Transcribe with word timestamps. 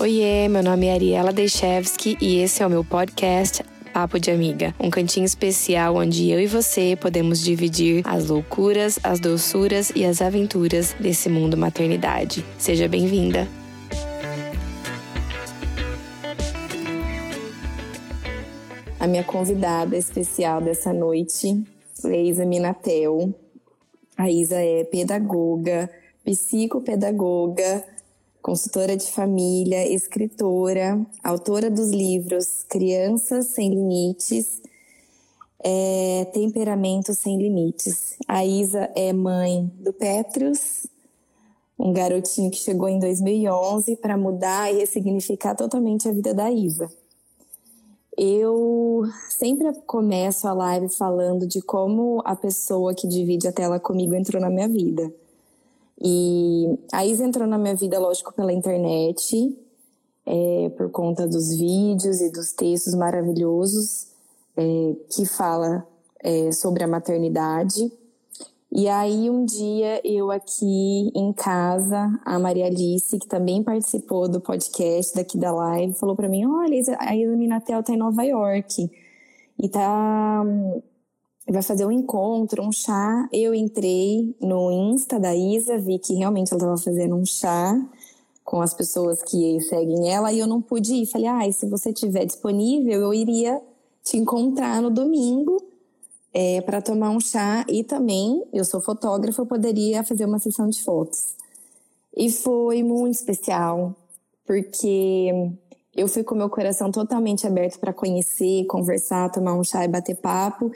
Oiê, 0.00 0.48
meu 0.48 0.62
nome 0.62 0.86
é 0.86 0.94
Ariela 0.94 1.30
Dechevski 1.30 2.16
e 2.22 2.38
esse 2.38 2.62
é 2.62 2.66
o 2.66 2.70
meu 2.70 2.82
podcast 2.82 3.62
Papo 3.92 4.18
de 4.18 4.30
Amiga, 4.30 4.74
um 4.80 4.88
cantinho 4.88 5.26
especial 5.26 5.96
onde 5.96 6.30
eu 6.30 6.40
e 6.40 6.46
você 6.46 6.96
podemos 6.98 7.38
dividir 7.38 8.00
as 8.06 8.30
loucuras, 8.30 8.98
as 9.02 9.20
doçuras 9.20 9.92
e 9.94 10.06
as 10.06 10.22
aventuras 10.22 10.94
desse 10.98 11.28
mundo 11.28 11.54
maternidade. 11.54 12.42
Seja 12.56 12.88
bem-vinda! 12.88 13.46
A 18.98 19.06
minha 19.06 19.22
convidada 19.22 19.98
especial 19.98 20.62
dessa 20.62 20.94
noite 20.94 21.62
é 22.06 22.22
Isa 22.22 22.46
Minatel. 22.46 23.34
A 24.16 24.30
Isa 24.30 24.56
é 24.56 24.82
pedagoga, 24.82 25.90
psicopedagoga, 26.24 27.84
consultora 28.42 28.96
de 28.96 29.10
família, 29.10 29.86
escritora, 29.86 31.04
autora 31.22 31.70
dos 31.70 31.90
livros 31.90 32.64
Crianças 32.68 33.48
Sem 33.48 33.70
Limites, 33.70 34.60
é, 35.62 36.26
Temperamento 36.32 37.14
Sem 37.14 37.38
Limites. 37.38 38.16
A 38.26 38.44
Isa 38.44 38.90
é 38.94 39.12
mãe 39.12 39.70
do 39.78 39.92
Petrus, 39.92 40.86
um 41.78 41.92
garotinho 41.92 42.50
que 42.50 42.58
chegou 42.58 42.88
em 42.88 42.98
2011 42.98 43.96
para 43.96 44.16
mudar 44.16 44.72
e 44.72 44.78
ressignificar 44.78 45.54
totalmente 45.54 46.08
a 46.08 46.12
vida 46.12 46.34
da 46.34 46.50
Isa. 46.50 46.90
Eu 48.16 49.04
sempre 49.30 49.72
começo 49.86 50.46
a 50.46 50.52
live 50.52 50.88
falando 50.90 51.46
de 51.46 51.62
como 51.62 52.20
a 52.24 52.36
pessoa 52.36 52.94
que 52.94 53.08
divide 53.08 53.48
a 53.48 53.52
tela 53.52 53.80
comigo 53.80 54.14
entrou 54.14 54.40
na 54.42 54.50
minha 54.50 54.68
vida. 54.68 55.10
E 56.02 56.78
a 56.92 57.04
Isa 57.04 57.24
entrou 57.24 57.46
na 57.46 57.58
minha 57.58 57.74
vida, 57.74 57.98
lógico, 57.98 58.32
pela 58.32 58.52
internet, 58.52 59.56
é, 60.24 60.70
por 60.76 60.90
conta 60.90 61.26
dos 61.26 61.54
vídeos 61.56 62.20
e 62.20 62.30
dos 62.30 62.52
textos 62.52 62.94
maravilhosos 62.94 64.08
é, 64.56 64.96
que 65.10 65.26
fala 65.26 65.86
é, 66.22 66.52
sobre 66.52 66.84
a 66.84 66.88
maternidade. 66.88 67.92
E 68.72 68.88
aí 68.88 69.28
um 69.28 69.44
dia 69.44 70.00
eu 70.04 70.30
aqui 70.30 71.10
em 71.14 71.32
casa, 71.32 72.18
a 72.24 72.38
Maria 72.38 72.66
Alice, 72.66 73.18
que 73.18 73.26
também 73.26 73.64
participou 73.64 74.28
do 74.28 74.40
podcast 74.40 75.14
daqui 75.16 75.36
da 75.36 75.50
live, 75.52 75.94
falou 75.94 76.14
para 76.14 76.28
mim: 76.28 76.46
"Olha, 76.46 76.80
a 77.00 77.16
Isa 77.16 77.36
Minatel 77.36 77.82
tá 77.82 77.92
em 77.92 77.96
Nova 77.96 78.22
York 78.22 78.88
e 79.58 79.68
tá 79.68 80.44
vai 81.52 81.62
fazer 81.62 81.86
um 81.86 81.90
encontro, 81.90 82.62
um 82.62 82.72
chá. 82.72 83.28
Eu 83.32 83.54
entrei 83.54 84.34
no 84.40 84.70
Insta 84.70 85.18
da 85.18 85.34
Isa, 85.34 85.78
vi 85.78 85.98
que 85.98 86.14
realmente 86.14 86.52
ela 86.52 86.58
estava 86.58 86.78
fazendo 86.78 87.16
um 87.16 87.24
chá 87.24 87.76
com 88.44 88.60
as 88.60 88.74
pessoas 88.74 89.22
que 89.22 89.60
seguem 89.60 90.12
ela 90.12 90.32
e 90.32 90.38
eu 90.38 90.46
não 90.46 90.60
pude 90.60 90.94
ir. 90.94 91.06
Falei, 91.06 91.28
ah, 91.28 91.52
se 91.52 91.66
você 91.66 91.92
tiver 91.92 92.24
disponível, 92.24 93.00
eu 93.00 93.14
iria 93.14 93.60
te 94.02 94.16
encontrar 94.16 94.82
no 94.82 94.90
domingo 94.90 95.62
é, 96.32 96.60
para 96.60 96.80
tomar 96.80 97.10
um 97.10 97.20
chá 97.20 97.64
e 97.68 97.84
também, 97.84 98.44
eu 98.52 98.64
sou 98.64 98.80
fotógrafa, 98.80 99.40
eu 99.42 99.46
poderia 99.46 100.02
fazer 100.02 100.24
uma 100.24 100.38
sessão 100.38 100.68
de 100.68 100.82
fotos. 100.82 101.34
E 102.16 102.30
foi 102.30 102.82
muito 102.82 103.14
especial, 103.14 103.94
porque 104.44 105.30
eu 105.94 106.08
fui 106.08 106.22
com 106.22 106.34
meu 106.34 106.48
coração 106.48 106.90
totalmente 106.90 107.46
aberto 107.46 107.78
para 107.78 107.92
conhecer, 107.92 108.64
conversar, 108.66 109.30
tomar 109.30 109.54
um 109.54 109.64
chá 109.64 109.84
e 109.84 109.88
bater 109.88 110.16
papo. 110.16 110.70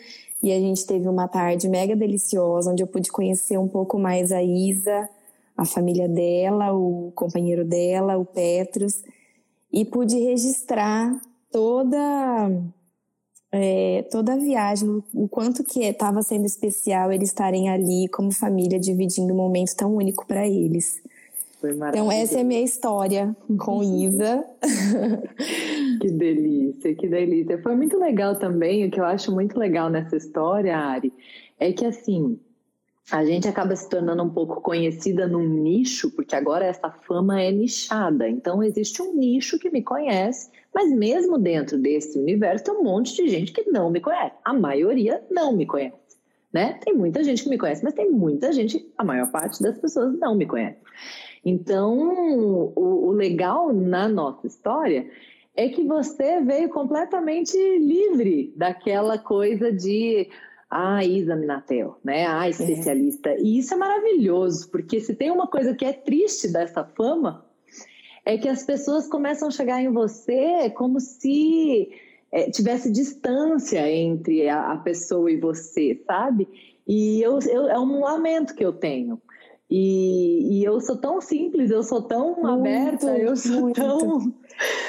E 0.44 0.52
a 0.52 0.60
gente 0.60 0.86
teve 0.86 1.08
uma 1.08 1.26
tarde 1.26 1.70
mega 1.70 1.96
deliciosa, 1.96 2.70
onde 2.70 2.82
eu 2.82 2.86
pude 2.86 3.10
conhecer 3.10 3.56
um 3.56 3.66
pouco 3.66 3.98
mais 3.98 4.30
a 4.30 4.42
Isa, 4.42 5.08
a 5.56 5.64
família 5.64 6.06
dela, 6.06 6.70
o 6.70 7.10
companheiro 7.14 7.64
dela, 7.64 8.18
o 8.18 8.26
Petrus, 8.26 9.02
e 9.72 9.86
pude 9.86 10.18
registrar 10.18 11.18
toda 11.50 12.50
é, 13.50 14.02
toda 14.10 14.34
a 14.34 14.36
viagem, 14.36 15.02
o 15.14 15.26
quanto 15.26 15.64
que 15.64 15.82
estava 15.82 16.20
sendo 16.20 16.44
especial 16.44 17.10
eles 17.10 17.30
estarem 17.30 17.70
ali 17.70 18.06
como 18.08 18.30
família, 18.30 18.78
dividindo 18.78 19.32
um 19.32 19.36
momento 19.38 19.74
tão 19.74 19.96
único 19.96 20.26
para 20.26 20.46
eles. 20.46 21.00
Então, 21.98 22.10
essa 22.10 22.38
é 22.38 22.40
a 22.40 22.44
minha 22.44 22.62
história 22.62 23.36
com 23.58 23.82
Isa. 23.82 24.44
que 26.00 26.10
delícia, 26.10 26.94
que 26.94 27.08
delícia. 27.08 27.60
Foi 27.62 27.74
muito 27.74 27.98
legal 27.98 28.36
também, 28.36 28.86
o 28.86 28.90
que 28.90 29.00
eu 29.00 29.04
acho 29.04 29.32
muito 29.32 29.58
legal 29.58 29.88
nessa 29.88 30.16
história, 30.16 30.76
Ari, 30.76 31.12
é 31.58 31.72
que 31.72 31.84
assim, 31.84 32.38
a 33.10 33.24
gente 33.24 33.46
acaba 33.46 33.76
se 33.76 33.88
tornando 33.88 34.22
um 34.22 34.30
pouco 34.30 34.62
conhecida 34.62 35.26
num 35.26 35.46
nicho, 35.46 36.10
porque 36.10 36.34
agora 36.34 36.64
essa 36.64 36.90
fama 36.90 37.40
é 37.40 37.52
nichada. 37.52 38.28
Então, 38.28 38.62
existe 38.62 39.02
um 39.02 39.14
nicho 39.14 39.58
que 39.58 39.70
me 39.70 39.82
conhece, 39.82 40.50
mas 40.74 40.90
mesmo 40.90 41.38
dentro 41.38 41.78
desse 41.78 42.18
universo 42.18 42.64
tem 42.64 42.74
um 42.74 42.82
monte 42.82 43.14
de 43.14 43.28
gente 43.28 43.52
que 43.52 43.70
não 43.70 43.90
me 43.90 44.00
conhece. 44.00 44.34
A 44.44 44.54
maioria 44.54 45.22
não 45.30 45.54
me 45.54 45.66
conhece. 45.66 45.94
Né? 46.50 46.78
Tem 46.84 46.94
muita 46.94 47.22
gente 47.22 47.42
que 47.42 47.50
me 47.50 47.58
conhece, 47.58 47.82
mas 47.82 47.94
tem 47.94 48.10
muita 48.10 48.52
gente, 48.52 48.88
a 48.96 49.04
maior 49.04 49.30
parte 49.30 49.62
das 49.62 49.76
pessoas 49.76 50.16
não 50.18 50.34
me 50.36 50.46
conhece. 50.46 50.78
Então, 51.44 52.72
o, 52.74 53.08
o 53.08 53.12
legal 53.12 53.72
na 53.72 54.08
nossa 54.08 54.46
história 54.46 55.06
é 55.56 55.68
que 55.68 55.84
você 55.84 56.40
veio 56.40 56.68
completamente 56.68 57.56
livre 57.78 58.52
daquela 58.56 59.18
coisa 59.18 59.70
de 59.72 60.28
ah, 60.68 61.04
Isa 61.04 61.36
Minatel, 61.36 61.98
né? 62.02 62.26
Ah, 62.26 62.48
especialista. 62.48 63.30
É. 63.30 63.40
E 63.40 63.58
isso 63.58 63.74
é 63.74 63.76
maravilhoso, 63.76 64.68
porque 64.70 64.98
se 65.00 65.14
tem 65.14 65.30
uma 65.30 65.46
coisa 65.46 65.74
que 65.74 65.84
é 65.84 65.92
triste 65.92 66.52
dessa 66.52 66.84
fama, 66.84 67.46
é 68.24 68.36
que 68.38 68.48
as 68.48 68.64
pessoas 68.64 69.06
começam 69.06 69.48
a 69.48 69.52
chegar 69.52 69.80
em 69.80 69.92
você 69.92 70.70
como 70.70 70.98
se 70.98 71.90
é, 72.32 72.50
tivesse 72.50 72.90
distância 72.90 73.88
entre 73.88 74.48
a, 74.48 74.72
a, 74.72 74.76
pessoa 74.78 75.30
e 75.30 75.36
você, 75.36 76.02
sabe? 76.06 76.48
E 76.88 77.22
eu, 77.22 77.38
eu, 77.40 77.68
é 77.68 77.78
um 77.78 78.00
lamento 78.00 78.54
que 78.54 78.64
eu 78.64 78.72
tenho. 78.72 79.20
E, 79.76 80.60
e, 80.60 80.64
eu 80.64 80.80
sou 80.80 80.96
tão 80.96 81.20
simples, 81.20 81.68
eu 81.68 81.82
sou 81.82 82.00
tão 82.00 82.36
muito, 82.36 82.46
aberta, 82.46 83.18
eu 83.18 83.34
sou 83.34 83.60
muito. 83.62 83.74
tão. 83.74 84.32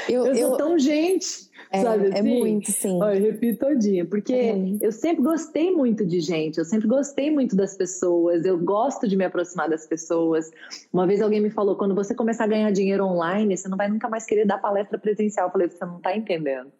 Eu, 0.08 0.28
eu, 0.28 0.36
sou 0.36 0.58
tão 0.58 0.78
gente. 0.78 1.50
É, 1.72 1.82
sabe 1.82 2.06
é 2.06 2.14
assim? 2.14 2.20
é 2.20 2.22
muito, 2.22 2.72
sim. 2.72 3.00
Ó, 3.02 3.10
eu 3.10 3.20
repito 3.20 3.66
todinha, 3.66 4.06
porque 4.06 4.32
é. 4.32 4.56
eu 4.80 4.92
sempre 4.92 5.24
gostei 5.24 5.72
muito 5.72 6.06
de 6.06 6.20
gente, 6.20 6.60
eu 6.60 6.66
sempre 6.66 6.88
gostei 6.88 7.32
muito 7.32 7.56
das 7.56 7.76
pessoas, 7.76 8.46
eu 8.46 8.60
gosto 8.60 9.08
de 9.08 9.18
me 9.18 9.26
aproximar 9.26 9.68
das 9.68 9.88
pessoas. 9.88 10.52
Uma 10.94 11.08
vez 11.08 11.20
alguém 11.20 11.42
me 11.42 11.50
falou: 11.50 11.76
quando 11.76 11.96
você 11.96 12.14
começar 12.14 12.44
a 12.44 12.48
ganhar 12.48 12.70
dinheiro 12.70 13.06
online, 13.06 13.58
você 13.58 13.68
não 13.68 13.78
vai 13.78 13.90
nunca 13.90 14.08
mais 14.08 14.24
querer 14.24 14.46
dar 14.46 14.60
palestra 14.60 15.00
presencial. 15.00 15.48
Eu 15.48 15.52
falei: 15.52 15.68
você 15.68 15.84
não 15.84 15.98
está 15.98 16.16
entendendo. 16.16 16.72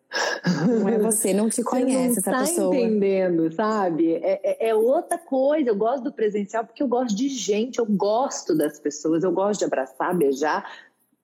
Não 0.68 0.90
é 0.90 0.98
você, 1.00 1.34
não 1.34 1.50
te 1.50 1.64
conhece 1.64 2.22
você 2.22 2.30
não 2.30 2.32
essa 2.32 2.32
tá 2.32 2.40
pessoa. 2.40 2.76
entendendo, 2.76 3.52
sabe? 3.54 4.14
É, 4.16 4.40
é, 4.44 4.70
é, 4.70 4.76
outra 4.76 5.18
coisa. 5.18 5.70
Eu 5.70 5.76
gosto 5.76 6.04
do 6.04 6.14
presencial 6.14 6.66
porque 6.66 6.84
eu 6.84 6.88
gosto 6.88 7.16
de 7.16 7.28
gente, 7.28 7.80
eu 7.80 7.86
gosto 7.86 8.56
das 8.56 8.80
pessoas, 8.80 9.24
eu 9.24 9.32
gosto 9.32 9.60
de 9.60 9.66
abraçar, 9.66 10.16
beijar, 10.16 10.66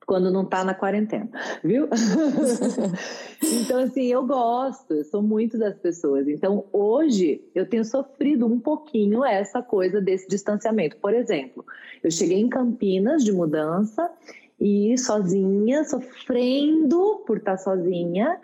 quando 0.06 0.32
não 0.32 0.44
está 0.44 0.64
na 0.64 0.74
quarentena, 0.74 1.30
viu? 1.64 1.88
então, 3.42 3.80
assim, 3.80 4.08
eu 4.08 4.26
gosto, 4.26 4.94
eu 4.94 5.06
sou 5.06 5.22
muito 5.22 5.58
das 5.58 5.78
pessoas. 5.78 6.28
Então, 6.28 6.66
hoje, 6.74 7.42
eu 7.56 7.66
tenho 7.66 7.86
sofrido 7.86 8.46
um 8.46 8.60
pouquinho 8.60 9.24
essa 9.24 9.62
coisa 9.62 10.02
desse 10.02 10.28
distanciamento. 10.28 10.98
Por 10.98 11.14
exemplo, 11.14 11.66
eu 12.04 12.12
cheguei 12.12 12.40
em 12.40 12.50
Campinas 12.50 13.24
de 13.24 13.32
mudança 13.32 14.12
e 14.60 14.98
sozinha, 14.98 15.84
sofrendo 15.86 17.24
por 17.26 17.38
estar 17.38 17.58
sozinha, 17.58 18.40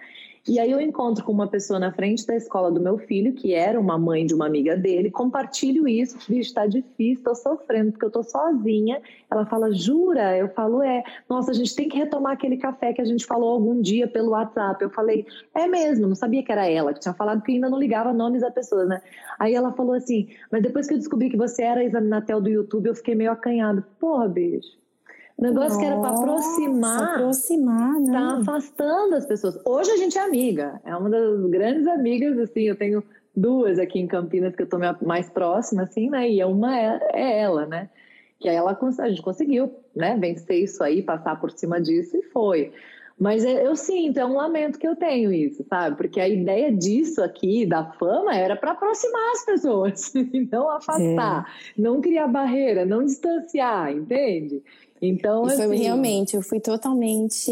e 0.48 0.60
aí 0.60 0.72
eu 0.72 0.80
encontro 0.80 1.24
com 1.24 1.32
uma 1.32 1.48
pessoa 1.48 1.80
na 1.80 1.92
frente 1.92 2.26
da 2.26 2.36
escola 2.36 2.72
do 2.72 2.80
meu 2.80 2.98
filho, 2.98 3.34
que 3.34 3.54
era 3.54 3.80
uma 3.80 3.98
mãe 3.98 4.26
de 4.26 4.34
uma 4.34 4.46
amiga 4.46 4.78
dele, 4.78 5.12
compartilho 5.12 5.88
isso, 5.88 6.18
bicho, 6.28 6.54
tá 6.54 6.66
difícil, 6.66 7.24
tô 7.24 7.36
sofrendo, 7.36 7.92
porque 7.92 8.06
eu 8.06 8.12
tô 8.12 8.24
sozinha. 8.24 9.02
Ela 9.30 9.46
fala, 9.46 9.74
jura? 9.74 10.38
Eu 10.38 10.50
falo, 10.50 10.82
é. 10.82 11.04
Nossa, 11.30 11.52
a 11.52 11.54
gente 11.54 11.76
tem 11.76 11.90
que 11.90 11.98
retomar 11.98 12.34
aquele 12.34 12.58
café 12.58 12.94
que 12.94 13.02
a 13.02 13.06
gente 13.06 13.26
falou 13.26 13.50
algum 13.50 13.82
dia 13.82 14.08
pelo 14.08 14.32
WhatsApp. 14.32 14.82
Eu 14.82 14.90
falei, 14.90 15.26
é 15.54 15.68
mesmo, 15.68 16.08
não 16.08 16.16
sabia 16.16 16.44
que 16.44 16.52
era 16.52 16.66
ela, 16.68 16.94
que 16.94 17.00
tinha 17.00 17.14
falado 17.14 17.42
que 17.42 17.52
ainda 17.52 17.70
não 17.70 17.80
ligava 17.80 18.14
nomes 18.14 18.42
da 18.42 18.52
pessoa, 18.52 18.86
né? 18.86 19.02
Aí 19.38 19.54
ela 19.54 19.74
falou 19.74 19.94
assim, 19.94 20.30
mas 20.52 20.64
depois 20.64 20.88
que 20.88 20.94
eu 20.94 20.98
descobri 20.98 21.30
que 21.30 21.38
você 21.38 21.64
era 21.64 21.82
a 21.82 21.84
Examinatel 21.84 22.42
do 22.42 22.50
YouTube, 22.50 22.88
eu 22.88 22.96
fiquei 22.96 23.16
meio 23.16 23.32
acanhado. 23.32 23.84
Porra, 24.00 24.28
bicho. 24.28 24.78
O 25.38 25.44
negócio 25.44 25.70
Nossa, 25.70 25.80
que 25.80 25.86
era 25.86 26.00
para 26.00 26.10
aproximar, 26.10 27.14
aproximar 27.14 28.00
né? 28.00 28.12
tá 28.12 28.38
afastando 28.40 29.16
as 29.16 29.26
pessoas. 29.28 29.60
Hoje 29.64 29.92
a 29.92 29.98
gente 29.98 30.18
é 30.18 30.22
amiga, 30.22 30.82
é 30.84 30.96
uma 30.96 31.12
das 31.12 31.46
grandes 31.46 31.86
amigas, 31.86 32.40
assim, 32.40 32.62
eu 32.62 32.76
tenho 32.76 33.04
duas 33.36 33.78
aqui 33.78 34.00
em 34.00 34.08
Campinas 34.08 34.56
que 34.56 34.64
eu 34.64 34.68
tô 34.68 34.80
mais 35.06 35.30
próxima, 35.30 35.84
assim, 35.84 36.10
né? 36.10 36.28
E 36.28 36.44
uma 36.44 36.76
é, 36.76 37.00
é 37.14 37.40
ela, 37.42 37.68
né? 37.68 37.88
Que 38.40 38.50
aí 38.50 38.56
ela, 38.56 38.76
a 39.00 39.10
gente 39.10 39.22
conseguiu, 39.22 39.72
né? 39.96 40.18
Vencer 40.20 40.64
isso 40.64 40.84
aí, 40.84 41.04
passar 41.04 41.40
por 41.40 41.52
cima 41.52 41.80
disso 41.80 42.18
e 42.18 42.24
foi. 42.24 42.74
Mas 43.20 43.44
é, 43.44 43.66
eu 43.66 43.76
sinto, 43.76 44.20
é 44.20 44.26
um 44.26 44.36
lamento 44.36 44.78
que 44.78 44.88
eu 44.88 44.96
tenho 44.96 45.34
isso, 45.34 45.64
sabe? 45.68 45.98
Porque 45.98 46.20
a 46.20 46.30
ideia 46.30 46.72
disso 46.72 47.22
aqui, 47.24 47.66
da 47.66 47.84
fama, 47.84 48.36
era 48.36 48.56
para 48.56 48.72
aproximar 48.72 49.32
as 49.32 49.46
pessoas, 49.46 50.14
não 50.52 50.70
afastar, 50.70 51.48
é. 51.48 51.82
não 51.82 52.00
criar 52.00 52.28
barreira, 52.28 52.86
não 52.86 53.04
distanciar, 53.04 53.92
entende? 53.92 54.64
Então, 55.02 55.48
e 55.48 55.54
assim... 55.54 55.64
foi 55.64 55.78
realmente, 55.78 56.36
eu 56.36 56.42
fui 56.42 56.60
totalmente. 56.60 57.52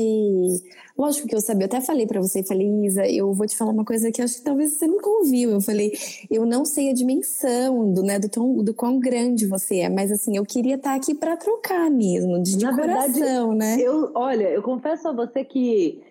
Lógico 0.98 1.28
que 1.28 1.36
eu 1.36 1.42
sabia, 1.42 1.64
eu 1.64 1.68
até 1.68 1.82
falei 1.82 2.08
para 2.08 2.22
você, 2.22 2.44
falei, 2.44 2.68
Isa, 2.86 3.06
eu 3.08 3.34
vou 3.34 3.46
te 3.46 3.56
falar 3.56 3.72
uma 3.72 3.86
coisa 3.86 4.12
que 4.12 4.22
acho 4.22 4.38
que 4.38 4.44
talvez 4.44 4.74
você 4.74 4.88
nunca 4.88 5.10
ouviu. 5.10 5.52
Eu 5.52 5.62
falei, 5.62 5.92
eu 6.30 6.46
não 6.46 6.66
sei 6.66 6.90
a 6.90 6.94
dimensão 6.94 7.94
do, 7.94 8.02
né, 8.02 8.18
do, 8.18 8.30
tom, 8.30 8.64
do 8.64 8.74
quão 8.74 9.00
grande 9.00 9.46
você 9.46 9.80
é, 9.80 9.90
mas 9.90 10.12
assim, 10.12 10.38
eu 10.38 10.44
queria 10.44 10.76
estar 10.76 10.96
aqui 10.96 11.14
para 11.14 11.38
trocar 11.38 11.90
mesmo, 11.92 12.42
de, 12.42 12.58
de 12.58 12.66
coração, 12.66 13.50
verdade, 13.50 13.56
né? 13.56 13.78
Eu, 13.80 14.12
olha, 14.16 14.50
eu 14.50 14.64
confesso 14.64 15.08
a 15.08 15.14
você 15.14 15.44
que 15.44 16.02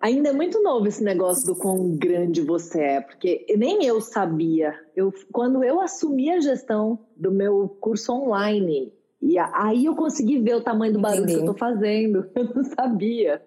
ainda 0.00 0.28
é 0.28 0.32
muito 0.32 0.62
novo 0.62 0.86
esse 0.86 1.02
negócio 1.02 1.46
do 1.46 1.56
quão 1.56 1.96
grande 1.96 2.42
você 2.42 2.80
é, 2.80 3.00
porque 3.00 3.46
nem 3.56 3.84
eu 3.84 4.00
sabia. 4.00 4.74
Eu, 4.94 5.12
quando 5.32 5.64
eu 5.64 5.80
assumi 5.80 6.30
a 6.30 6.40
gestão 6.40 6.98
do 7.16 7.30
meu 7.30 7.68
curso 7.80 8.12
online, 8.12 8.92
e 9.24 9.38
aí 9.38 9.86
eu 9.86 9.96
consegui 9.96 10.38
ver 10.38 10.56
o 10.56 10.60
tamanho 10.60 10.92
do 10.92 11.00
barulho 11.00 11.22
Entendi. 11.22 11.38
que 11.38 11.42
eu 11.42 11.46
tô 11.46 11.58
fazendo. 11.58 12.26
Eu 12.36 12.44
não 12.54 12.62
sabia. 12.62 13.40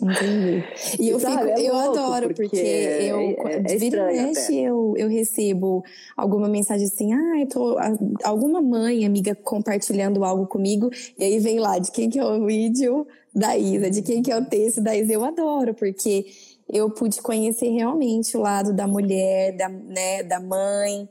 Entendi. 0.00 0.64
E 0.98 1.08
eu, 1.10 1.20
Sabe, 1.20 1.48
fico, 1.48 1.60
é 1.60 1.62
eu 1.62 1.76
adoro, 1.76 2.28
porque, 2.28 2.42
porque 2.42 2.56
eu, 2.56 3.18
é, 3.46 3.56
é 3.56 3.76
vira 3.76 4.06
mexe, 4.06 4.56
eu, 4.56 4.94
eu 4.96 5.08
recebo 5.08 5.84
alguma 6.16 6.48
mensagem 6.48 6.86
assim, 6.86 7.12
ah, 7.12 7.38
eu 7.38 7.46
tô, 7.48 7.76
alguma 8.24 8.62
mãe, 8.62 9.04
amiga, 9.04 9.34
compartilhando 9.34 10.24
algo 10.24 10.46
comigo, 10.46 10.88
e 11.18 11.24
aí 11.24 11.38
vem 11.38 11.58
lá 11.58 11.78
de 11.78 11.90
quem 11.90 12.08
que 12.08 12.18
é 12.18 12.24
o 12.24 12.46
vídeo 12.46 13.06
da 13.34 13.54
Isa, 13.58 13.90
de 13.90 14.00
quem 14.00 14.22
que 14.22 14.32
é 14.32 14.38
o 14.38 14.44
texto 14.46 14.80
da 14.80 14.96
Isa. 14.96 15.12
Eu 15.12 15.22
adoro, 15.22 15.74
porque 15.74 16.24
eu 16.72 16.88
pude 16.88 17.20
conhecer 17.20 17.68
realmente 17.68 18.34
o 18.36 18.40
lado 18.40 18.72
da 18.72 18.86
mulher, 18.86 19.54
da, 19.54 19.68
né, 19.68 20.22
da 20.22 20.40
mãe, 20.40 21.06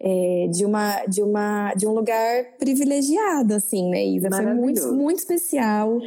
é, 0.00 0.48
de 0.50 0.64
uma 0.64 1.04
de 1.06 1.22
uma 1.22 1.74
de 1.74 1.86
um 1.86 1.92
lugar 1.92 2.44
privilegiado 2.58 3.54
assim 3.54 3.90
né 3.90 4.04
Isa 4.04 4.28
foi 4.30 4.54
muito 4.54 4.92
muito 4.92 5.18
especial 5.18 5.98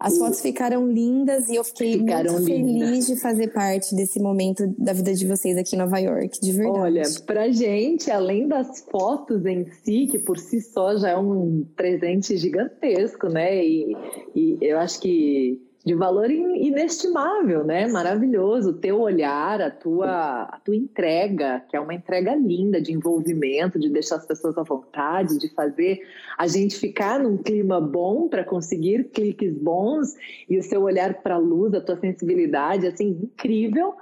as 0.00 0.16
fotos 0.16 0.40
ficaram 0.40 0.90
lindas 0.90 1.50
e 1.50 1.56
eu 1.56 1.62
fiquei 1.62 1.98
ficaram 1.98 2.32
muito 2.32 2.48
lindas. 2.48 2.88
feliz 2.88 3.06
de 3.06 3.16
fazer 3.16 3.48
parte 3.48 3.94
desse 3.94 4.18
momento 4.18 4.66
da 4.78 4.94
vida 4.94 5.12
de 5.12 5.26
vocês 5.26 5.58
aqui 5.58 5.76
em 5.76 5.78
Nova 5.78 5.98
York, 5.98 6.40
de 6.40 6.52
verdade. 6.52 6.78
Olha, 6.78 7.02
pra 7.26 7.50
gente, 7.50 8.10
além 8.10 8.48
das 8.48 8.80
fotos 8.90 9.44
em 9.44 9.66
si, 9.66 10.06
que 10.10 10.18
por 10.18 10.38
si 10.38 10.62
só 10.62 10.96
já 10.96 11.10
é 11.10 11.18
um 11.18 11.66
presente 11.76 12.34
gigantesco, 12.38 13.28
né? 13.28 13.62
E, 13.62 13.94
e 14.34 14.56
eu 14.62 14.78
acho 14.78 14.98
que 15.02 15.60
de 15.84 15.94
valor 15.94 16.30
inestimável, 16.30 17.64
né? 17.64 17.86
Maravilhoso. 17.86 18.70
O 18.70 18.74
teu 18.74 19.00
olhar, 19.00 19.62
a 19.62 19.70
tua, 19.70 20.42
a 20.42 20.60
tua 20.62 20.76
entrega, 20.76 21.64
que 21.68 21.76
é 21.76 21.80
uma 21.80 21.94
entrega 21.94 22.34
linda 22.34 22.80
de 22.80 22.92
envolvimento, 22.92 23.78
de 23.78 23.88
deixar 23.88 24.16
as 24.16 24.26
pessoas 24.26 24.58
à 24.58 24.62
vontade, 24.62 25.38
de 25.38 25.48
fazer 25.54 26.00
a 26.36 26.46
gente 26.46 26.76
ficar 26.76 27.18
num 27.20 27.38
clima 27.38 27.80
bom 27.80 28.28
para 28.28 28.44
conseguir 28.44 29.04
cliques 29.04 29.54
bons 29.54 30.14
e 30.48 30.58
o 30.58 30.62
seu 30.62 30.82
olhar 30.82 31.22
para 31.22 31.36
a 31.36 31.38
luz, 31.38 31.72
a 31.72 31.80
tua 31.80 31.96
sensibilidade, 31.96 32.86
assim, 32.86 33.18
incrível. 33.22 33.94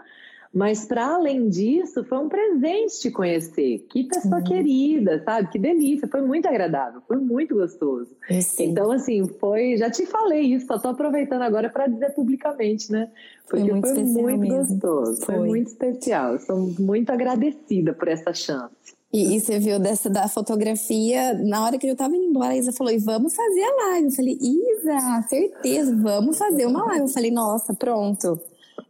Mas 0.53 0.87
para 0.87 1.15
além 1.15 1.49
disso, 1.49 2.05
foi 2.05 2.19
um 2.19 2.29
presente 2.29 3.01
te 3.01 3.11
conhecer. 3.11 3.87
Que 3.91 4.05
pessoa 4.05 4.43
querida, 4.43 5.23
sabe? 5.23 5.51
Que 5.51 5.59
delícia. 5.59 6.09
Foi 6.09 6.23
muito 6.23 6.49
agradável, 6.49 7.03
foi 7.07 7.19
muito 7.19 7.55
gostoso. 7.55 8.11
Então, 8.59 8.91
assim, 8.91 9.27
foi. 9.27 9.77
Já 9.77 9.91
te 9.91 10.07
falei 10.07 10.43
isso, 10.43 10.67
só 10.67 10.79
tô 10.79 10.89
aproveitando 10.89 11.43
agora 11.43 11.69
para 11.69 11.87
dizer 11.87 12.15
publicamente, 12.15 12.91
né? 12.91 13.11
Porque 13.49 13.71
foi 13.71 13.81
muito, 13.81 14.13
foi 14.13 14.37
muito 14.37 14.57
gostoso, 14.57 15.25
foi. 15.25 15.35
foi. 15.37 15.47
muito 15.47 15.69
especial. 15.69 16.39
sou 16.39 16.75
muito 16.79 17.11
agradecida 17.11 17.93
por 17.93 18.09
essa 18.09 18.33
chance. 18.33 18.75
E, 19.11 19.37
e, 19.37 19.41
você 19.41 19.59
viu 19.59 19.79
dessa 19.79 20.11
da 20.11 20.29
fotografia, 20.29 21.33
na 21.33 21.65
hora 21.65 21.79
que 21.79 21.87
eu 21.87 21.97
tava 21.97 22.15
indo 22.15 22.27
embora, 22.27 22.53
a 22.53 22.57
Isa 22.57 22.73
falou: 22.73 22.93
e 22.93 22.99
vamos 22.99 23.35
fazer 23.35 23.63
a 23.63 23.91
live. 23.91 24.07
Eu 24.07 24.13
falei, 24.13 24.39
Isa, 24.41 25.29
certeza, 25.29 25.97
vamos 25.97 26.37
fazer 26.37 26.67
uma 26.67 26.85
live. 26.85 27.03
Eu 27.03 27.09
falei, 27.09 27.31
nossa, 27.31 27.73
pronto 27.73 28.39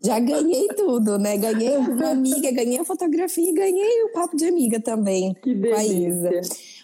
já 0.02 0.18
ganhei 0.18 0.68
tudo, 0.68 1.18
né? 1.18 1.36
Ganhei 1.36 1.76
uma 1.76 2.10
amiga, 2.10 2.50
ganhei 2.50 2.78
a 2.78 2.84
fotografia 2.84 3.48
e 3.48 3.52
ganhei 3.52 4.04
o 4.04 4.12
papo 4.12 4.36
de 4.36 4.46
amiga 4.46 4.80
também 4.80 5.34
que 5.34 5.54
com 5.54 5.74
a 5.74 5.84
Isa. 5.84 6.30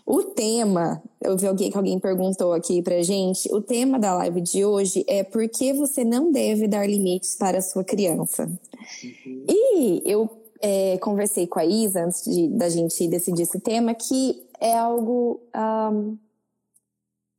O 0.07 0.23
tema, 0.23 1.03
eu 1.21 1.37
vi 1.37 1.47
alguém 1.47 1.71
que 1.71 1.77
alguém 1.77 1.99
perguntou 1.99 2.53
aqui 2.53 2.83
pra 2.83 3.03
gente, 3.03 3.51
o 3.55 3.63
tema 3.63 3.99
da 3.99 4.15
live 4.17 4.41
de 4.43 4.65
hoje 4.65 5.03
é 5.09 5.25
por 5.25 5.49
que 5.49 5.73
você 5.73 6.05
não 6.05 6.31
deve 6.31 6.69
dar 6.69 6.87
limites 6.87 7.37
para 7.37 7.59
a 7.59 7.63
sua 7.63 7.83
criança. 7.83 8.45
Uhum. 8.45 9.47
E 9.49 10.03
eu 10.05 10.29
é, 10.61 10.99
conversei 10.99 11.47
com 11.47 11.59
a 11.59 11.65
Isa 11.65 12.05
antes 12.05 12.23
de, 12.25 12.49
da 12.49 12.69
gente 12.69 13.09
decidir 13.09 13.43
esse 13.43 13.61
tema, 13.61 13.95
que 13.95 14.43
é 14.61 14.77
algo 14.77 15.41
um, 15.55 16.19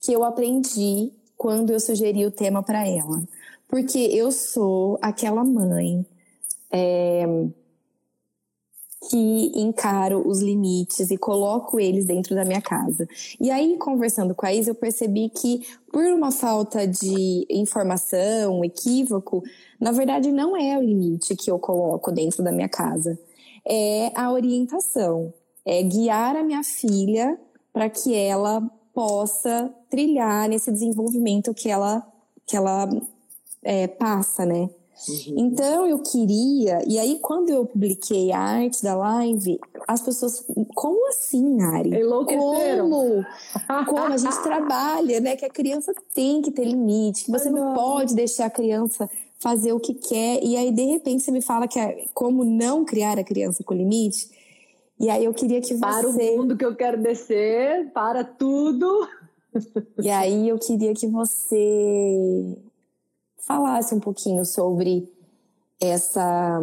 que 0.01 0.11
eu 0.13 0.23
aprendi 0.23 1.11
quando 1.37 1.71
eu 1.71 1.79
sugeri 1.79 2.25
o 2.25 2.31
tema 2.31 2.63
para 2.63 2.87
ela. 2.87 3.23
Porque 3.75 3.97
eu 3.97 4.31
sou 4.31 4.97
aquela 5.01 5.43
mãe 5.43 6.05
é, 6.71 7.25
que 9.09 9.51
encaro 9.53 10.25
os 10.25 10.39
limites 10.39 11.11
e 11.11 11.17
coloco 11.17 11.77
eles 11.77 12.05
dentro 12.05 12.33
da 12.33 12.45
minha 12.45 12.61
casa. 12.61 13.05
E 13.37 13.51
aí, 13.51 13.77
conversando 13.77 14.33
com 14.33 14.45
a 14.45 14.53
Isa, 14.53 14.69
eu 14.69 14.75
percebi 14.75 15.27
que, 15.27 15.67
por 15.91 16.05
uma 16.05 16.31
falta 16.31 16.87
de 16.87 17.45
informação, 17.49 18.61
um 18.61 18.63
equívoco, 18.63 19.43
na 19.77 19.91
verdade 19.91 20.31
não 20.31 20.55
é 20.55 20.77
o 20.77 20.81
limite 20.81 21.35
que 21.35 21.51
eu 21.51 21.59
coloco 21.59 22.13
dentro 22.13 22.41
da 22.41 22.53
minha 22.53 22.69
casa. 22.69 23.19
É 23.67 24.09
a 24.15 24.31
orientação. 24.31 25.33
É 25.65 25.83
guiar 25.83 26.37
a 26.37 26.43
minha 26.43 26.63
filha 26.63 27.37
para 27.73 27.89
que 27.89 28.15
ela 28.15 28.61
possa 28.93 29.69
trilhar 29.89 30.47
nesse 30.47 30.71
desenvolvimento 30.71 31.53
que 31.53 31.69
ela, 31.69 32.07
que 32.47 32.55
ela 32.55 32.89
é, 33.65 33.87
passa, 33.87 34.45
né? 34.45 34.69
Uhum. 35.09 35.35
Então 35.37 35.85
eu 35.85 35.99
queria, 35.99 36.79
e 36.87 36.97
aí 36.97 37.19
quando 37.19 37.49
eu 37.49 37.65
publiquei 37.65 38.31
a 38.31 38.39
arte 38.39 38.81
da 38.81 38.95
live, 38.95 39.59
as 39.85 40.01
pessoas, 40.01 40.45
como 40.73 41.09
assim, 41.09 41.61
Ari? 41.61 41.91
Como? 42.79 43.25
Como 43.87 44.13
a 44.13 44.17
gente 44.17 44.41
trabalha, 44.41 45.19
né? 45.19 45.35
Que 45.35 45.45
a 45.45 45.49
criança 45.49 45.93
tem 46.13 46.41
que 46.41 46.51
ter 46.51 46.63
limite, 46.63 47.25
que 47.25 47.31
você 47.31 47.49
não 47.49 47.73
pode 47.73 48.15
deixar 48.15 48.45
a 48.45 48.49
criança 48.49 49.09
fazer 49.39 49.73
o 49.73 49.79
que 49.79 49.93
quer, 49.93 50.41
e 50.41 50.55
aí 50.55 50.71
de 50.71 50.83
repente 50.85 51.23
você 51.23 51.31
me 51.31 51.41
fala 51.41 51.67
que 51.67 51.77
é 51.77 52.05
como 52.13 52.45
não 52.45 52.85
criar 52.85 53.19
a 53.19 53.23
criança 53.23 53.63
com 53.63 53.73
limite. 53.73 54.29
E 54.97 55.09
aí 55.09 55.25
eu 55.25 55.33
queria 55.33 55.59
que 55.59 55.73
você. 55.73 55.79
Para 55.79 56.07
o 56.07 56.13
mundo 56.13 56.55
que 56.55 56.65
eu 56.65 56.73
quero 56.73 57.01
descer, 57.01 57.91
para 57.91 58.23
tudo. 58.23 59.07
E 60.01 60.09
aí 60.09 60.47
eu 60.47 60.57
queria 60.57 60.93
que 60.93 61.05
você 61.07 62.57
falasse 63.45 63.93
um 63.93 63.99
pouquinho 63.99 64.43
sobre 64.43 65.07
essa 65.79 66.61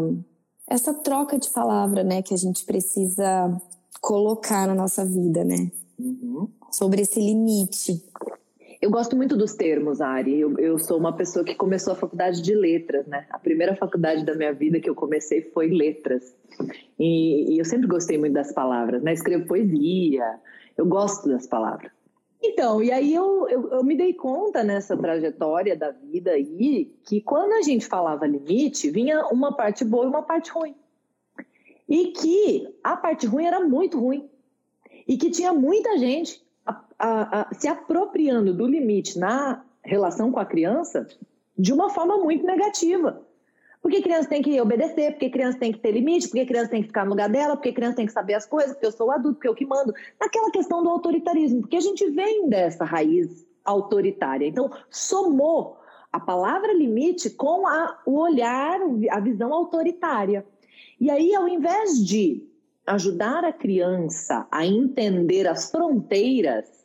essa 0.67 0.95
troca 0.95 1.39
de 1.39 1.51
palavra, 1.51 2.03
né, 2.03 2.23
que 2.23 2.33
a 2.33 2.37
gente 2.37 2.65
precisa 2.65 3.61
colocar 4.01 4.67
na 4.67 4.75
nossa 4.75 5.05
vida, 5.05 5.45
né? 5.45 5.71
Uhum. 5.99 6.49
Sobre 6.71 7.03
esse 7.03 7.21
limite. 7.21 8.03
Eu 8.81 8.91
gosto 8.91 9.15
muito 9.15 9.37
dos 9.37 9.55
termos, 9.55 10.01
Ari. 10.01 10.41
Eu, 10.41 10.59
eu, 10.59 10.79
sou 10.79 10.99
uma 10.99 11.13
pessoa 11.13 11.45
que 11.45 11.55
começou 11.55 11.93
a 11.93 11.97
faculdade 11.97 12.41
de 12.41 12.55
letras, 12.55 13.07
né? 13.07 13.27
A 13.31 13.39
primeira 13.39 13.77
faculdade 13.77 14.25
da 14.25 14.35
minha 14.35 14.53
vida 14.53 14.81
que 14.81 14.89
eu 14.89 14.95
comecei 14.95 15.43
foi 15.43 15.69
letras. 15.69 16.35
E, 16.99 17.55
e 17.55 17.59
eu 17.59 17.65
sempre 17.65 17.87
gostei 17.87 18.17
muito 18.17 18.33
das 18.33 18.53
palavras, 18.53 19.03
né? 19.03 19.13
Escrevo 19.13 19.47
poesia, 19.47 20.41
eu 20.77 20.87
gosto 20.87 21.29
das 21.29 21.47
palavras. 21.47 21.93
Então, 22.43 22.83
e 22.83 22.91
aí 22.91 23.15
eu, 23.15 23.49
eu, 23.49 23.69
eu, 23.71 23.85
me 23.85 23.97
dei 23.97 24.13
conta 24.13 24.65
nessa 24.65 24.97
trajetória 24.97 25.77
da 25.77 25.93
vida 25.93 26.33
aí 26.33 26.93
que 27.05 27.21
quando 27.21 27.53
a 27.53 27.63
gente 27.63 27.87
falava 27.87 28.27
limite, 28.27 28.91
vinha 28.91 29.27
uma 29.29 29.55
parte 29.55 29.85
boa 29.85 30.05
e 30.05 30.09
uma 30.09 30.23
parte 30.23 30.51
ruim. 30.51 30.75
E 31.89 32.09
que 32.09 32.69
a 32.83 32.97
parte 32.97 33.27
ruim 33.27 33.45
era 33.45 33.61
muito 33.61 34.01
ruim. 34.01 34.29
E 35.07 35.17
que 35.17 35.31
tinha 35.31 35.53
muita 35.53 35.97
gente 35.99 36.45
a, 36.67 36.85
a, 36.99 37.41
a, 37.43 37.55
se 37.55 37.69
apropriando 37.69 38.53
do 38.53 38.67
limite 38.67 39.19
na 39.19 39.65
relação 39.85 40.33
com 40.33 40.41
a 40.41 40.47
criança 40.47 41.07
de 41.57 41.73
uma 41.73 41.91
forma 41.91 42.19
muito 42.19 42.45
negativa. 42.45 43.23
Porque 43.83 44.01
criança 44.01 44.29
tem 44.29 44.41
que 44.41 44.61
obedecer, 44.61 45.11
porque 45.11 45.29
criança 45.29 45.59
tem 45.59 45.73
que 45.73 45.81
ter 45.81 45.91
limite, 45.91 46.29
porque 46.29 46.47
criança 46.47 46.71
tem 46.71 46.83
que 46.83 46.87
ficar 46.87 47.05
no 47.05 47.11
lugar 47.11 47.29
dela, 47.29 47.57
porque 47.57 47.73
criança 47.73 47.97
tem 47.97 48.07
que 48.07 48.13
saber 48.13 48.35
as 48.35 48.47
coisas, 48.47 48.73
porque 48.73 48.87
eu 48.87 48.93
sou 48.93 49.11
adulto, 49.11 49.35
porque 49.35 49.49
eu 49.49 49.55
que 49.55 49.67
mando. 49.67 49.93
Naquela 50.21 50.53
questão 50.53 50.85
do 50.85 50.89
autoritarismo, 50.89 51.63
porque 51.63 51.77
a 51.77 51.81
gente 51.81 52.09
vem 52.11 52.49
dessa 52.49 52.85
raiz 52.85 53.45
autoritária. 53.65 54.47
Então, 54.47 54.71
somou 54.89 55.79
a 56.13 56.21
palavra 56.21 56.73
limite 56.73 57.29
com 57.31 57.67
a, 57.67 57.99
o 58.07 58.21
olhar, 58.21 58.79
a 59.11 59.19
visão 59.19 59.53
autoritária. 59.53 60.47
E 61.01 61.11
aí, 61.11 61.35
ao 61.35 61.49
invés 61.49 62.05
de 62.05 62.47
ajudar 62.87 63.45
a 63.45 63.53
criança 63.53 64.47
a 64.51 64.65
entender 64.65 65.49
as 65.49 65.71
fronteiras, 65.71 66.82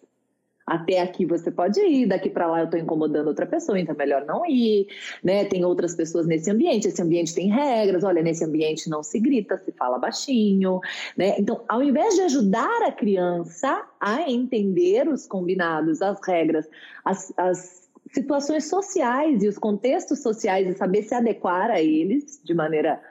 Até 0.67 0.99
aqui 0.99 1.25
você 1.25 1.49
pode 1.49 1.79
ir, 1.79 2.07
daqui 2.07 2.29
para 2.29 2.45
lá 2.45 2.59
eu 2.59 2.65
estou 2.65 2.77
incomodando 2.77 3.27
outra 3.27 3.45
pessoa, 3.45 3.79
então 3.79 3.95
é 3.95 3.97
melhor 3.97 4.25
não 4.25 4.45
ir, 4.45 4.85
né? 5.23 5.45
Tem 5.45 5.63
outras 5.63 5.95
pessoas 5.95 6.27
nesse 6.27 6.51
ambiente, 6.51 6.89
esse 6.89 7.01
ambiente 7.01 7.33
tem 7.33 7.49
regras, 7.49 8.03
olha, 8.03 8.21
nesse 8.21 8.43
ambiente 8.43 8.89
não 8.89 9.01
se 9.01 9.17
grita, 9.17 9.57
se 9.57 9.71
fala 9.71 9.97
baixinho, 9.97 10.81
né? 11.15 11.35
Então, 11.39 11.63
ao 11.69 11.81
invés 11.81 12.15
de 12.15 12.21
ajudar 12.23 12.81
a 12.83 12.91
criança 12.91 13.81
a 13.97 14.29
entender 14.29 15.07
os 15.07 15.25
combinados, 15.25 16.01
as 16.01 16.19
regras, 16.27 16.67
as, 17.05 17.33
as 17.37 17.89
situações 18.11 18.67
sociais 18.67 19.43
e 19.43 19.47
os 19.47 19.57
contextos 19.57 20.19
sociais 20.19 20.67
e 20.67 20.77
saber 20.77 21.03
se 21.03 21.15
adequar 21.15 21.71
a 21.71 21.81
eles 21.81 22.41
de 22.43 22.53
maneira 22.53 23.01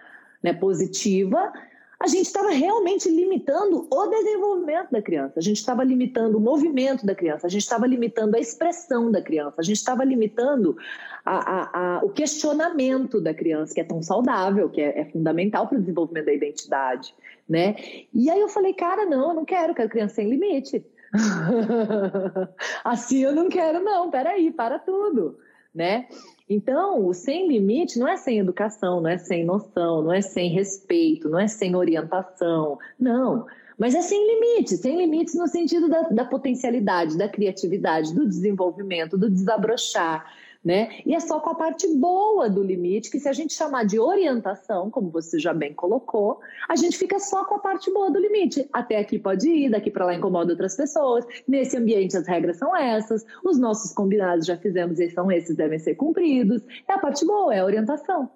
né, 0.43 0.53
positiva, 0.53 1.53
a 1.99 2.07
gente 2.07 2.27
estava 2.27 2.51
realmente 2.51 3.09
limitando 3.09 3.87
o 3.91 4.07
desenvolvimento 4.07 4.91
da 4.91 5.01
criança, 5.01 5.39
a 5.39 5.43
gente 5.43 5.57
estava 5.57 5.83
limitando 5.83 6.37
o 6.37 6.41
movimento 6.41 7.07
da 7.07 7.15
criança, 7.15 7.47
a 7.47 7.51
gente 7.51 7.63
estava 7.63 7.87
limitando 7.87 8.37
a 8.37 8.39
expressão 8.39 9.11
da 9.11 9.23
criança, 9.23 9.57
a 9.59 9.63
gente 9.63 9.77
estava 9.77 10.05
limitando 10.05 10.77
a, 11.25 11.37
a, 11.37 11.97
a, 11.97 12.05
o 12.05 12.11
questionamento 12.11 13.21
da 13.21 13.33
criança, 13.33 13.75
que 13.75 13.81
é 13.81 13.85
tão 13.85 14.03
saudável, 14.03 14.69
que 14.69 14.81
é, 14.81 15.01
é 15.01 15.05
fundamental 15.07 15.67
para 15.67 15.79
o 15.79 15.81
desenvolvimento 15.81 16.27
da 16.27 16.35
identidade, 16.35 17.15
né? 17.49 17.77
E 18.13 18.29
aí 18.29 18.41
eu 18.41 18.49
falei, 18.49 18.75
cara, 18.75 19.07
não, 19.07 19.31
eu 19.31 19.35
não 19.35 19.45
quero, 19.45 19.75
que 19.75 19.81
a 19.81 19.89
criança 19.89 20.17
sem 20.17 20.29
limite. 20.29 20.85
assim 22.85 23.21
eu 23.21 23.35
não 23.35 23.49
quero, 23.49 23.83
não, 23.83 24.11
peraí, 24.11 24.51
para 24.51 24.79
tudo, 24.79 25.39
né? 25.75 26.09
Então, 26.49 27.05
o 27.05 27.13
sem 27.13 27.49
limite 27.49 27.99
não 27.99 28.07
é 28.07 28.17
sem 28.17 28.39
educação, 28.39 29.01
não 29.01 29.11
é 29.11 29.19
sem 29.19 29.45
noção, 29.45 30.03
não 30.03 30.13
é 30.13 30.21
sem 30.21 30.49
respeito, 30.49 31.29
não 31.29 31.41
é 31.41 31.49
sem 31.49 31.75
orientação, 31.75 32.79
não. 32.99 33.47
Mas 33.77 33.95
é 33.95 34.01
sem 34.01 34.27
limites, 34.27 34.81
sem 34.81 34.97
limites 34.97 35.35
no 35.35 35.49
sentido 35.49 35.89
da, 35.89 36.03
da 36.03 36.25
potencialidade, 36.25 37.19
da 37.19 37.29
criatividade, 37.29 38.15
do 38.15 38.27
desenvolvimento, 38.27 39.19
do 39.19 39.29
desabrochar, 39.29 40.25
né? 40.67 40.89
E 41.07 41.15
é 41.15 41.21
só 41.21 41.39
com 41.39 41.51
a 41.51 41.55
parte 41.55 41.87
boa 41.95 42.51
do 42.51 42.61
limite, 42.61 43.09
que 43.09 43.21
se 43.21 43.29
a 43.29 43.33
gente 43.33 43.55
chamar 43.55 43.85
de 43.85 44.01
orientação, 44.01 44.91
como 44.91 45.11
você 45.11 45.39
já 45.39 45.55
bem 45.55 45.73
colocou, 45.73 46.41
a 46.69 46.75
gente 46.75 46.99
fica 46.99 47.21
só 47.21 47.45
com 47.45 47.55
a 47.55 47.61
parte 47.61 47.89
boa 47.89 48.11
do 48.11 48.19
limite. 48.19 48.69
Até 48.73 48.99
aqui 48.99 49.17
pode 49.17 49.49
ir, 49.49 49.71
daqui 49.71 49.93
para 49.93 50.05
lá 50.05 50.15
incomoda 50.17 50.51
outras 50.51 50.77
pessoas. 50.77 51.25
Nesse 51.47 51.77
ambiente 51.77 52.17
as 52.17 52.27
regras 52.27 52.57
são 52.57 52.77
essas, 52.77 53.25
os 53.45 53.61
nossos 53.61 53.93
combinados 53.93 54.45
já 54.45 54.57
fizemos 54.57 54.99
e 54.99 55.09
são 55.09 55.31
esses, 55.31 55.55
devem 55.55 55.79
ser 55.79 55.95
cumpridos. 55.95 56.61
É 56.89 56.95
a 56.95 56.99
parte 56.99 57.25
boa, 57.25 57.55
é 57.55 57.61
a 57.61 57.65
orientação, 57.65 58.29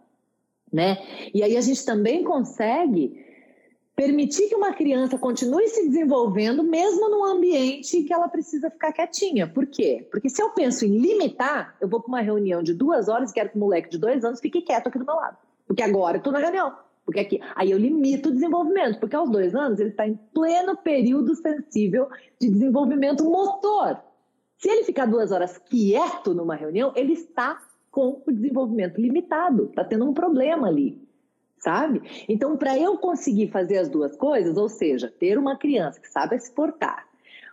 né? 0.73 0.99
E 1.35 1.43
aí 1.43 1.57
a 1.57 1.61
gente 1.61 1.85
também 1.85 2.23
consegue 2.23 3.27
permitir 4.01 4.49
que 4.49 4.55
uma 4.55 4.73
criança 4.73 5.19
continue 5.19 5.69
se 5.69 5.87
desenvolvendo 5.87 6.65
mesmo 6.65 7.11
num 7.11 7.23
ambiente 7.23 8.03
que 8.03 8.15
ela 8.15 8.29
precisa 8.29 8.71
ficar 8.71 8.95
quietinha. 8.95 9.47
Por 9.47 9.67
quê? 9.67 10.09
Porque 10.11 10.31
se 10.31 10.43
eu 10.43 10.49
penso 10.53 10.87
em 10.87 10.97
limitar, 10.97 11.77
eu 11.79 11.87
vou 11.87 12.01
para 12.01 12.09
uma 12.09 12.23
reunião 12.23 12.63
de 12.63 12.73
duas 12.73 13.11
horas 13.11 13.31
e 13.31 13.35
quero 13.35 13.51
que 13.51 13.57
o 13.57 13.61
moleque 13.61 13.91
de 13.91 13.99
dois 13.99 14.25
anos 14.25 14.41
fique 14.41 14.63
quieto 14.63 14.87
aqui 14.87 14.99
do 14.99 15.05
meu 15.05 15.17
lado. 15.17 15.37
Porque 15.67 15.83
agora 15.83 16.17
eu 16.17 16.21
estou 16.21 16.33
na 16.33 16.39
reunião. 16.39 16.75
Porque 17.05 17.21
aqui, 17.21 17.43
aí 17.55 17.71
eu 17.71 17.77
limito 17.77 18.31
o 18.31 18.33
desenvolvimento, 18.33 18.99
porque 18.99 19.15
aos 19.15 19.29
dois 19.29 19.55
anos 19.55 19.79
ele 19.79 19.91
está 19.91 20.09
em 20.09 20.19
pleno 20.33 20.79
período 20.79 21.35
sensível 21.35 22.09
de 22.41 22.49
desenvolvimento 22.49 23.23
motor. 23.23 23.99
Se 24.57 24.71
ele 24.71 24.85
ficar 24.85 25.05
duas 25.05 25.31
horas 25.31 25.59
quieto 25.59 26.33
numa 26.33 26.55
reunião, 26.55 26.91
ele 26.97 27.13
está 27.13 27.61
com 27.91 28.23
o 28.27 28.33
desenvolvimento 28.33 28.99
limitado, 28.99 29.67
está 29.67 29.85
tendo 29.85 30.09
um 30.09 30.15
problema 30.15 30.69
ali 30.69 31.10
sabe? 31.61 32.03
Então, 32.29 32.57
para 32.57 32.77
eu 32.77 32.97
conseguir 32.97 33.49
fazer 33.49 33.79
as 33.79 33.89
duas 33.89 34.17
coisas, 34.17 34.57
ou 34.57 34.69
seja, 34.69 35.13
ter 35.19 35.39
uma 35.39 35.57
criança 35.57 36.01
que 36.01 36.11
sabe 36.11 36.39
se 36.41 36.51
portar, 36.51 37.07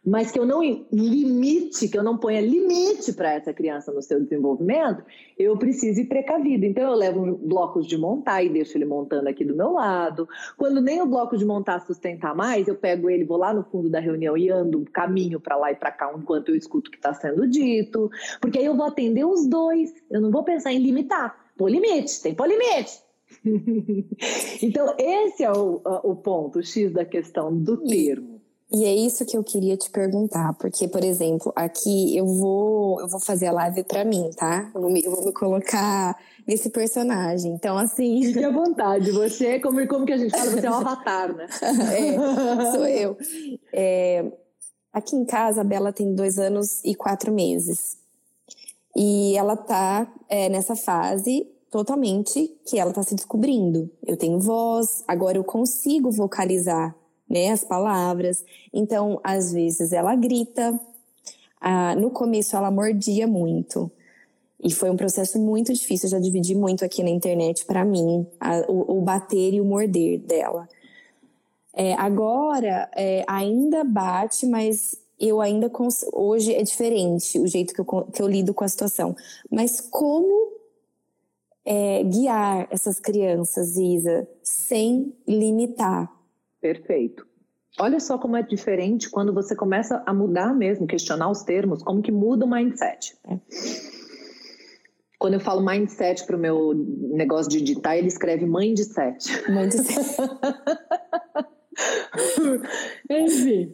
mas 0.07 0.31
que 0.31 0.39
eu 0.39 0.45
não 0.45 0.61
limite, 0.89 1.89
que 1.89 1.97
eu 1.97 2.01
não 2.03 2.17
ponha 2.17 2.39
limite 2.39 3.11
para 3.11 3.33
essa 3.33 3.51
criança 3.53 3.91
no 3.91 4.01
seu 4.01 4.21
desenvolvimento, 4.21 5.03
eu 5.37 5.57
preciso 5.57 5.99
ir 5.99 6.05
precavido. 6.05 6.63
Então 6.65 6.89
eu 6.89 6.95
levo 6.95 7.35
blocos 7.35 7.85
de 7.85 7.97
montar 7.97 8.41
e 8.41 8.47
deixo 8.47 8.77
ele 8.77 8.85
montando 8.85 9.27
aqui 9.27 9.43
do 9.43 9.53
meu 9.53 9.73
lado. 9.73 10.25
Quando 10.55 10.79
nem 10.79 11.01
o 11.01 11.05
bloco 11.05 11.37
de 11.37 11.43
montar 11.43 11.81
sustentar 11.81 12.33
mais, 12.33 12.69
eu 12.69 12.75
pego 12.75 13.09
ele, 13.09 13.25
vou 13.25 13.35
lá 13.35 13.53
no 13.53 13.65
fundo 13.65 13.89
da 13.89 13.99
reunião 13.99 14.37
e 14.37 14.49
ando 14.49 14.85
caminho 14.93 15.41
para 15.41 15.57
lá 15.57 15.73
e 15.73 15.75
para 15.75 15.91
cá 15.91 16.09
enquanto 16.17 16.49
eu 16.49 16.55
escuto 16.55 16.87
o 16.87 16.91
que 16.91 16.97
está 16.97 17.13
sendo 17.13 17.45
dito, 17.45 18.09
porque 18.39 18.59
aí 18.59 18.65
eu 18.65 18.77
vou 18.77 18.85
atender 18.85 19.25
os 19.25 19.45
dois. 19.45 19.93
Eu 20.09 20.21
não 20.21 20.31
vou 20.31 20.43
pensar 20.43 20.71
em 20.71 20.79
limitar. 20.79 21.35
Pô 21.57 21.67
limite, 21.67 22.21
tem 22.21 22.33
pôr 22.33 22.47
limite. 22.47 23.06
então, 24.61 24.95
esse 24.97 25.43
é 25.43 25.51
o, 25.51 25.81
o 26.03 26.15
ponto, 26.15 26.59
o 26.59 26.63
X 26.63 26.91
da 26.91 27.05
questão 27.05 27.55
do 27.55 27.77
termo. 27.77 28.37
E 28.69 28.83
é 28.83 28.93
isso 28.93 29.25
que 29.25 29.37
eu 29.37 29.43
queria 29.43 29.77
te 29.77 29.89
perguntar, 29.89 30.53
porque, 30.55 30.89
por 30.89 31.01
exemplo, 31.01 31.53
aqui 31.55 32.17
eu 32.17 32.25
vou, 32.25 32.99
eu 32.99 33.07
vou 33.07 33.19
fazer 33.19 33.47
a 33.47 33.51
live 33.53 33.85
para 33.85 34.03
mim, 34.03 34.29
tá? 34.35 34.69
Eu 34.75 34.81
vou, 34.81 34.89
me, 34.89 35.01
eu 35.01 35.15
vou 35.15 35.25
me 35.25 35.31
colocar 35.31 36.17
nesse 36.45 36.69
personagem. 36.69 37.53
Então, 37.53 37.77
assim. 37.77 38.23
Fique 38.27 38.43
à 38.43 38.51
vontade. 38.51 39.09
Você, 39.11 39.61
como, 39.61 39.87
como 39.87 40.05
que 40.05 40.11
a 40.11 40.17
gente 40.17 40.31
fala, 40.31 40.51
você 40.51 40.67
é 40.67 40.69
um 40.69 40.75
avatar, 40.75 41.33
né? 41.33 41.47
é, 41.95 42.71
sou 42.71 42.85
eu. 42.85 43.17
É, 43.71 44.33
aqui 44.91 45.15
em 45.15 45.23
casa, 45.23 45.61
a 45.61 45.63
Bela 45.63 45.93
tem 45.93 46.13
dois 46.13 46.37
anos 46.37 46.83
e 46.83 46.93
quatro 46.93 47.31
meses. 47.31 47.97
E 48.93 49.37
ela 49.37 49.55
tá 49.55 50.13
é, 50.27 50.49
nessa 50.49 50.75
fase 50.75 51.47
totalmente 51.71 52.55
que 52.65 52.79
ela 52.79 52.91
está 52.91 53.03
se 53.03 53.15
descobrindo. 53.15 53.89
Eu 54.05 54.17
tenho 54.17 54.39
voz, 54.39 55.03
agora 55.07 55.37
eu 55.37 55.43
consigo 55.43 56.11
vocalizar 56.11 56.95
né, 57.29 57.51
as 57.51 57.63
palavras. 57.63 58.43
Então, 58.73 59.19
às 59.23 59.51
vezes 59.51 59.91
ela 59.91 60.15
grita. 60.15 60.79
Ah, 61.59 61.95
no 61.95 62.11
começo 62.11 62.55
ela 62.55 62.71
mordia 62.71 63.27
muito. 63.27 63.91
E 64.63 64.71
foi 64.71 64.89
um 64.89 64.97
processo 64.97 65.37
muito 65.37 65.71
difícil, 65.71 66.07
eu 66.07 66.11
já 66.11 66.19
dividi 66.19 66.55
muito 66.55 66.83
aqui 66.83 67.03
na 67.03 67.09
internet 67.09 67.63
para 67.65 67.85
mim, 67.85 68.25
a, 68.39 68.61
o, 68.67 68.97
o, 68.97 69.01
bater 69.01 69.53
e 69.53 69.61
o 69.61 69.65
morder 69.65 70.19
dela. 70.19 70.67
É, 71.73 71.93
agora, 71.93 72.89
é, 72.95 73.23
ainda 73.27 73.83
bate, 73.83 74.47
mas 74.47 74.95
eu 75.19 75.39
ainda. 75.41 75.71
Hoje 76.11 76.55
é 76.55 76.63
diferente 76.63 77.37
o 77.39 77.45
jeito 77.45 77.71
que 77.71 77.81
eu, 77.81 77.85
que 77.85 78.19
eu 78.19 78.27
lido 78.27 78.51
com 78.51 78.63
a 78.63 78.67
situação. 78.67 79.15
Mas 79.49 79.79
como 79.79 80.56
é, 81.69 82.01
guiar 82.01 82.65
essas 82.71 82.97
crianças, 82.97 83.75
Isa, 83.75 84.25
sem 84.41 85.13
limitar. 85.27 86.09
Perfeito. 86.61 87.27
Olha 87.77 87.99
só 87.99 88.17
como 88.17 88.37
é 88.37 88.41
diferente 88.41 89.09
quando 89.09 89.33
você 89.33 89.53
começa 89.53 90.01
a 90.05 90.13
mudar 90.13 90.55
mesmo, 90.55 90.87
questionar 90.87 91.29
os 91.29 91.43
termos, 91.43 91.83
como 91.83 92.01
que 92.01 92.11
muda 92.11 92.45
o 92.45 92.49
mindset. 92.49 93.17
É. 93.29 93.37
Quando 95.19 95.33
eu 95.33 95.39
falo 95.41 95.63
mindset 95.63 96.25
para 96.25 96.37
o 96.37 96.39
meu 96.39 96.73
negócio 96.73 97.51
de 97.51 97.61
digitar, 97.61 97.97
ele 97.97 98.07
escreve 98.07 98.45
mãe 98.45 98.73
de 98.73 98.85
sete. 98.85 99.51
Mãe 99.51 99.67
de 99.67 99.77
sete. 99.79 100.21
Enfim. 103.09 103.73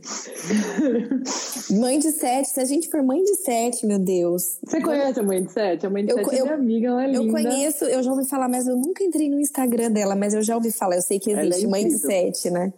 Mãe 1.80 2.00
de 2.00 2.12
sete, 2.12 2.50
se 2.50 2.60
a 2.60 2.66
gente 2.66 2.90
for 2.90 3.02
mãe 3.04 3.24
de 3.24 3.36
sete, 3.36 3.86
meu 3.86 4.00
Deus. 4.00 4.60
Você 4.64 4.82
conhece 4.82 5.20
a 5.20 5.24
mãe 5.24 5.44
de 5.44 5.52
sete? 5.52 5.86
A 5.86 5.90
mãe 5.90 6.06
de 6.06 6.12
eu, 6.12 6.18
sete 6.18 6.36
é 6.36 6.44
minha 6.44 6.54
amiga, 6.54 6.88
ela 6.90 7.04
é 7.04 7.08
linda. 7.08 7.24
Eu 7.24 7.32
conheço, 7.32 7.86
eu 7.86 8.04
já 8.04 8.12
ouvi 8.12 8.28
falar, 8.28 8.48
mas 8.48 8.68
eu 8.68 8.76
nunca 8.76 9.04
entrei 9.04 9.30
no 9.30 9.40
Instagram 9.40 9.92
dela, 9.92 10.16
mas 10.16 10.34
eu 10.34 10.42
já 10.42 10.56
ouvi 10.56 10.72
falar, 10.72 10.96
eu 10.96 11.02
sei 11.02 11.20
que 11.20 11.32
é 11.32 11.40
existe 11.40 11.66
é 11.66 11.70
mãe 11.70 11.88
de 11.88 11.98
sete, 11.98 12.50
né? 12.50 12.74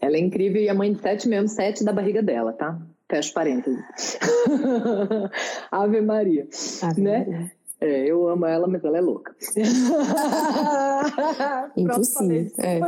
Ela 0.00 0.16
é 0.16 0.20
incrível 0.20 0.60
e 0.60 0.68
a 0.68 0.74
mãe 0.74 0.92
de 0.92 1.00
sete 1.00 1.28
mesmo, 1.28 1.48
sete 1.48 1.84
da 1.84 1.92
barriga 1.92 2.22
dela, 2.22 2.52
tá? 2.52 2.80
Fecha 3.08 3.32
parênteses. 3.32 3.78
Ave 5.70 6.00
Maria. 6.00 6.48
Ave 6.82 7.00
né? 7.00 7.18
Maria. 7.18 7.52
É, 7.82 8.06
eu 8.06 8.28
amo 8.28 8.46
ela, 8.46 8.68
mas 8.68 8.84
ela 8.84 8.96
é 8.96 9.00
louca. 9.00 9.34
Impossível. 11.76 12.52
É. 12.58 12.78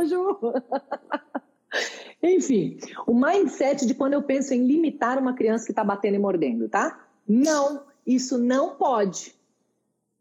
Enfim, 2.21 2.79
o 3.05 3.13
mindset 3.13 3.85
de 3.85 3.93
quando 3.93 4.13
eu 4.13 4.23
penso 4.23 4.53
em 4.53 4.65
limitar 4.65 5.19
uma 5.19 5.33
criança 5.33 5.65
que 5.65 5.71
está 5.71 5.83
batendo 5.83 6.15
e 6.15 6.19
mordendo, 6.19 6.67
tá? 6.69 7.07
Não, 7.27 7.83
isso 8.05 8.37
não 8.37 8.75
pode. 8.75 9.35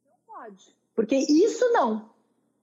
Não 0.05 0.37
pode. 0.37 0.77
Porque 0.95 1.17
isso 1.17 1.71
não. 1.73 2.11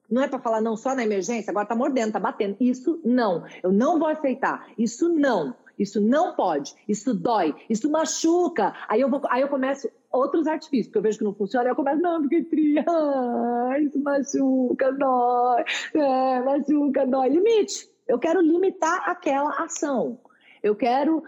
Não 0.10 0.22
é 0.22 0.28
para 0.28 0.40
falar 0.40 0.60
não 0.60 0.76
só 0.76 0.94
na 0.94 1.04
emergência, 1.04 1.52
agora 1.52 1.66
tá 1.66 1.76
mordendo, 1.76 2.12
tá 2.12 2.20
batendo. 2.20 2.58
Isso 2.60 3.00
não. 3.04 3.46
Eu 3.64 3.72
não 3.72 3.98
vou 3.98 4.10
aceitar. 4.10 4.68
Isso 4.78 5.08
não. 5.08 5.56
Isso 5.80 6.02
não 6.02 6.36
pode. 6.36 6.76
Isso 6.88 7.14
dói. 7.14 7.56
Isso 7.70 7.90
machuca. 7.90 8.74
Aí 8.88 9.02
eu 9.02 9.10
vou, 9.10 9.22
aí 9.30 9.42
eu 9.42 9.48
começo 9.48 9.90
outros 10.12 10.46
artifícios, 10.46 10.88
porque 10.88 10.98
eu 10.98 11.02
vejo 11.02 11.18
que 11.18 11.24
não 11.24 11.34
funciona, 11.34 11.66
aí 11.66 11.72
eu 11.72 11.76
começo, 11.76 12.02
não, 12.02 12.22
porque 12.22 12.44
tria, 12.44 12.84
ah, 12.88 13.80
isso 13.80 13.98
machuca, 14.00 14.92
dói, 14.92 15.64
é, 15.94 16.42
machuca, 16.42 17.08
dói. 17.08 17.30
Limite. 17.30 17.91
Eu 18.08 18.20
quero 18.20 18.41
limitar 18.41 19.10
aquela 19.10 19.63
ação. 19.63 20.20
Eu 20.62 20.75
quero 20.75 21.24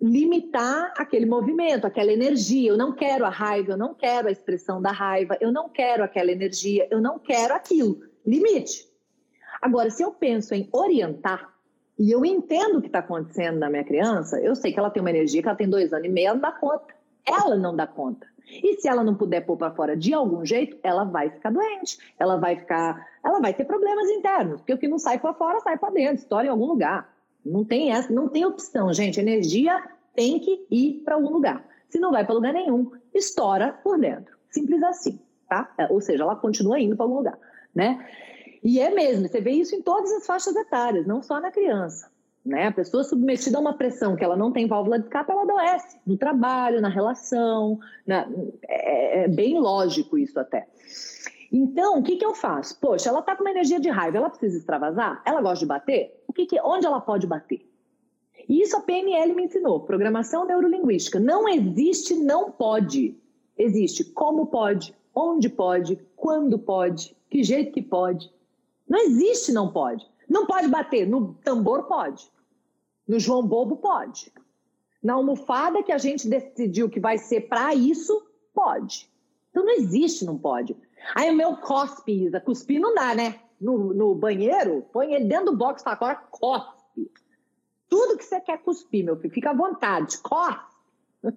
limitar 0.00 0.94
aquele 0.96 1.26
movimento, 1.26 1.86
aquela 1.86 2.12
energia. 2.12 2.70
Eu 2.70 2.76
não 2.76 2.92
quero 2.92 3.24
a 3.24 3.30
raiva, 3.30 3.72
eu 3.72 3.76
não 3.76 3.94
quero 3.94 4.28
a 4.28 4.32
expressão 4.32 4.80
da 4.80 4.90
raiva, 4.90 5.36
eu 5.40 5.52
não 5.52 5.68
quero 5.68 6.02
aquela 6.02 6.32
energia, 6.32 6.88
eu 6.90 7.00
não 7.00 7.18
quero 7.18 7.54
aquilo. 7.54 8.00
Limite. 8.26 8.88
Agora, 9.60 9.90
se 9.90 10.02
eu 10.02 10.10
penso 10.12 10.54
em 10.54 10.68
orientar, 10.72 11.52
e 11.98 12.10
eu 12.10 12.24
entendo 12.24 12.78
o 12.78 12.80
que 12.80 12.86
está 12.86 13.00
acontecendo 13.00 13.58
na 13.58 13.68
minha 13.68 13.84
criança, 13.84 14.40
eu 14.40 14.56
sei 14.56 14.72
que 14.72 14.78
ela 14.78 14.88
tem 14.88 15.02
uma 15.02 15.10
energia 15.10 15.42
que 15.42 15.48
ela 15.48 15.56
tem 15.56 15.68
dois 15.68 15.92
anos 15.92 16.06
e 16.06 16.08
meio, 16.08 16.28
ela 16.28 16.34
não 16.34 16.40
dá 16.40 16.52
conta. 16.52 16.94
Ela 17.26 17.56
não 17.56 17.76
dá 17.76 17.86
conta. 17.86 18.26
E 18.48 18.80
se 18.80 18.88
ela 18.88 19.04
não 19.04 19.14
puder 19.14 19.40
pôr 19.44 19.56
para 19.56 19.70
fora 19.70 19.96
de 19.96 20.12
algum 20.12 20.44
jeito, 20.44 20.76
ela 20.82 21.04
vai 21.04 21.30
ficar 21.30 21.50
doente, 21.50 21.98
ela 22.18 22.36
vai 22.36 22.56
ficar, 22.56 23.08
ela 23.24 23.40
vai 23.40 23.54
ter 23.54 23.64
problemas 23.64 24.08
internos, 24.08 24.60
porque 24.60 24.74
o 24.74 24.78
que 24.78 24.88
não 24.88 24.98
sai 24.98 25.18
para 25.18 25.34
fora 25.34 25.60
sai 25.60 25.78
para 25.78 25.90
dentro, 25.90 26.16
estoura 26.16 26.46
em 26.46 26.50
algum 26.50 26.66
lugar. 26.66 27.12
Não 27.44 27.64
tem 27.64 27.92
essa, 27.92 28.12
não 28.12 28.28
tem 28.28 28.44
opção, 28.44 28.92
gente. 28.92 29.18
Energia 29.18 29.82
tem 30.14 30.38
que 30.38 30.66
ir 30.70 31.02
para 31.04 31.14
algum 31.14 31.30
lugar. 31.30 31.64
Se 31.88 31.98
não 31.98 32.10
vai 32.10 32.24
para 32.24 32.34
lugar 32.34 32.52
nenhum, 32.52 32.90
estoura 33.14 33.72
por 33.82 33.98
dentro. 33.98 34.36
Simples 34.50 34.82
assim, 34.82 35.18
tá? 35.48 35.72
É, 35.78 35.86
ou 35.90 36.00
seja, 36.00 36.22
ela 36.22 36.36
continua 36.36 36.78
indo 36.78 36.96
para 36.96 37.04
algum 37.04 37.16
lugar, 37.16 37.38
né? 37.74 38.06
E 38.62 38.78
é 38.78 38.90
mesmo, 38.90 39.26
você 39.26 39.40
vê 39.40 39.52
isso 39.52 39.74
em 39.74 39.80
todas 39.80 40.12
as 40.12 40.26
faixas 40.26 40.54
etárias, 40.54 41.06
não 41.06 41.22
só 41.22 41.40
na 41.40 41.50
criança. 41.50 42.10
Né? 42.44 42.68
A 42.68 42.72
pessoa 42.72 43.04
submetida 43.04 43.58
a 43.58 43.60
uma 43.60 43.74
pressão 43.74 44.16
que 44.16 44.24
ela 44.24 44.36
não 44.36 44.50
tem 44.50 44.66
válvula 44.66 44.98
de 44.98 45.04
escape, 45.04 45.30
ela 45.30 45.42
adoece 45.42 45.98
no 46.06 46.16
trabalho, 46.16 46.80
na 46.80 46.88
relação. 46.88 47.78
Na... 48.06 48.26
É, 48.66 49.24
é, 49.24 49.28
bem 49.28 49.58
lógico 49.58 50.16
isso 50.16 50.38
até. 50.40 50.66
Então, 51.52 51.98
o 51.98 52.02
que, 52.02 52.16
que 52.16 52.24
eu 52.24 52.34
faço? 52.34 52.78
Poxa, 52.80 53.08
ela 53.08 53.20
está 53.20 53.36
com 53.36 53.42
uma 53.42 53.50
energia 53.50 53.80
de 53.80 53.90
raiva, 53.90 54.18
ela 54.18 54.30
precisa 54.30 54.56
extravasar? 54.56 55.20
Ela 55.24 55.42
gosta 55.42 55.60
de 55.60 55.66
bater? 55.66 56.22
O 56.26 56.32
que, 56.32 56.46
que 56.46 56.60
onde 56.60 56.86
ela 56.86 57.00
pode 57.00 57.26
bater? 57.26 57.68
E 58.48 58.62
isso 58.62 58.76
a 58.76 58.80
PNL 58.80 59.34
me 59.34 59.44
ensinou, 59.44 59.80
programação 59.80 60.46
neurolinguística. 60.46 61.20
Não 61.20 61.48
existe 61.48 62.14
não 62.14 62.50
pode. 62.50 63.16
Existe 63.58 64.04
como 64.04 64.46
pode, 64.46 64.94
onde 65.14 65.48
pode, 65.48 66.00
quando 66.16 66.58
pode, 66.58 67.14
que 67.28 67.42
jeito 67.42 67.72
que 67.72 67.82
pode. 67.82 68.32
Não 68.88 68.98
existe 68.98 69.52
não 69.52 69.70
pode. 69.70 70.08
Não 70.30 70.46
pode 70.46 70.68
bater. 70.68 71.08
No 71.08 71.34
tambor 71.34 71.88
pode. 71.88 72.30
No 73.06 73.18
João 73.18 73.44
Bobo 73.44 73.78
pode. 73.78 74.32
Na 75.02 75.14
almofada 75.14 75.82
que 75.82 75.90
a 75.90 75.98
gente 75.98 76.28
decidiu 76.28 76.88
que 76.88 77.00
vai 77.00 77.18
ser 77.18 77.48
para 77.48 77.74
isso, 77.74 78.24
pode. 78.54 79.10
Então 79.50 79.64
não 79.64 79.72
existe 79.72 80.24
não 80.24 80.38
pode. 80.38 80.76
Aí 81.16 81.28
o 81.30 81.36
meu 81.36 81.56
cospe, 81.56 82.26
Isa. 82.26 82.40
Cuspir 82.40 82.80
não 82.80 82.94
dá, 82.94 83.12
né? 83.12 83.40
No, 83.60 83.92
no 83.92 84.14
banheiro, 84.14 84.86
põe 84.92 85.12
ele 85.12 85.24
dentro 85.24 85.46
do 85.46 85.56
box 85.56 85.82
para 85.82 85.92
agora, 85.94 86.14
cospe. 86.14 87.10
Tudo 87.88 88.16
que 88.16 88.24
você 88.24 88.40
quer 88.40 88.58
cuspir, 88.58 89.04
meu 89.04 89.16
filho, 89.16 89.34
fica 89.34 89.50
à 89.50 89.54
vontade, 89.54 90.16
cospe. 90.18 90.70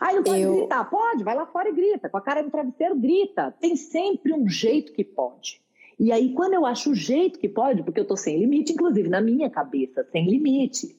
Aí 0.00 0.14
não 0.16 0.22
pode 0.22 0.40
eu... 0.42 0.56
gritar? 0.56 0.84
Pode, 0.90 1.24
vai 1.24 1.34
lá 1.34 1.46
fora 1.46 1.70
e 1.70 1.72
grita. 1.72 2.10
Com 2.10 2.18
a 2.18 2.20
cara 2.20 2.42
no 2.42 2.50
travesseiro, 2.50 2.96
grita. 2.96 3.54
Tem 3.60 3.74
sempre 3.76 4.34
um 4.34 4.46
jeito 4.48 4.92
que 4.92 5.02
pode. 5.02 5.60
E 6.00 6.10
aí, 6.10 6.32
quando 6.32 6.54
eu 6.54 6.64
acho 6.64 6.92
o 6.92 6.94
jeito 6.94 7.38
que 7.38 7.46
pode, 7.46 7.82
porque 7.82 8.00
eu 8.00 8.06
tô 8.06 8.16
sem 8.16 8.38
limite, 8.38 8.72
inclusive 8.72 9.06
na 9.06 9.20
minha 9.20 9.50
cabeça, 9.50 10.02
sem 10.10 10.26
limite, 10.26 10.96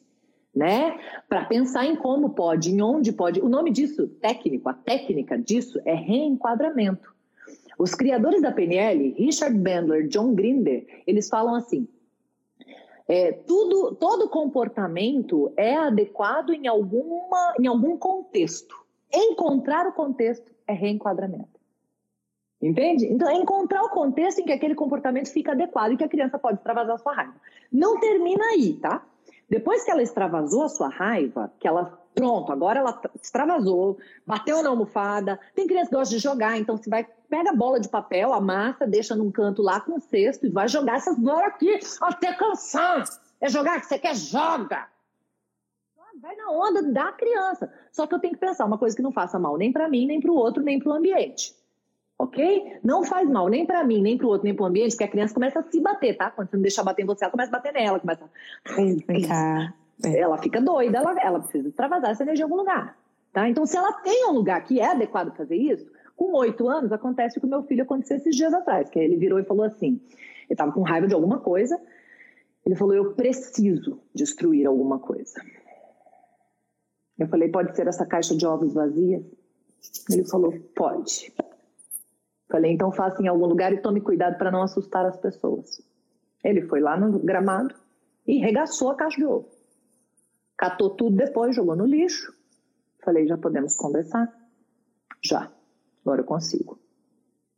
né? 0.56 0.96
Para 1.28 1.46
pensar 1.46 1.88
em 1.88 1.96
como 1.96 2.30
pode, 2.30 2.70
em 2.70 2.84
onde 2.84 3.12
pode. 3.12 3.42
O 3.42 3.50
nome 3.50 3.72
disso, 3.72 4.08
técnico, 4.08 4.70
a 4.70 4.74
técnica 4.76 5.40
disso 5.40 5.82
é 5.86 5.96
reenquadramento. 5.96 7.12
Os 7.80 7.96
criadores 7.96 8.44
da 8.44 8.52
PNL, 8.52 9.16
Richard 9.18 9.58
Bandler, 9.58 10.08
John 10.08 10.36
Grinder, 10.36 10.86
eles 11.08 11.28
falam 11.30 11.56
assim: 11.56 11.88
é, 13.08 13.32
tudo, 13.32 13.96
todo 13.96 14.30
comportamento 14.30 15.52
é 15.58 15.78
adequado 15.78 16.52
em, 16.52 16.68
alguma, 16.68 17.56
em 17.60 17.66
algum 17.66 17.98
contexto. 17.98 18.76
Encontrar 19.12 19.88
o 19.88 19.94
contexto 19.94 20.52
é 20.68 20.74
reenquadramento. 20.74 21.61
Entende? 22.62 23.08
Então, 23.08 23.28
é 23.28 23.34
encontrar 23.34 23.82
o 23.82 23.90
contexto 23.90 24.40
em 24.40 24.46
que 24.46 24.52
aquele 24.52 24.76
comportamento 24.76 25.32
fica 25.32 25.54
adequado 25.54 25.94
e 25.94 25.98
que 25.98 26.04
a 26.04 26.10
criança 26.10 26.38
pode 26.38 26.58
extravasar 26.58 27.00
sua 27.00 27.14
raiva. 27.14 27.34
Não 27.72 28.00
termina 28.00 28.44
aí, 28.46 28.74
tá? 28.74 29.04
Depois 29.50 29.84
que 29.84 29.92
ela 29.92 30.04
extravasou 30.04 30.64
a 30.64 30.70
sua 30.70 30.88
raiva, 30.88 31.52
que 31.60 31.68
ela 31.68 32.00
Pronto, 32.14 32.52
agora 32.52 32.80
ela 32.80 33.02
extravasou, 33.22 33.98
bateu 34.28 34.62
na 34.62 34.70
almofada. 34.70 35.40
Tem 35.56 35.66
criança 35.66 35.90
que 35.90 35.96
gosta 35.96 36.14
de 36.14 36.22
jogar, 36.22 36.58
então 36.58 36.76
você 36.76 36.90
vai, 36.90 37.08
pega 37.30 37.52
a 37.52 37.56
bola 37.56 37.80
de 37.80 37.88
papel, 37.88 38.34
amassa, 38.34 38.86
deixa 38.86 39.16
num 39.16 39.32
canto 39.32 39.62
lá 39.62 39.80
com 39.80 39.96
o 39.96 40.02
cesto 40.02 40.46
e 40.46 40.50
vai 40.50 40.68
jogar 40.68 40.98
essas 40.98 41.18
bolas 41.18 41.46
aqui 41.46 41.80
até 42.02 42.34
cansar. 42.34 43.06
É 43.40 43.48
jogar 43.48 43.80
que 43.80 43.88
você 43.88 43.98
quer, 43.98 44.16
joga. 44.16 44.88
Vai 46.22 46.36
na 46.36 46.52
onda 46.52 46.84
da 46.84 47.12
criança. 47.14 47.72
Só 47.92 48.06
que 48.06 48.14
eu 48.14 48.20
tenho 48.20 48.34
que 48.34 48.40
pensar 48.40 48.66
uma 48.66 48.78
coisa 48.78 48.96
que 48.96 49.02
não 49.02 49.12
faça 49.12 49.40
mal 49.40 49.58
nem 49.58 49.72
para 49.72 49.88
mim, 49.88 50.06
nem 50.06 50.20
para 50.20 50.32
o 50.32 50.36
outro, 50.36 50.62
nem 50.62 50.78
para 50.78 50.90
o 50.90 50.94
ambiente. 50.94 51.56
Ok? 52.22 52.80
Não 52.84 53.04
faz 53.04 53.28
mal 53.28 53.50
nem 53.50 53.66
para 53.66 53.84
mim, 53.84 54.00
nem 54.00 54.16
para 54.16 54.28
o 54.28 54.30
outro, 54.30 54.46
nem 54.46 54.54
para 54.54 54.64
o 54.64 54.68
ambiente, 54.68 54.96
que 54.96 55.04
a 55.04 55.08
criança 55.08 55.34
começa 55.34 55.60
a 55.60 55.64
se 55.64 55.82
bater, 55.82 56.16
tá? 56.16 56.30
Quando 56.30 56.52
você 56.52 56.56
não 56.56 56.62
deixar 56.62 56.84
bater 56.84 57.02
em 57.02 57.06
você, 57.08 57.24
ela 57.26 57.32
começa 57.32 57.50
a 57.50 57.58
bater 57.58 57.74
nela, 57.74 58.00
começa 58.00 58.26
a... 58.26 58.78
Ela 60.04 60.38
fica 60.38 60.62
doida, 60.62 61.00
ela, 61.00 61.20
ela 61.20 61.40
precisa 61.40 61.68
extravasar 61.68 62.12
essa 62.12 62.22
energia 62.22 62.44
em 62.44 62.46
algum 62.46 62.58
lugar. 62.58 62.96
Tá? 63.34 63.50
Então, 63.50 63.66
se 63.66 63.76
ela 63.76 63.92
tem 64.02 64.28
um 64.28 64.34
lugar 64.34 64.64
que 64.64 64.80
é 64.80 64.92
adequado 64.92 65.36
fazer 65.36 65.56
isso, 65.56 65.90
com 66.16 66.32
oito 66.38 66.68
anos, 66.70 66.92
acontece 66.92 67.40
o 67.40 67.42
que 67.42 67.48
o 67.48 67.50
meu 67.50 67.64
filho 67.64 67.82
aconteceu 67.82 68.18
esses 68.18 68.36
dias 68.36 68.54
atrás, 68.54 68.88
que 68.88 69.00
ele 69.00 69.16
virou 69.16 69.40
e 69.40 69.44
falou 69.44 69.66
assim: 69.66 70.00
ele 70.44 70.52
estava 70.52 70.72
com 70.72 70.84
raiva 70.84 71.08
de 71.08 71.16
alguma 71.16 71.40
coisa, 71.40 71.82
ele 72.64 72.76
falou: 72.76 72.94
Eu 72.94 73.14
preciso 73.14 74.00
destruir 74.14 74.68
alguma 74.68 75.00
coisa. 75.00 75.42
Eu 77.18 77.28
falei: 77.28 77.50
Pode 77.50 77.76
ser 77.76 77.88
essa 77.88 78.06
caixa 78.06 78.36
de 78.36 78.46
ovos 78.46 78.76
vazia? 78.76 79.26
Ele 80.12 80.24
falou: 80.26 80.54
Pode. 80.76 81.34
Falei: 82.52 82.74
Então 82.74 82.92
faça 82.92 83.22
em 83.24 83.28
algum 83.28 83.46
lugar 83.46 83.72
e 83.72 83.82
tome 83.82 84.02
cuidado 84.02 84.38
para 84.38 84.52
não 84.52 84.62
assustar 84.62 85.06
as 85.06 85.18
pessoas. 85.18 85.82
Ele 86.44 86.62
foi 86.64 86.82
lá 86.82 87.00
no 87.00 87.18
gramado 87.20 87.74
e 88.28 88.40
regaçou 88.40 88.90
a 88.92 88.96
caixa 88.96 89.18
de 89.18 89.26
ovo. 89.26 89.50
Catou 90.58 90.92
tudo 90.92 91.16
depois, 91.16 91.56
jogou 91.56 91.76
no 91.76 91.86
lixo. 91.86 92.34
Falei, 93.04 93.26
já 93.26 93.38
podemos 93.38 93.76
conversar? 93.76 94.32
Já. 95.24 95.52
Agora 96.04 96.22
eu 96.22 96.26
consigo. 96.26 96.80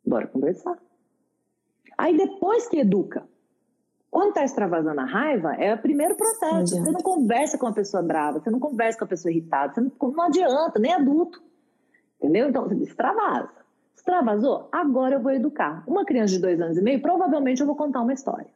Bora 0.06 0.27
conversar. 0.27 0.77
Aí 1.97 2.15
depois 2.15 2.67
que 2.67 2.79
educa. 2.79 3.27
Quando 4.10 4.29
está 4.29 4.43
extravasando 4.43 5.01
a 5.01 5.06
raiva, 5.06 5.56
é 5.56 5.73
o 5.73 5.82
primeiro 5.82 6.15
processo. 6.15 6.75
Você 6.75 6.91
não 6.91 7.01
conversa 7.01 7.58
com 7.58 7.65
a 7.65 7.73
pessoa 7.73 8.03
brava, 8.03 8.39
você 8.39 8.49
não 8.51 8.60
conversa 8.60 8.99
com 8.99 9.06
a 9.06 9.08
pessoa 9.08 9.32
irritada, 9.32 9.73
você 9.73 9.82
não, 9.82 10.12
não 10.12 10.23
adianta, 10.23 10.77
nem 10.77 10.93
adulto. 10.93 11.41
Entendeu? 12.19 12.47
Então, 12.47 12.63
você 12.63 12.75
extravasa. 12.75 13.62
Extravasou? 14.04 14.68
Agora 14.70 15.16
eu 15.16 15.22
vou 15.22 15.32
educar. 15.32 15.82
Uma 15.88 16.04
criança 16.04 16.34
de 16.34 16.39
dois 16.39 16.60
anos 16.60 16.78
e 16.78 16.82
meio, 16.82 17.02
provavelmente 17.02 17.62
eu 17.62 17.66
vou 17.66 17.76
contar 17.76 18.02
uma 18.02 18.12
história. 18.12 18.48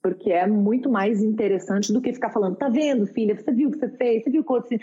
Porque 0.00 0.32
é 0.32 0.46
muito 0.46 0.90
mais 0.90 1.22
interessante 1.22 1.92
do 1.92 2.00
que 2.00 2.14
ficar 2.14 2.30
falando, 2.30 2.56
tá 2.56 2.70
vendo, 2.70 3.06
filha, 3.06 3.36
você 3.36 3.52
viu 3.52 3.68
o 3.68 3.72
que 3.72 3.78
você 3.78 3.90
fez, 3.90 4.24
você 4.24 4.30
viu 4.30 4.40
o 4.40 4.44
que 4.44 4.50
você... 4.50 4.80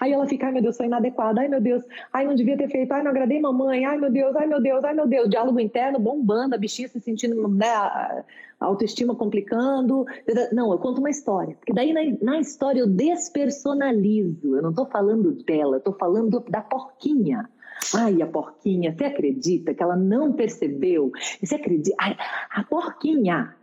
Aí 0.00 0.12
ela 0.12 0.26
fica, 0.26 0.46
ai 0.46 0.52
meu 0.52 0.62
Deus, 0.62 0.76
sou 0.76 0.86
inadequada, 0.86 1.40
ai 1.40 1.48
meu 1.48 1.60
Deus, 1.60 1.82
ai 2.12 2.24
não 2.24 2.36
devia 2.36 2.56
ter 2.56 2.70
feito, 2.70 2.92
ai 2.92 3.02
não 3.02 3.10
agradei 3.10 3.40
mamãe, 3.40 3.84
ai 3.84 3.98
meu 3.98 4.10
Deus, 4.10 4.34
ai 4.36 4.46
meu 4.46 4.62
Deus, 4.62 4.84
ai 4.84 4.94
meu 4.94 5.08
Deus, 5.08 5.28
diálogo 5.28 5.58
interno 5.58 5.98
bombando, 5.98 6.54
a 6.54 6.58
bichinha 6.58 6.88
se 6.88 7.00
sentindo, 7.00 7.48
né, 7.48 7.66
a 7.68 8.24
autoestima 8.60 9.16
complicando. 9.16 10.06
Não, 10.52 10.72
eu 10.72 10.78
conto 10.78 11.00
uma 11.00 11.10
história, 11.10 11.56
porque 11.56 11.72
daí 11.74 11.92
na, 11.92 12.00
na 12.22 12.38
história 12.38 12.78
eu 12.78 12.86
despersonalizo, 12.86 14.54
eu 14.56 14.62
não 14.62 14.72
tô 14.72 14.86
falando 14.86 15.32
dela, 15.44 15.76
eu 15.76 15.80
tô 15.80 15.92
falando 15.92 16.42
da 16.48 16.62
porquinha. 16.62 17.50
Ai, 17.94 18.22
a 18.22 18.26
porquinha, 18.26 18.94
você 18.96 19.04
acredita 19.04 19.74
que 19.74 19.82
ela 19.82 19.96
não 19.96 20.32
percebeu? 20.32 21.12
Você 21.42 21.54
acredita? 21.56 21.96
Ai, 22.00 22.16
a 22.50 22.64
porquinha, 22.64 23.54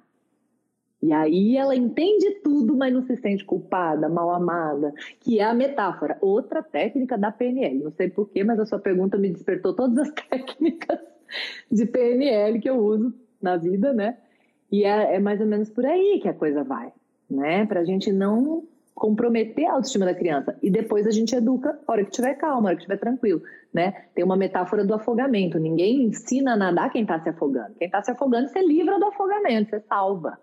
e 1.02 1.12
aí 1.12 1.58
ela 1.58 1.76
entende 1.76 2.30
tudo, 2.43 2.78
mas 2.78 2.93
não 2.93 3.02
se 3.02 3.17
sente 3.17 3.43
culpada, 3.43 4.08
mal 4.08 4.30
amada, 4.30 4.93
que 5.19 5.39
é 5.39 5.43
a 5.43 5.54
metáfora. 5.54 6.17
Outra 6.21 6.62
técnica 6.62 7.17
da 7.17 7.32
PNL. 7.32 7.84
Não 7.84 7.91
sei 7.91 8.10
porquê, 8.10 8.43
mas 8.43 8.60
a 8.60 8.65
sua 8.65 8.80
pergunta 8.80 9.17
me 9.17 9.30
despertou 9.30 9.74
todas 9.74 9.97
as 9.97 10.12
técnicas 10.30 11.00
de 11.71 11.86
PNL 11.88 12.60
que 12.60 12.69
eu 12.69 12.78
uso 12.78 13.13
na 13.41 13.58
vida, 13.58 13.91
né? 13.91 14.17
E 14.71 14.84
é, 14.84 15.15
é 15.15 15.19
mais 15.19 15.41
ou 15.41 15.47
menos 15.47 15.69
por 15.69 15.86
aí 15.86 16.19
que 16.21 16.30
a 16.30 16.34
coisa 16.34 16.63
vai, 16.63 16.93
né? 17.28 17.65
Para 17.65 17.80
a 17.80 17.84
gente 17.84 18.12
não 18.12 18.63
comprometer 18.93 19.65
a 19.65 19.73
autoestima 19.73 20.06
da 20.06 20.13
criança. 20.13 20.56
E 20.62 20.69
depois 20.69 21.08
a 21.08 21.12
gente 21.12 21.36
educa 21.36 21.80
a 21.88 21.91
hora 21.91 22.06
que 22.06 22.12
tiver 22.12 22.36
calma, 22.36 22.62
a 22.62 22.65
hora 22.67 22.75
que 22.75 22.82
estiver 22.82 22.99
tranquilo, 22.99 23.41
né? 23.73 24.06
Tem 24.13 24.23
uma 24.23 24.36
metáfora 24.36 24.86
do 24.86 24.93
afogamento. 24.93 25.58
Ninguém 25.58 26.04
ensina 26.04 26.54
a 26.54 26.58
nadar 26.58 26.91
quem 26.91 27.01
está 27.01 27.19
se 27.19 27.30
afogando. 27.30 27.73
Quem 27.77 27.88
está 27.88 28.01
se 28.04 28.12
afogando, 28.12 28.49
você 28.49 28.62
livra 28.62 28.99
do 28.99 29.06
afogamento, 29.06 29.69
você 29.69 29.80
salva. 29.82 30.38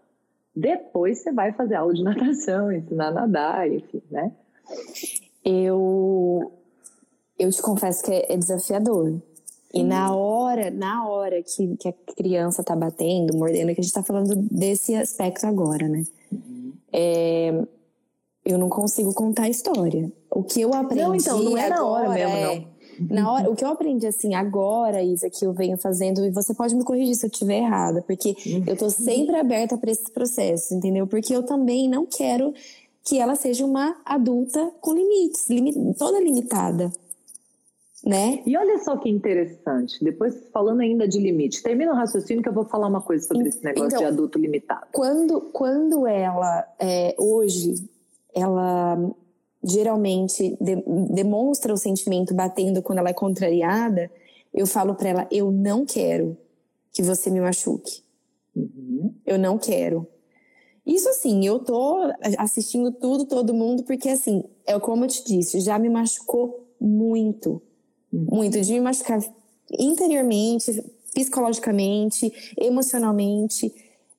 Depois 0.55 1.19
você 1.19 1.33
vai 1.33 1.53
fazer 1.53 1.77
aula 1.77 1.95
de 1.95 2.03
natação, 2.05 2.73
ensinar 2.73 3.09
a 3.09 3.13
nadar, 3.13 3.71
enfim, 3.71 4.03
né? 4.11 4.33
Eu, 5.45 6.53
eu 7.39 7.51
te 7.51 7.63
confesso 7.63 8.03
que 8.03 8.13
é, 8.13 8.37
desafiador. 8.37 9.21
E 9.73 9.85
na 9.85 10.15
hora, 10.15 10.71
na 10.71 11.07
hora 11.07 11.43
que, 11.43 11.77
que 11.77 11.89
a 11.89 11.95
criança 12.17 12.65
tá 12.65 12.75
batendo, 12.75 13.37
mordendo, 13.37 13.75
que 13.75 13.81
a 13.81 13.85
gente 13.85 13.93
tá 13.93 14.03
falando 14.03 14.35
desse 14.51 14.95
aspecto 14.95 15.47
agora, 15.47 15.87
né? 15.87 16.05
Uhum. 16.33 16.73
É, 16.91 17.63
eu 18.51 18.59
não 18.59 18.69
consigo 18.69 19.13
contar 19.15 19.45
a 19.45 19.49
história. 19.49 20.11
O 20.31 20.43
que 20.43 20.61
eu 20.61 20.73
aprendi. 20.75 21.03
Não, 21.03 21.15
então, 21.15 21.43
não 21.43 21.59
é 21.59 21.69
na 21.69 21.85
hora 21.85 22.09
mesmo, 22.11 22.37
é... 22.37 22.57
não. 22.57 22.79
Na 23.01 23.33
hora, 23.33 23.51
o 23.51 23.55
que 23.55 23.65
eu 23.65 23.69
aprendi 23.69 24.07
assim 24.07 24.35
agora, 24.35 25.03
Isa, 25.03 25.31
que 25.31 25.47
eu 25.47 25.53
venho 25.53 25.77
fazendo, 25.77 26.25
e 26.25 26.31
você 26.31 26.53
pode 26.53 26.75
me 26.75 26.83
corrigir 26.83 27.15
se 27.15 27.27
eu 27.27 27.31
estiver 27.31 27.59
errada, 27.59 28.03
porque 28.03 28.35
eu 28.67 28.77
tô 28.77 28.91
sempre 28.91 29.37
aberta 29.37 29.79
para 29.79 29.91
esses 29.91 30.09
processos, 30.09 30.73
entendeu? 30.73 31.07
Porque 31.07 31.33
eu 31.35 31.45
também 31.45 31.89
não 31.89 32.05
quero 32.05 32.53
que 33.05 33.19
ela 33.19 33.37
seja 33.37 33.65
uma 33.65 33.97
adulta 34.05 34.73
com 34.81 34.95
limites, 34.95 35.49
limit, 35.49 35.79
toda 35.97 36.21
limitada. 36.21 36.91
Né? 38.05 38.43
E 38.47 38.57
olha 38.57 38.79
só 38.79 38.97
que 38.97 39.09
interessante, 39.09 40.03
depois 40.05 40.35
falando 40.53 40.81
ainda 40.81 41.07
de 41.07 41.19
limite, 41.19 41.63
termina 41.63 41.93
o 41.93 41.97
raciocínio 41.97 42.43
que 42.43 42.49
eu 42.49 42.53
vou 42.53 42.65
falar 42.65 42.87
uma 42.87 43.01
coisa 43.01 43.27
sobre 43.27 43.49
esse 43.49 43.63
negócio 43.63 43.89
então, 43.89 43.99
de 43.99 44.05
adulto 44.05 44.39
limitado. 44.39 44.87
Quando, 44.93 45.41
quando 45.53 46.07
ela, 46.07 46.65
é, 46.79 47.15
hoje, 47.19 47.75
ela 48.35 48.99
geralmente 49.63 50.57
de, 50.61 50.77
demonstra 51.11 51.73
o 51.73 51.77
sentimento 51.77 52.35
batendo 52.35 52.83
quando 52.83 52.99
ela 52.99 53.11
é 53.11 53.15
contrariada, 53.15 54.11
eu 54.55 54.67
falo 54.67 54.95
para 54.95 55.09
ela: 55.09 55.29
eu 55.31 55.51
não 55.51 55.85
quero 55.85 56.37
que 56.93 57.03
você 57.03 57.31
me 57.31 57.41
machuque. 57.41 58.03
Uhum. 58.55 59.15
Eu 59.27 59.39
não 59.39 59.59
quero. 59.59 60.07
Isso 60.87 61.09
assim, 61.11 61.45
eu 61.45 61.59
tô 61.59 61.99
assistindo 62.39 62.91
tudo, 62.91 63.27
todo 63.27 63.53
mundo, 63.53 63.85
porque 63.85 64.09
assim, 64.09 64.43
é 64.67 64.79
como 64.81 65.05
eu 65.05 65.09
te 65.09 65.23
disse, 65.25 65.61
já 65.61 65.79
me 65.79 65.89
machucou 65.89 66.67
muito. 66.81 67.61
Uhum. 68.13 68.27
Muito. 68.31 68.61
De 68.61 68.73
me 68.73 68.81
machucar 68.81 69.21
interiormente, 69.71 70.83
psicologicamente, 71.15 72.33
emocionalmente. 72.57 73.73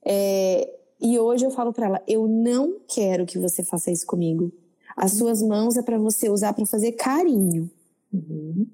É, 0.06 0.79
e 1.00 1.18
hoje 1.18 1.46
eu 1.46 1.52
falo 1.52 1.72
para 1.72 1.86
ela: 1.86 2.04
eu 2.08 2.28
não 2.28 2.78
quero 2.88 3.26
que 3.26 3.40
você 3.40 3.64
faça 3.64 3.92
isso 3.92 4.06
comigo. 4.06 4.52
As 4.96 5.14
suas 5.14 5.42
mãos 5.42 5.78
é 5.78 5.82
para 5.82 5.98
você 5.98 6.30
usar 6.30 6.54
para 6.54 6.66
fazer 6.66 6.94
carinho. 6.94 7.70
Uhum. 8.12 8.68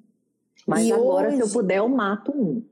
Mas 0.65 0.87
e 0.87 0.91
agora, 0.91 1.27
hoje... 1.27 1.37
se 1.37 1.43
eu 1.43 1.49
puder, 1.49 1.77
eu 1.77 1.87
mato 1.87 2.31
um. 2.31 2.63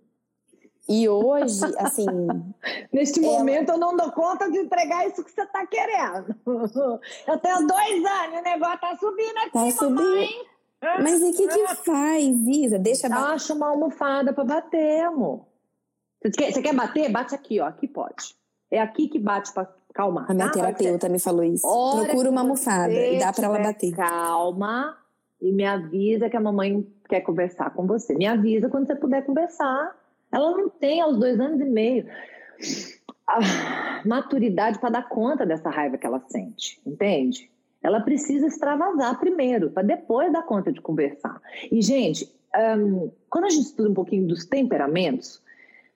E 0.89 1.07
hoje, 1.07 1.63
assim. 1.77 2.05
Neste 2.91 3.23
ela... 3.23 3.37
momento, 3.37 3.69
eu 3.69 3.77
não 3.77 3.95
dou 3.95 4.11
conta 4.11 4.49
de 4.49 4.57
entregar 4.57 5.07
isso 5.07 5.23
que 5.23 5.31
você 5.31 5.43
está 5.43 5.65
querendo. 5.65 6.35
Eu 7.27 7.37
tenho 7.39 7.67
dois 7.67 8.05
anos, 8.05 8.39
o 8.39 8.43
negócio 8.43 8.79
tá 8.79 8.97
subindo 8.97 9.37
aqui, 9.37 9.51
tá 9.51 9.71
subindo. 9.71 10.45
Mas 11.01 11.21
e 11.21 11.29
o 11.29 11.33
que, 11.33 11.47
que 11.47 11.75
faz, 11.85 12.47
Isa? 12.47 12.77
Deixa 12.77 13.07
bater. 13.07 13.33
Acha 13.33 13.53
uma 13.53 13.69
almofada 13.69 14.33
para 14.33 14.43
bater, 14.43 15.01
amor. 15.05 15.45
Você 16.21 16.31
quer, 16.31 16.53
você 16.53 16.61
quer 16.61 16.73
bater? 16.73 17.09
Bate 17.09 17.33
aqui, 17.33 17.59
ó. 17.59 17.67
Aqui 17.67 17.87
pode. 17.87 18.35
É 18.73 18.81
aqui 18.81 19.07
que 19.07 19.19
bate 19.19 19.53
para 19.53 19.71
calma. 19.93 20.25
A 20.27 20.33
minha 20.33 20.47
tá? 20.47 20.53
terapeuta 20.53 21.07
me 21.07 21.19
falou 21.19 21.43
isso. 21.43 21.61
Procura 21.61 22.29
uma 22.29 22.41
almofada 22.41 22.91
e 22.91 23.19
dá 23.19 23.31
para 23.31 23.45
ela 23.45 23.59
bater. 23.59 23.95
Calma 23.95 24.97
e 25.39 25.51
me 25.51 25.63
avisa 25.63 26.27
que 26.27 26.35
a 26.35 26.41
mamãe 26.41 26.87
quer 27.07 27.21
conversar 27.21 27.69
com 27.71 27.85
você. 27.85 28.15
Me 28.15 28.25
avisa 28.25 28.69
quando 28.69 28.87
você 28.87 28.95
puder 28.95 29.23
conversar. 29.25 29.95
Ela 30.31 30.57
não 30.57 30.69
tem 30.69 31.01
aos 31.01 31.19
dois 31.19 31.39
anos 31.39 31.61
e 31.61 31.65
meio 31.65 32.07
a 33.27 34.01
maturidade 34.05 34.79
para 34.79 34.89
dar 34.89 35.07
conta 35.07 35.45
dessa 35.45 35.69
raiva 35.69 35.97
que 35.97 36.07
ela 36.07 36.23
sente, 36.27 36.81
entende? 36.85 37.51
Ela 37.81 38.01
precisa 38.01 38.47
extravasar 38.47 39.19
primeiro, 39.19 39.69
para 39.69 39.83
depois 39.83 40.31
dar 40.33 40.43
conta 40.43 40.71
de 40.71 40.81
conversar. 40.81 41.39
E, 41.71 41.81
gente, 41.81 42.27
um, 42.77 43.11
quando 43.29 43.45
a 43.45 43.49
gente 43.49 43.65
estuda 43.65 43.89
um 43.89 43.93
pouquinho 43.93 44.27
dos 44.27 44.45
temperamentos, 44.45 45.41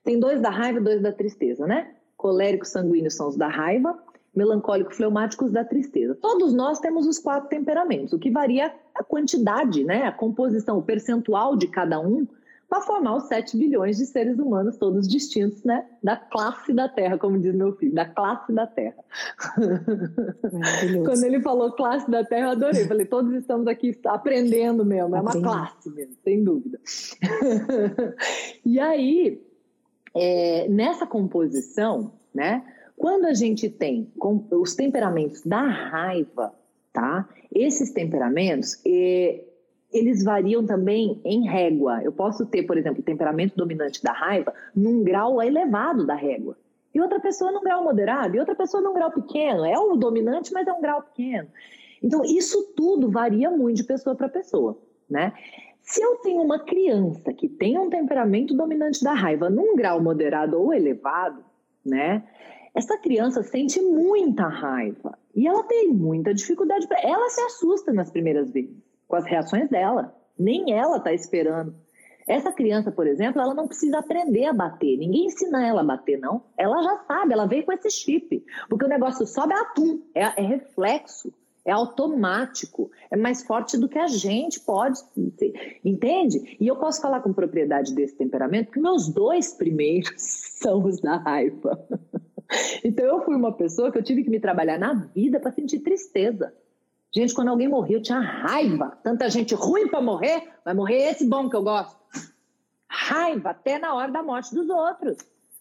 tem 0.04 0.20
dois 0.20 0.40
da 0.40 0.50
raiva 0.50 0.78
e 0.78 0.82
dois 0.82 1.02
da 1.02 1.10
tristeza, 1.10 1.66
né? 1.66 1.94
Coléricos 2.18 2.68
sanguíneos 2.68 3.14
são 3.14 3.28
os 3.28 3.36
da 3.36 3.48
raiva, 3.48 3.96
melancólicos 4.34 4.96
fleumáticos 4.96 5.50
da 5.50 5.64
tristeza. 5.64 6.14
Todos 6.20 6.52
nós 6.52 6.80
temos 6.80 7.06
os 7.06 7.18
quatro 7.18 7.48
temperamentos, 7.48 8.12
o 8.12 8.18
que 8.18 8.30
varia 8.30 8.74
a 8.94 9.02
quantidade, 9.02 9.84
né, 9.84 10.02
a 10.02 10.12
composição, 10.12 10.76
o 10.76 10.82
percentual 10.82 11.56
de 11.56 11.68
cada 11.68 11.98
um 11.98 12.26
para 12.68 12.82
formar 12.82 13.16
os 13.16 13.24
7 13.28 13.56
bilhões 13.56 13.96
de 13.96 14.04
seres 14.04 14.38
humanos, 14.38 14.76
todos 14.76 15.08
distintos, 15.08 15.64
né? 15.64 15.86
Da 16.02 16.16
classe 16.16 16.70
da 16.74 16.86
Terra, 16.86 17.16
como 17.16 17.38
diz 17.38 17.54
meu 17.54 17.72
filho, 17.76 17.94
da 17.94 18.04
classe 18.04 18.52
da 18.52 18.66
Terra. 18.66 19.02
Quando 21.02 21.24
ele 21.24 21.40
falou 21.40 21.72
classe 21.72 22.10
da 22.10 22.22
Terra, 22.24 22.48
eu 22.48 22.50
adorei. 22.50 22.84
Falei, 22.84 23.06
todos 23.06 23.32
estamos 23.32 23.66
aqui 23.66 23.98
aprendendo 24.04 24.84
mesmo, 24.84 25.16
é 25.16 25.20
uma 25.20 25.32
classe 25.32 25.88
mesmo, 25.88 26.14
sem 26.22 26.44
dúvida. 26.44 26.78
e 28.66 28.78
aí, 28.78 29.42
é, 30.18 30.68
nessa 30.68 31.06
composição, 31.06 32.12
né? 32.34 32.62
Quando 32.96 33.26
a 33.26 33.32
gente 33.32 33.70
tem 33.70 34.12
os 34.50 34.74
temperamentos 34.74 35.42
da 35.44 35.62
raiva, 35.62 36.52
tá? 36.92 37.28
Esses 37.54 37.92
temperamentos, 37.92 38.82
eles 38.84 40.24
variam 40.24 40.66
também 40.66 41.20
em 41.24 41.46
régua. 41.46 42.02
Eu 42.02 42.10
posso 42.10 42.44
ter, 42.44 42.64
por 42.64 42.76
exemplo, 42.76 43.00
o 43.00 43.04
temperamento 43.04 43.56
dominante 43.56 44.02
da 44.02 44.12
raiva 44.12 44.52
num 44.74 45.04
grau 45.04 45.40
elevado 45.40 46.04
da 46.04 46.16
régua. 46.16 46.56
E 46.92 47.00
outra 47.00 47.20
pessoa 47.20 47.52
num 47.52 47.62
grau 47.62 47.84
moderado, 47.84 48.34
e 48.34 48.40
outra 48.40 48.56
pessoa 48.56 48.82
num 48.82 48.94
grau 48.94 49.12
pequeno. 49.12 49.64
É 49.64 49.78
o 49.78 49.94
dominante, 49.94 50.52
mas 50.52 50.66
é 50.66 50.72
um 50.72 50.80
grau 50.80 51.02
pequeno. 51.02 51.48
Então, 52.02 52.24
isso 52.24 52.72
tudo 52.76 53.08
varia 53.08 53.48
muito 53.48 53.76
de 53.76 53.84
pessoa 53.84 54.16
para 54.16 54.28
pessoa, 54.28 54.76
né? 55.08 55.32
Se 55.88 56.02
eu 56.02 56.16
tenho 56.16 56.42
uma 56.42 56.58
criança 56.58 57.32
que 57.32 57.48
tem 57.48 57.78
um 57.78 57.88
temperamento 57.88 58.54
dominante 58.54 59.02
da 59.02 59.14
raiva 59.14 59.48
num 59.48 59.74
grau 59.74 60.02
moderado 60.02 60.60
ou 60.60 60.74
elevado, 60.74 61.42
né? 61.84 62.28
Essa 62.74 62.98
criança 62.98 63.42
sente 63.42 63.80
muita 63.80 64.46
raiva 64.46 65.18
e 65.34 65.48
ela 65.48 65.64
tem 65.64 65.88
muita 65.88 66.34
dificuldade 66.34 66.86
para 66.86 67.00
ela 67.00 67.30
se 67.30 67.40
assusta 67.40 67.90
nas 67.90 68.10
primeiras 68.10 68.50
vezes 68.52 68.76
com 69.06 69.16
as 69.16 69.24
reações 69.24 69.70
dela. 69.70 70.14
Nem 70.38 70.74
ela 70.74 70.98
está 70.98 71.10
esperando. 71.14 71.74
Essa 72.26 72.52
criança, 72.52 72.92
por 72.92 73.06
exemplo, 73.06 73.40
ela 73.40 73.54
não 73.54 73.66
precisa 73.66 73.98
aprender 73.98 74.44
a 74.44 74.52
bater. 74.52 74.98
Ninguém 74.98 75.24
ensina 75.24 75.66
ela 75.66 75.80
a 75.80 75.84
bater, 75.84 76.18
não. 76.18 76.42
Ela 76.58 76.82
já 76.82 76.96
sabe, 77.06 77.32
ela 77.32 77.46
veio 77.46 77.64
com 77.64 77.72
esse 77.72 77.90
chip. 77.90 78.44
Porque 78.68 78.84
o 78.84 78.88
negócio 78.88 79.26
sobe 79.26 79.54
é 79.54 79.58
atum, 79.58 80.02
é, 80.14 80.20
é 80.20 80.42
reflexo 80.42 81.32
é 81.68 81.72
automático, 81.72 82.90
é 83.10 83.16
mais 83.16 83.42
forte 83.42 83.76
do 83.76 83.88
que 83.88 83.98
a 83.98 84.06
gente 84.06 84.58
pode, 84.60 85.00
entende? 85.84 86.56
E 86.58 86.66
eu 86.66 86.76
posso 86.76 87.00
falar 87.00 87.20
com 87.20 87.30
propriedade 87.32 87.94
desse 87.94 88.16
temperamento, 88.16 88.66
porque 88.66 88.80
meus 88.80 89.08
dois 89.08 89.52
primeiros 89.52 90.14
são 90.60 90.82
os 90.84 90.98
da 91.00 91.16
raiva. 91.16 91.86
Então 92.82 93.04
eu 93.04 93.22
fui 93.22 93.36
uma 93.36 93.52
pessoa 93.52 93.92
que 93.92 93.98
eu 93.98 94.02
tive 94.02 94.24
que 94.24 94.30
me 94.30 94.40
trabalhar 94.40 94.78
na 94.78 94.94
vida 94.94 95.38
para 95.38 95.52
sentir 95.52 95.80
tristeza. 95.80 96.54
Gente, 97.14 97.34
quando 97.34 97.48
alguém 97.48 97.68
morreu, 97.68 97.98
eu 97.98 98.02
tinha 98.02 98.20
raiva. 98.20 98.98
Tanta 99.02 99.28
gente 99.28 99.54
ruim 99.54 99.88
para 99.88 100.00
morrer, 100.00 100.48
vai 100.64 100.72
morrer 100.72 101.10
esse 101.10 101.26
bom 101.26 101.50
que 101.50 101.56
eu 101.56 101.62
gosto. 101.62 101.98
Raiva 102.88 103.50
até 103.50 103.78
na 103.78 103.94
hora 103.94 104.10
da 104.10 104.22
morte 104.22 104.54
dos 104.54 104.70
outros. 104.70 105.18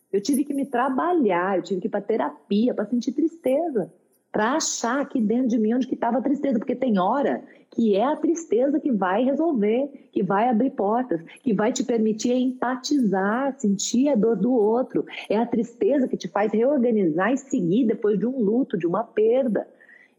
Eu 0.09 0.21
tive 0.21 0.45
que 0.45 0.53
me 0.53 0.65
trabalhar, 0.65 1.57
eu 1.57 1.63
tive 1.63 1.81
que 1.81 1.87
ir 1.87 1.91
para 1.91 1.99
terapia 1.99 2.73
para 2.73 2.85
sentir 2.85 3.11
tristeza 3.11 3.91
para 4.37 4.51
achar 4.51 5.01
aqui 5.01 5.19
dentro 5.19 5.47
de 5.47 5.57
mim 5.57 5.73
onde 5.73 5.87
que 5.87 5.95
estava 5.95 6.19
a 6.19 6.21
tristeza, 6.21 6.59
porque 6.59 6.75
tem 6.75 6.99
hora 6.99 7.43
que 7.71 7.95
é 7.95 8.03
a 8.03 8.15
tristeza 8.15 8.79
que 8.79 8.91
vai 8.91 9.23
resolver, 9.23 9.89
que 10.11 10.21
vai 10.21 10.47
abrir 10.47 10.69
portas, 10.69 11.19
que 11.41 11.55
vai 11.55 11.73
te 11.73 11.83
permitir 11.83 12.33
empatizar, 12.33 13.55
sentir 13.57 14.09
a 14.09 14.15
dor 14.15 14.35
do 14.35 14.53
outro. 14.53 15.03
É 15.27 15.37
a 15.37 15.45
tristeza 15.47 16.07
que 16.07 16.15
te 16.15 16.27
faz 16.27 16.51
reorganizar 16.51 17.33
e 17.33 17.37
seguir 17.37 17.87
depois 17.87 18.19
de 18.19 18.27
um 18.27 18.39
luto, 18.39 18.77
de 18.77 18.85
uma 18.85 19.03
perda. 19.03 19.67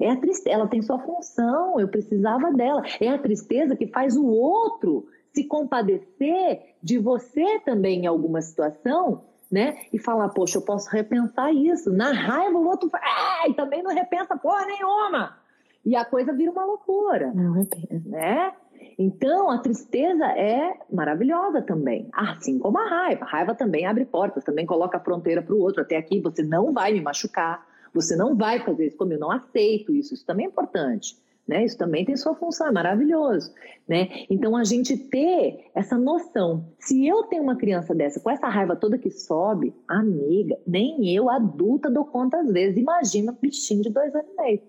É 0.01 0.11
a 0.11 0.17
tristeza, 0.17 0.57
ela 0.57 0.67
tem 0.67 0.83
sua 0.83 0.99
função, 0.99 1.79
eu 1.79 1.87
precisava 1.87 2.53
dela. 2.53 2.83
É 3.01 3.11
a 3.11 3.19
tristeza 3.19 3.77
que 3.77 3.87
faz 3.87 4.17
o 4.17 4.27
outro 4.27 5.07
se 5.33 5.45
compadecer 5.45 6.75
de 6.83 6.99
você 6.99 7.61
também 7.61 8.01
em 8.01 8.07
alguma 8.09 8.43
situação 8.43 9.23
né? 9.51 9.77
E 9.93 9.99
falar, 9.99 10.29
poxa, 10.31 10.59
eu 10.59 10.63
posso 10.63 10.91
repensar 10.91 11.53
isso. 11.53 11.93
Na 11.93 12.13
raiva, 12.13 12.59
o 12.59 12.67
outro 12.67 12.89
fala, 12.91 13.49
e 13.49 13.55
também 13.55 13.83
não 13.83 13.95
repensa 13.95 14.37
porra 14.37 14.67
nenhuma. 14.67 15.37
E 15.85 15.97
a 15.97 16.05
coisa 16.05 16.33
vira 16.33 16.51
uma 16.51 16.65
loucura. 16.65 17.33
Não 17.35 17.53
repensa. 17.53 18.09
Né? 18.09 18.53
Então, 18.99 19.51
a 19.51 19.59
tristeza 19.59 20.27
é 20.27 20.77
maravilhosa 20.93 21.63
também, 21.63 22.09
assim 22.13 22.59
como 22.59 22.79
a 22.79 22.89
raiva. 22.89 23.25
A 23.25 23.29
raiva 23.29 23.55
também 23.55 23.87
abre 23.87 24.05
portas, 24.05 24.45
também 24.45 24.67
coloca 24.67 24.99
a 24.99 25.01
fronteira 25.01 25.41
para 25.41 25.55
o 25.55 25.61
outro. 25.61 25.83
Até 25.83 25.97
aqui 25.97 26.21
você 26.21 26.43
não 26.43 26.73
vai 26.73 26.93
me 26.93 27.01
machucar, 27.01 27.65
você 27.95 28.17
não 28.17 28.37
vai 28.37 28.61
fazer 28.61 28.87
isso 28.87 28.97
comigo, 28.97 29.17
eu 29.17 29.21
não 29.21 29.31
aceito 29.31 29.95
isso. 29.95 30.15
Isso 30.15 30.27
também 30.27 30.47
é 30.47 30.49
importante. 30.49 31.17
Né? 31.49 31.65
Isso 31.65 31.79
também 31.79 32.05
tem 32.05 32.15
sua 32.15 32.35
função, 32.35 32.67
é 32.67 32.71
maravilhoso. 32.71 33.51
Né? 33.89 34.27
Então, 34.29 34.55
a 34.55 34.65
gente 34.65 34.99
ter 34.99 35.71
essa 35.75 35.97
noção. 35.97 36.67
Se 36.79 37.07
eu 37.07 37.23
tenho 37.23 37.43
uma 37.43 37.57
criança 37.57 37.95
dessa, 37.95 38.21
com 38.21 38.31
essa 38.31 38.47
raiva 38.49 38.77
toda 38.77 38.99
que 38.99 39.11
sobe, 39.11 39.75
amiga, 39.89 40.59
nem 40.67 41.09
eu, 41.09 41.31
adulta, 41.31 41.91
dou 41.91 42.05
conta 42.05 42.39
às 42.39 42.53
vezes. 42.53 42.77
Imagina 42.77 43.33
um 43.33 43.37
bichinho 43.41 43.83
de 43.83 43.89
dois 43.89 44.15
anos 44.15 44.29
e 44.31 44.43
meio. 44.43 44.61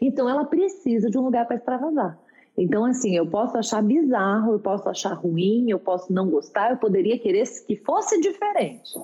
Então, 0.00 0.28
ela 0.28 0.44
precisa 0.44 1.10
de 1.10 1.18
um 1.18 1.22
lugar 1.22 1.44
para 1.44 1.56
extravasar. 1.56 2.16
Então, 2.56 2.84
assim, 2.84 3.16
eu 3.16 3.26
posso 3.26 3.56
achar 3.56 3.82
bizarro, 3.82 4.52
eu 4.52 4.60
posso 4.60 4.88
achar 4.88 5.14
ruim, 5.14 5.70
eu 5.70 5.78
posso 5.78 6.12
não 6.12 6.30
gostar, 6.30 6.70
eu 6.70 6.76
poderia 6.76 7.18
querer 7.18 7.44
que 7.66 7.76
fosse 7.76 8.20
diferente, 8.20 8.94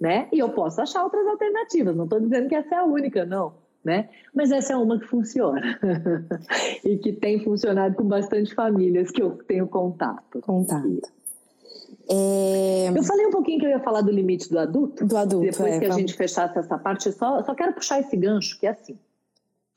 né? 0.00 0.28
E 0.32 0.38
eu 0.38 0.48
posso 0.48 0.80
achar 0.80 1.04
outras 1.04 1.26
alternativas, 1.26 1.94
não 1.94 2.04
estou 2.04 2.18
dizendo 2.18 2.48
que 2.48 2.54
essa 2.54 2.74
é 2.74 2.78
a 2.78 2.84
única, 2.84 3.26
não 3.26 3.65
né? 3.86 4.08
Mas 4.34 4.50
essa 4.50 4.72
é 4.72 4.76
uma 4.76 4.98
que 4.98 5.06
funciona 5.06 5.78
e 6.84 6.98
que 6.98 7.12
tem 7.12 7.38
funcionado 7.38 7.94
com 7.94 8.02
bastante 8.02 8.52
famílias 8.52 9.12
que 9.12 9.22
eu 9.22 9.38
tenho 9.46 9.68
contato. 9.68 10.40
Contato. 10.40 11.08
É... 12.10 12.88
Eu 12.94 13.02
falei 13.04 13.26
um 13.26 13.30
pouquinho 13.30 13.60
que 13.60 13.66
eu 13.66 13.70
ia 13.70 13.78
falar 13.78 14.00
do 14.00 14.10
limite 14.10 14.50
do 14.50 14.58
adulto. 14.58 15.06
Do 15.06 15.16
adulto, 15.16 15.46
Depois 15.52 15.74
é, 15.74 15.78
que 15.78 15.84
a 15.84 15.90
gente 15.90 16.14
fechasse 16.14 16.58
essa 16.58 16.76
parte, 16.76 17.12
só, 17.12 17.42
só 17.44 17.54
quero 17.54 17.74
puxar 17.74 18.00
esse 18.00 18.16
gancho, 18.16 18.58
que 18.58 18.66
é 18.66 18.70
assim. 18.70 18.98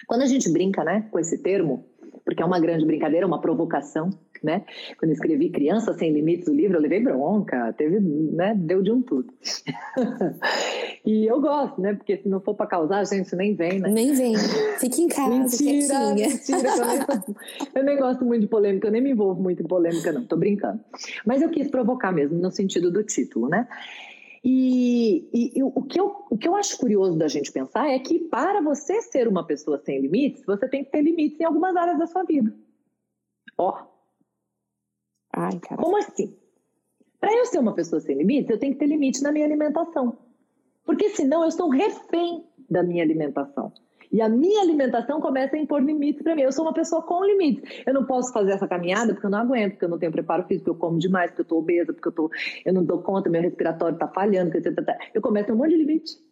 Quando 0.08 0.24
a 0.24 0.28
gente 0.28 0.52
brinca, 0.52 0.84
né, 0.84 1.08
com 1.12 1.20
esse 1.20 1.38
termo, 1.38 1.86
porque 2.26 2.42
é 2.42 2.46
uma 2.46 2.60
grande 2.60 2.86
brincadeira, 2.86 3.28
uma 3.28 3.40
provocação, 3.40 4.10
né? 4.44 4.66
Quando 4.98 5.12
eu 5.12 5.14
escrevi 5.14 5.50
Criança 5.50 5.94
Sem 5.94 6.12
Limites, 6.12 6.48
o 6.48 6.54
livro, 6.54 6.78
eu 6.78 6.82
levei 6.82 7.00
bronca, 7.00 7.74
teve, 7.74 8.00
né? 8.00 8.56
Deu 8.58 8.82
de 8.82 8.92
um 8.92 9.02
tudo. 9.02 9.34
e 11.06 11.26
eu 11.26 11.40
gosto, 11.42 11.82
né? 11.82 11.94
Porque 11.94 12.18
se 12.18 12.28
não 12.28 12.40
for 12.40 12.56
para 12.56 12.68
causar, 12.68 13.00
a 13.00 13.04
gente 13.04 13.36
nem 13.36 13.56
vem, 13.56 13.80
né? 13.80 13.90
Nem 13.90 14.14
vem. 14.14 14.36
Fique 14.80 15.02
em 15.02 15.08
casa, 15.08 15.30
mentira, 15.30 16.14
mentira. 16.14 16.70
Eu 16.70 16.86
nem, 16.86 17.36
eu 17.76 17.84
nem 17.84 17.98
gosto 17.98 18.26
muito 18.26 18.42
de 18.42 18.48
polêmica, 18.48 18.88
eu 18.88 18.92
nem 18.92 19.02
me 19.02 19.12
envolvo 19.12 19.42
muito 19.42 19.62
em 19.62 19.68
polêmica, 19.68 20.12
não. 20.12 20.26
Tô 20.26 20.36
brincando. 20.36 20.80
Mas 21.26 21.42
eu 21.42 21.50
quis 21.50 21.70
provocar 21.70 22.12
mesmo, 22.12 22.38
no 22.38 22.52
sentido 22.52 22.92
do 22.92 23.04
título, 23.04 23.50
né? 23.50 23.68
E, 24.44 25.30
e, 25.34 25.60
e, 25.60 25.64
o, 25.64 25.82
que 25.84 26.00
eu, 26.00 26.26
o 26.30 26.38
que 26.38 26.48
eu 26.48 26.56
acho 26.56 26.78
curioso 26.78 27.18
da 27.18 27.28
gente 27.28 27.52
pensar 27.52 27.90
é 27.90 28.00
que 28.00 28.20
para 28.20 28.62
você 28.62 29.02
ser 29.02 29.28
uma 29.28 29.46
pessoa 29.46 29.78
sem 29.80 30.00
limites, 30.00 30.46
você 30.46 30.68
tem 30.68 30.84
que 30.84 30.92
ter 30.92 31.02
limites 31.02 31.40
em 31.40 31.44
algumas 31.44 31.76
áreas 31.76 32.00
da 32.00 32.08
sua 32.08 32.24
vida. 32.24 32.54
Ó. 33.58 33.89
Ai, 35.40 35.58
cara. 35.60 35.82
Como 35.82 35.98
assim? 35.98 36.36
Para 37.20 37.34
eu 37.34 37.46
ser 37.46 37.60
uma 37.60 37.74
pessoa 37.74 38.02
sem 38.02 38.18
limites, 38.18 38.50
eu 38.50 38.60
tenho 38.60 38.74
que 38.74 38.80
ter 38.80 38.88
limite 38.88 39.22
na 39.24 39.32
minha 39.32 39.46
alimentação. 39.46 40.18
Porque 40.86 41.10
senão 41.10 41.44
eu 41.44 41.52
sou 41.52 41.70
refém 41.70 42.46
da 42.70 42.84
minha 42.84 43.04
alimentação. 43.04 43.72
E 44.12 44.22
a 44.22 44.28
minha 44.28 44.62
alimentação 44.62 45.22
começa 45.22 45.56
a 45.56 45.60
impor 45.60 45.82
limites 45.82 46.24
para 46.24 46.36
mim. 46.36 46.42
Eu 46.42 46.52
sou 46.52 46.66
uma 46.66 46.74
pessoa 46.74 47.02
com 47.04 47.24
limites. 47.24 47.84
Eu 47.86 47.94
não 47.94 48.06
posso 48.06 48.34
fazer 48.34 48.54
essa 48.54 48.68
caminhada 48.68 49.14
porque 49.14 49.28
eu 49.28 49.30
não 49.30 49.40
aguento, 49.40 49.74
porque 49.74 49.86
eu 49.86 49.90
não 49.90 50.00
tenho 50.00 50.12
preparo 50.12 50.44
físico, 50.46 50.72
eu 50.72 50.76
como 50.76 50.98
demais, 50.98 51.30
porque 51.30 51.42
eu 51.42 51.44
estou 51.44 51.60
obesa, 51.60 51.94
porque 51.94 52.08
eu, 52.08 52.12
tô, 52.12 52.32
eu 52.66 52.74
não 52.74 52.84
dou 52.84 53.02
conta, 53.02 53.30
meu 53.30 53.42
respiratório 53.42 53.94
está 53.94 54.08
falhando. 54.08 54.52
Eu 55.14 55.22
começo 55.22 55.44
a 55.44 55.48
ter 55.48 55.54
um 55.54 55.58
monte 55.58 55.70
de 55.70 55.78
limite. 55.78 56.29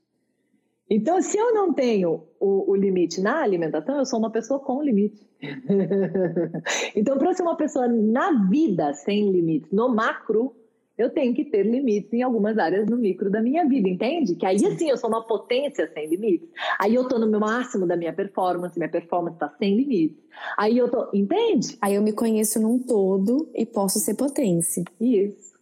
Então, 0.89 1.21
se 1.21 1.38
eu 1.38 1.54
não 1.54 1.73
tenho 1.73 2.23
o, 2.39 2.71
o, 2.71 2.76
limite 2.76 3.19
na 3.19 3.41
alimentação, 3.41 3.97
eu 3.97 4.06
sou 4.06 4.19
uma 4.19 4.32
pessoa 4.32 4.60
com 4.60 4.82
limite. 4.82 5.28
então, 6.95 7.17
para 7.17 7.34
ser 7.34 7.43
uma 7.43 7.58
pessoa 7.58 7.88
na 7.88 8.47
vida 8.50 8.93
sem 8.93 9.30
limites, 9.32 9.71
no 9.71 9.89
macro, 9.89 10.56
eu 10.97 11.12
tenho 11.12 11.34
que 11.34 11.45
ter 11.45 11.63
limites 11.63 12.12
em 12.12 12.23
algumas 12.23 12.58
áreas 12.58 12.88
no 12.88 12.97
micro 12.97 13.30
da 13.30 13.41
minha 13.41 13.67
vida, 13.67 13.88
entende? 13.88 14.36
Que 14.36 14.45
aí 14.45 14.58
sim 14.58 14.89
eu 14.89 14.97
sou 14.97 15.10
uma 15.10 15.21
potência 15.21 15.91
sem 15.93 16.08
limites. 16.08 16.50
Aí 16.80 16.95
eu 16.95 17.08
tô 17.08 17.19
no 17.19 17.28
meu 17.28 17.39
máximo 17.39 17.86
da 17.86 17.95
minha 17.95 18.13
performance, 18.13 18.80
minha 18.80 18.89
performance 18.89 19.36
está 19.36 19.50
sem 19.60 19.76
limites. 19.76 20.17
Aí 20.58 20.78
eu 20.78 20.89
tô, 20.89 21.10
entende? 21.13 21.78
Aí 21.82 21.95
eu 21.95 22.02
me 22.02 22.13
conheço 22.13 22.60
num 22.60 22.80
todo 22.80 23.50
e 23.54 23.65
posso 23.65 24.00
ser 24.00 24.15
potência. 24.15 24.84
Isso. 25.00 25.56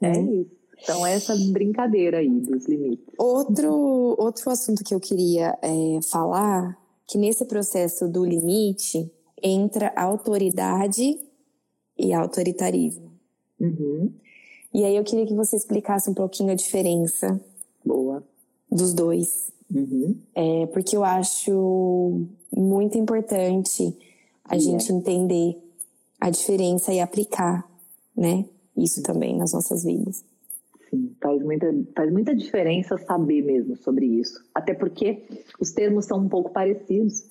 É 0.00 0.12
hum. 0.12 0.42
isso. 0.42 0.55
Então, 0.82 1.06
essa 1.06 1.34
brincadeira 1.50 2.18
aí 2.18 2.28
dos 2.28 2.66
limites. 2.66 3.06
Outro, 3.18 4.14
outro 4.18 4.50
assunto 4.50 4.84
que 4.84 4.94
eu 4.94 5.00
queria 5.00 5.58
é, 5.62 6.00
falar, 6.02 6.78
que 7.06 7.18
nesse 7.18 7.44
processo 7.44 8.08
do 8.08 8.24
limite 8.24 9.10
entra 9.42 9.92
autoridade 9.96 11.18
e 11.98 12.12
autoritarismo. 12.12 13.10
Uhum. 13.58 14.12
E 14.72 14.84
aí 14.84 14.96
eu 14.96 15.04
queria 15.04 15.26
que 15.26 15.34
você 15.34 15.56
explicasse 15.56 16.10
um 16.10 16.14
pouquinho 16.14 16.52
a 16.52 16.54
diferença. 16.54 17.40
Boa. 17.84 18.22
Dos 18.70 18.92
dois. 18.92 19.50
Uhum. 19.72 20.16
É, 20.34 20.66
porque 20.66 20.96
eu 20.96 21.02
acho 21.02 22.26
muito 22.54 22.98
importante 22.98 23.96
a 24.44 24.58
gente 24.58 24.92
entender 24.92 25.56
a 26.20 26.30
diferença 26.30 26.92
e 26.92 27.00
aplicar, 27.00 27.68
né? 28.16 28.44
Isso 28.76 29.02
também 29.02 29.36
nas 29.36 29.52
nossas 29.52 29.82
vidas. 29.82 30.24
Sim, 30.96 31.14
faz 31.20 31.42
muita, 31.42 31.66
faz 31.94 32.10
muita 32.10 32.34
diferença 32.34 32.96
saber 32.96 33.42
mesmo 33.42 33.76
sobre 33.76 34.06
isso. 34.06 34.42
Até 34.54 34.72
porque 34.72 35.22
os 35.60 35.70
termos 35.72 36.06
são 36.06 36.20
um 36.20 36.28
pouco 36.28 36.50
parecidos, 36.50 37.28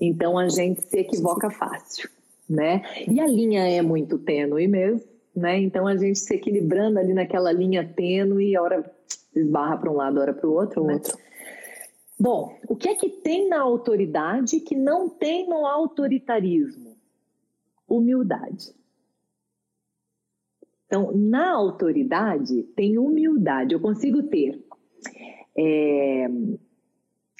então 0.00 0.38
a 0.38 0.48
gente 0.48 0.82
se 0.82 0.98
equivoca 0.98 1.50
fácil, 1.50 2.08
né? 2.48 2.82
E 3.06 3.20
a 3.20 3.26
linha 3.26 3.68
é 3.68 3.82
muito 3.82 4.18
tênue 4.18 4.66
mesmo, 4.66 5.06
né? 5.36 5.60
Então 5.60 5.86
a 5.86 5.96
gente 5.96 6.18
se 6.18 6.34
equilibrando 6.34 6.98
ali 6.98 7.12
naquela 7.12 7.52
linha 7.52 7.86
tênue, 7.86 8.56
hora 8.56 8.90
esbarra 9.36 9.76
para 9.76 9.90
um 9.90 9.96
lado, 9.96 10.18
hora 10.18 10.32
para 10.32 10.48
o 10.48 10.54
outro, 10.54 10.84
né? 10.84 10.94
Outro. 10.94 11.18
Bom, 12.18 12.56
o 12.68 12.76
que 12.76 12.88
é 12.88 12.94
que 12.94 13.08
tem 13.08 13.48
na 13.48 13.60
autoridade 13.60 14.60
que 14.60 14.74
não 14.74 15.08
tem 15.08 15.48
no 15.48 15.66
autoritarismo? 15.66 16.96
Humildade. 17.86 18.72
Então, 20.92 21.10
na 21.14 21.54
autoridade 21.54 22.64
tem 22.76 22.98
humildade. 22.98 23.72
Eu 23.72 23.80
consigo 23.80 24.24
ter, 24.24 24.62
é, 25.56 26.28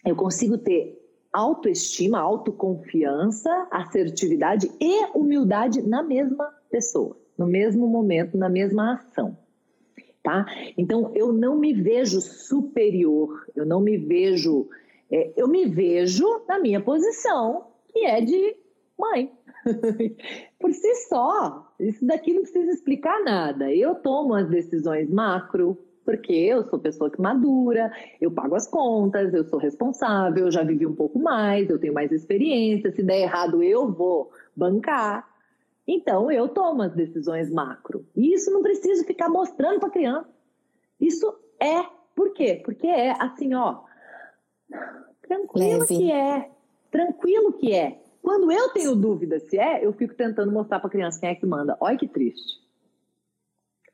eu 0.06 0.16
consigo 0.16 0.56
ter 0.56 0.98
autoestima, 1.30 2.18
autoconfiança, 2.18 3.68
assertividade 3.70 4.70
e 4.80 5.04
humildade 5.14 5.86
na 5.86 6.02
mesma 6.02 6.50
pessoa 6.70 7.20
no 7.36 7.46
mesmo 7.46 7.86
momento, 7.86 8.38
na 8.38 8.48
mesma 8.48 8.94
ação. 8.94 9.36
Tá? 10.22 10.46
Então, 10.78 11.10
eu 11.14 11.30
não 11.30 11.58
me 11.58 11.74
vejo 11.74 12.22
superior, 12.22 13.44
eu 13.54 13.66
não 13.66 13.80
me 13.80 13.98
vejo. 13.98 14.68
É, 15.10 15.32
eu 15.36 15.46
me 15.46 15.66
vejo 15.66 16.24
na 16.48 16.58
minha 16.58 16.80
posição, 16.80 17.66
que 17.92 18.06
é 18.06 18.20
de 18.20 18.56
mãe. 18.98 19.32
Por 20.58 20.72
si 20.72 20.94
só, 21.08 21.72
isso 21.78 22.04
daqui 22.06 22.32
não 22.32 22.42
precisa 22.42 22.70
explicar 22.70 23.22
nada. 23.24 23.72
Eu 23.72 23.94
tomo 23.96 24.34
as 24.34 24.48
decisões 24.48 25.10
macro, 25.10 25.78
porque 26.04 26.32
eu 26.32 26.64
sou 26.64 26.78
pessoa 26.78 27.10
que 27.10 27.20
madura, 27.20 27.92
eu 28.20 28.30
pago 28.30 28.54
as 28.54 28.66
contas, 28.66 29.32
eu 29.32 29.44
sou 29.44 29.58
responsável, 29.58 30.46
eu 30.46 30.50
já 30.50 30.62
vivi 30.64 30.86
um 30.86 30.94
pouco 30.94 31.18
mais, 31.18 31.70
eu 31.70 31.78
tenho 31.78 31.94
mais 31.94 32.10
experiência. 32.10 32.92
Se 32.92 33.02
der 33.02 33.22
errado, 33.22 33.62
eu 33.62 33.90
vou 33.90 34.30
bancar. 34.56 35.28
Então 35.86 36.30
eu 36.30 36.48
tomo 36.48 36.82
as 36.82 36.94
decisões 36.94 37.50
macro. 37.50 38.06
E 38.16 38.34
isso 38.34 38.50
não 38.50 38.62
preciso 38.62 39.04
ficar 39.04 39.28
mostrando 39.28 39.78
para 39.78 39.88
a 39.88 39.92
criança. 39.92 40.28
Isso 41.00 41.34
é. 41.60 41.82
Por 42.14 42.32
quê? 42.34 42.60
Porque 42.64 42.86
é 42.86 43.12
assim, 43.20 43.54
ó. 43.54 43.80
Tranquilo 45.22 45.80
Leve. 45.80 45.86
que 45.86 46.12
é. 46.12 46.50
Tranquilo 46.90 47.52
que 47.54 47.72
é. 47.72 47.98
Quando 48.22 48.52
eu 48.52 48.68
tenho 48.70 48.94
dúvida 48.94 49.40
se 49.40 49.58
é, 49.58 49.84
eu 49.84 49.92
fico 49.92 50.14
tentando 50.14 50.52
mostrar 50.52 50.78
para 50.78 50.86
a 50.86 50.90
criança 50.90 51.18
quem 51.18 51.30
é 51.30 51.34
que 51.34 51.44
manda. 51.44 51.76
Olha 51.80 51.98
que 51.98 52.06
triste. 52.06 52.62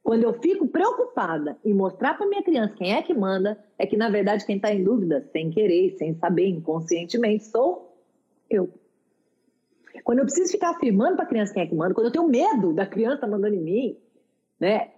Quando 0.03 0.23
eu 0.23 0.35
fico 0.35 0.69
preocupada 0.69 1.59
em 1.65 1.75
mostrar 1.75 2.15
para 2.15 2.27
minha 2.27 2.43
criança 2.43 2.75
quem 2.77 2.95
é 2.95 3.03
que 3.03 3.15
manda, 3.15 3.59
é 3.79 3.87
que 3.87 3.97
na 3.97 4.11
verdade 4.11 4.45
quem 4.45 4.57
está 4.57 4.73
em 4.73 4.85
dúvida, 4.85 5.27
sem 5.33 5.51
querer, 5.51 5.97
sem 5.97 6.15
saber, 6.15 6.47
inconscientemente, 6.49 7.45
sou 7.45 7.99
eu. 8.51 8.73
Quando 10.05 10.21
eu 10.21 10.25
preciso 10.25 10.53
ficar 10.53 10.71
afirmando 10.71 11.17
para 11.17 11.25
a 11.25 11.29
criança 11.29 11.53
quem 11.53 11.63
é 11.63 11.67
que 11.67 11.75
manda, 11.75 11.95
quando 11.95 12.07
eu 12.07 12.13
tenho 12.13 12.29
medo 12.29 12.73
da 12.73 12.87
criança 12.87 13.27
mandando 13.27 13.55
em 13.55 13.63
mim, 13.63 13.99
né? 14.61 14.93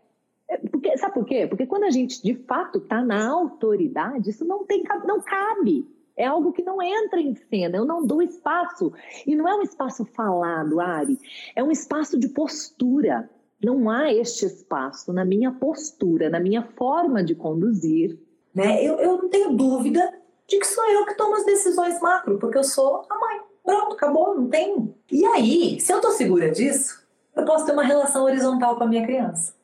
É, 0.49 0.59
porque, 0.59 0.97
sabe 0.99 1.15
por 1.15 1.25
quê? 1.25 1.47
Porque 1.47 1.67
quando 1.67 1.85
a 1.85 1.91
gente 1.91 2.21
de 2.23 2.35
fato 2.35 2.79
está 2.79 3.03
na 3.03 3.29
autoridade, 3.29 4.31
isso 4.31 4.45
não, 4.45 4.65
tem, 4.65 4.83
não 5.05 5.21
cabe. 5.21 5.89
É 6.21 6.27
algo 6.27 6.53
que 6.53 6.63
não 6.63 6.83
entra 6.83 7.19
em 7.19 7.35
cena, 7.35 7.79
eu 7.79 7.87
não 7.87 8.05
dou 8.05 8.21
espaço. 8.21 8.93
E 9.27 9.35
não 9.35 9.49
é 9.49 9.55
um 9.55 9.63
espaço 9.63 10.05
falado, 10.05 10.79
Ari, 10.79 11.19
é 11.57 11.65
um 11.65 11.71
espaço 11.71 12.19
de 12.19 12.29
postura. 12.29 13.31
Não 13.63 13.89
há 13.89 14.13
este 14.13 14.45
espaço 14.45 15.15
na 15.15 15.25
minha 15.25 15.51
postura, 15.51 16.29
na 16.29 16.39
minha 16.39 16.63
forma 16.77 17.25
de 17.25 17.35
conduzir. 17.35 18.19
Né? 18.55 18.85
Eu, 18.85 18.97
eu 18.97 19.17
não 19.17 19.31
tenho 19.31 19.57
dúvida 19.57 20.13
de 20.47 20.59
que 20.59 20.67
sou 20.67 20.85
eu 20.91 21.07
que 21.07 21.17
tomo 21.17 21.37
as 21.37 21.47
decisões 21.47 21.99
macro, 22.03 22.39
porque 22.39 22.59
eu 22.59 22.65
sou 22.65 23.07
a 23.09 23.19
mãe. 23.19 23.41
Pronto, 23.65 23.95
acabou, 23.95 24.35
não 24.35 24.47
tem. 24.47 24.95
E 25.11 25.25
aí, 25.25 25.81
se 25.81 25.91
eu 25.91 26.03
tô 26.03 26.11
segura 26.11 26.51
disso, 26.51 27.03
eu 27.35 27.47
posso 27.47 27.65
ter 27.65 27.73
uma 27.73 27.85
relação 27.85 28.25
horizontal 28.25 28.77
com 28.77 28.85
a 28.85 28.87
minha 28.87 29.07
criança. 29.07 29.55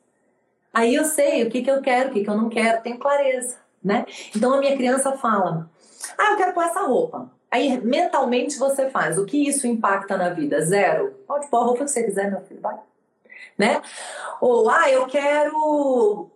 Aí 0.73 0.95
eu 0.95 1.05
sei 1.05 1.43
o 1.43 1.51
que, 1.51 1.61
que 1.61 1.69
eu 1.69 1.83
quero, 1.83 2.09
o 2.09 2.13
que, 2.13 2.23
que 2.23 2.29
eu 2.29 2.37
não 2.37 2.49
quero, 2.49 2.81
tenho 2.81 2.97
clareza, 2.97 3.57
né? 3.83 4.07
Então 4.35 4.55
a 4.55 4.59
minha 4.59 4.75
criança 4.75 5.11
fala: 5.11 5.69
Ah, 6.17 6.31
eu 6.31 6.37
quero 6.37 6.53
pôr 6.53 6.63
essa 6.63 6.81
roupa. 6.81 7.31
Aí 7.49 7.79
mentalmente 7.79 8.57
você 8.57 8.89
faz. 8.89 9.17
O 9.17 9.25
que 9.25 9.47
isso 9.47 9.67
impacta 9.67 10.17
na 10.17 10.29
vida? 10.29 10.61
Zero. 10.61 11.15
Pode 11.27 11.47
pôr 11.47 11.57
a 11.57 11.63
roupa 11.63 11.85
que 11.85 11.91
você 11.91 12.03
quiser, 12.03 12.29
meu 12.29 12.41
filho, 12.41 12.61
vai. 12.61 12.77
Né? 13.57 13.81
Ou, 14.41 14.69
ah, 14.69 14.89
eu 14.89 15.07
quero, 15.07 16.29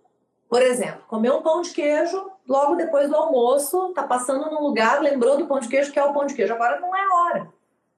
por 0.50 0.62
exemplo, 0.62 1.04
comer 1.08 1.32
um 1.32 1.42
pão 1.42 1.62
de 1.62 1.72
queijo 1.72 2.32
logo 2.48 2.76
depois 2.76 3.10
do 3.10 3.16
almoço, 3.16 3.94
tá 3.94 4.04
passando 4.04 4.50
num 4.50 4.62
lugar, 4.62 5.02
lembrou 5.02 5.38
do 5.38 5.46
pão 5.46 5.60
de 5.60 5.68
queijo, 5.68 5.92
que 5.92 6.00
é 6.00 6.04
o 6.04 6.14
pão 6.14 6.26
de 6.26 6.34
queijo. 6.34 6.54
Agora 6.54 6.80
não 6.80 6.96
é 6.96 7.08
hora 7.08 7.48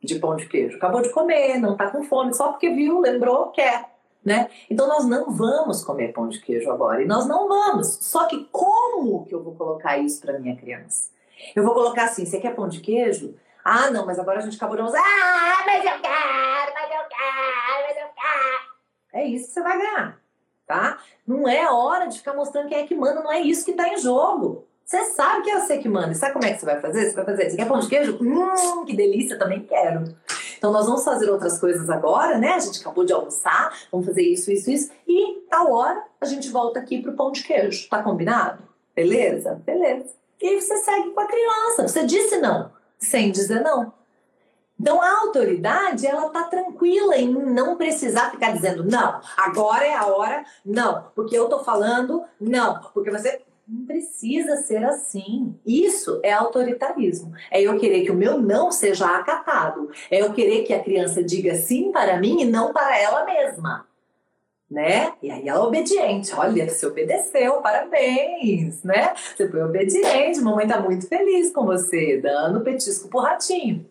de 0.04 0.19
pão 0.19 0.36
de 0.36 0.47
queijo. 0.47 0.78
Acabou 0.78 1.02
de 1.02 1.10
comer, 1.10 1.58
não 1.58 1.73
está 1.73 1.89
com 1.89 2.04
fome, 2.04 2.34
só 2.34 2.49
porque 2.49 2.69
viu, 2.69 2.99
lembrou, 2.99 3.47
quer. 3.47 3.91
Né? 4.23 4.49
Então 4.69 4.88
nós 4.88 5.06
não 5.06 5.32
vamos 5.32 5.84
comer 5.84 6.13
pão 6.13 6.30
de 6.30 6.39
queijo 6.39 6.69
agora. 6.71 7.02
E 7.02 7.06
nós 7.06 7.28
não 7.28 7.47
vamos. 7.47 7.97
Só 8.02 8.26
que 8.26 8.47
como 8.52 9.26
que 9.26 9.36
eu 9.36 9.43
vou 9.43 9.54
colocar 9.56 9.97
isso 9.97 10.21
para 10.21 10.39
minha 10.39 10.56
criança? 10.56 11.10
Eu 11.56 11.63
vou 11.63 11.74
colocar 11.74 12.06
assim: 12.06 12.26
você 12.26 12.39
quer 12.39 12.56
pão 12.56 12.67
de 12.67 12.80
queijo? 12.80 13.36
Ah, 13.63 13.89
não, 13.89 14.06
mas 14.06 14.19
agora 14.19 14.39
a 14.39 14.41
gente 14.41 14.58
acabou 14.58 14.76
de 14.76 14.84
usar. 14.84 15.00
Ah, 15.00 15.63
mas 15.65 15.86
eu 15.86 16.02
quero, 16.02 16.74
mas 16.74 16.91
eu 16.91 17.08
quero, 17.10 17.88
mas 17.88 17.98
eu 17.98 18.10
quero. 18.13 18.74
É 19.13 19.26
isso 19.26 19.48
que 19.48 19.54
você 19.54 19.62
vai 19.62 19.78
ganhar, 19.78 20.19
tá? 20.67 20.98
Não 21.26 21.48
é 21.48 21.72
hora 21.72 22.08
de 22.08 22.17
ficar 22.17 22.34
mostrando 22.34 22.67
quem 22.67 22.80
é 22.80 22.88
que 22.88 22.96
manda, 22.96 23.22
não 23.22 23.32
é 23.32 23.39
isso 23.39 23.63
que 23.63 23.74
tá 23.74 23.88
em 23.88 23.98
jogo. 23.98 24.67
Você 24.86 25.06
sabe 25.06 25.43
que 25.43 25.50
é 25.50 25.60
você 25.60 25.78
que 25.78 25.88
manda. 25.88 26.13
Sabe 26.13 26.34
como 26.34 26.46
é 26.46 26.54
que 26.54 26.60
você 26.60 26.65
vai 26.65 26.82
fazer? 26.82 27.10
Você 27.10 27.15
vai 27.15 27.26
fazer, 27.26 27.50
você 27.50 27.56
quer 27.56 27.67
pão 27.67 27.80
de 27.80 27.88
queijo? 27.88 28.17
Hum, 28.22 28.84
que 28.86 28.96
delícia, 28.96 29.39
também 29.39 29.63
quero. 29.63 30.13
Então 30.58 30.72
nós 30.72 30.86
vamos 30.86 31.04
fazer 31.04 31.30
outras 31.30 31.60
coisas 31.60 31.89
agora, 31.89 32.38
né? 32.38 32.54
A 32.54 32.60
gente 32.60 32.82
acabou 32.82 33.06
de 33.06 33.13
almoçar, 33.13 33.74
vamos 33.91 34.06
fazer 34.06 34.24
isso, 34.24 34.52
isso, 34.52 34.69
isso. 34.69 34.91
E 35.08 35.46
tal 35.50 35.72
hora 35.72 36.04
a 36.19 36.26
gente 36.26 36.50
volta 36.50 36.80
aqui 36.80 37.02
pro 37.02 37.13
pão 37.13 37.32
de 37.32 37.43
queijo. 37.43 37.88
Tá 37.89 38.04
combinado? 38.04 38.63
Beleza? 38.96 39.62
Beleza. 39.65 40.22
E 40.43 40.49
aí 40.49 40.62
você 40.62 40.75
segue 40.75 41.12
com 41.12 41.21
a 41.21 41.25
criança. 41.25 41.88
Você 41.88 42.06
disse 42.06 42.38
não, 42.38 42.69
sem 42.99 43.32
dizer 43.32 43.62
não. 43.62 43.93
Então 44.77 45.01
a 45.01 45.21
autoridade, 45.21 46.06
ela 46.06 46.29
tá 46.29 46.43
tranquila 46.43 47.15
em 47.15 47.32
não 47.32 47.77
precisar 47.77 48.32
ficar 48.32 48.51
dizendo 48.51 48.84
não, 48.84 49.21
agora 49.38 49.86
é 49.86 49.95
a 49.95 50.08
hora, 50.08 50.43
não, 50.65 51.06
porque 51.15 51.38
eu 51.38 51.47
tô 51.47 51.63
falando, 51.63 52.23
não, 52.41 52.82
porque 52.93 53.10
você 53.10 53.41
não 53.65 53.86
precisa 53.86 54.58
ser 54.58 54.84
assim. 54.84 55.58
Isso 55.65 56.19
é 56.21 56.34
autoritarismo. 56.34 57.32
É 57.49 57.62
eu 57.62 57.79
querer 57.79 58.03
que 58.03 58.12
o 58.12 58.15
meu 58.15 58.38
não 58.38 58.69
seja 58.69 59.08
acatado. 59.08 59.89
É 60.12 60.21
eu 60.21 60.34
querer 60.34 60.63
que 60.63 60.73
a 60.73 60.84
criança 60.84 61.23
diga 61.23 61.56
sim 61.56 61.89
para 61.89 62.19
mim 62.19 62.41
e 62.41 62.45
não 62.45 62.73
para 62.73 62.99
ela 62.99 63.23
mesma. 63.23 63.88
Né? 64.69 65.13
E 65.21 65.30
aí 65.30 65.47
ela 65.47 65.60
é 65.60 65.67
obediente. 65.67 66.34
Olha, 66.34 66.67
você 66.67 66.86
obedeceu, 66.86 67.62
parabéns, 67.62 68.82
né? 68.84 69.13
Você 69.15 69.47
foi 69.47 69.62
obediente, 69.62 70.41
mamãe 70.41 70.67
tá 70.67 70.80
muito 70.80 71.08
feliz 71.08 71.52
com 71.52 71.65
você, 71.65 72.17
dando 72.17 72.62
petisco 72.62 73.08
pro 73.08 73.19
ratinho. 73.19 73.86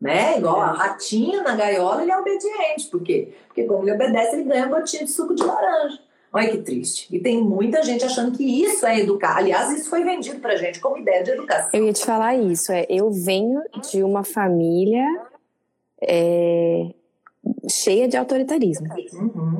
Né? 0.00 0.38
Igual 0.38 0.60
a 0.60 0.72
ratinho 0.72 1.42
na 1.42 1.54
gaiola, 1.54 2.02
ele 2.02 2.12
é 2.12 2.16
obediente. 2.16 2.88
Por 2.90 3.02
quê? 3.02 3.34
Porque 3.46 3.64
quando 3.64 3.82
ele 3.82 3.92
obedece, 3.92 4.36
ele 4.36 4.44
ganha 4.44 4.66
gotinha 4.66 5.04
de 5.04 5.10
suco 5.10 5.34
de 5.34 5.42
laranja. 5.42 5.98
Olha 6.32 6.48
que 6.48 6.58
triste. 6.58 7.08
E 7.14 7.18
tem 7.18 7.42
muita 7.42 7.82
gente 7.82 8.04
achando 8.04 8.36
que 8.36 8.44
isso 8.44 8.86
é 8.86 9.00
educar. 9.00 9.36
Aliás, 9.36 9.70
isso 9.72 9.90
foi 9.90 10.04
vendido 10.04 10.38
pra 10.38 10.56
gente 10.56 10.78
como 10.78 10.96
ideia 10.96 11.24
de 11.24 11.32
educação. 11.32 11.70
Eu 11.72 11.86
ia 11.86 11.92
te 11.92 12.04
falar 12.04 12.36
isso. 12.36 12.70
É, 12.72 12.86
eu 12.88 13.10
venho 13.10 13.60
de 13.90 14.02
uma 14.04 14.22
família 14.22 15.04
é, 16.00 16.86
cheia 17.68 18.06
de 18.06 18.16
autoritarismo. 18.16 18.86
Uhum. 19.12 19.59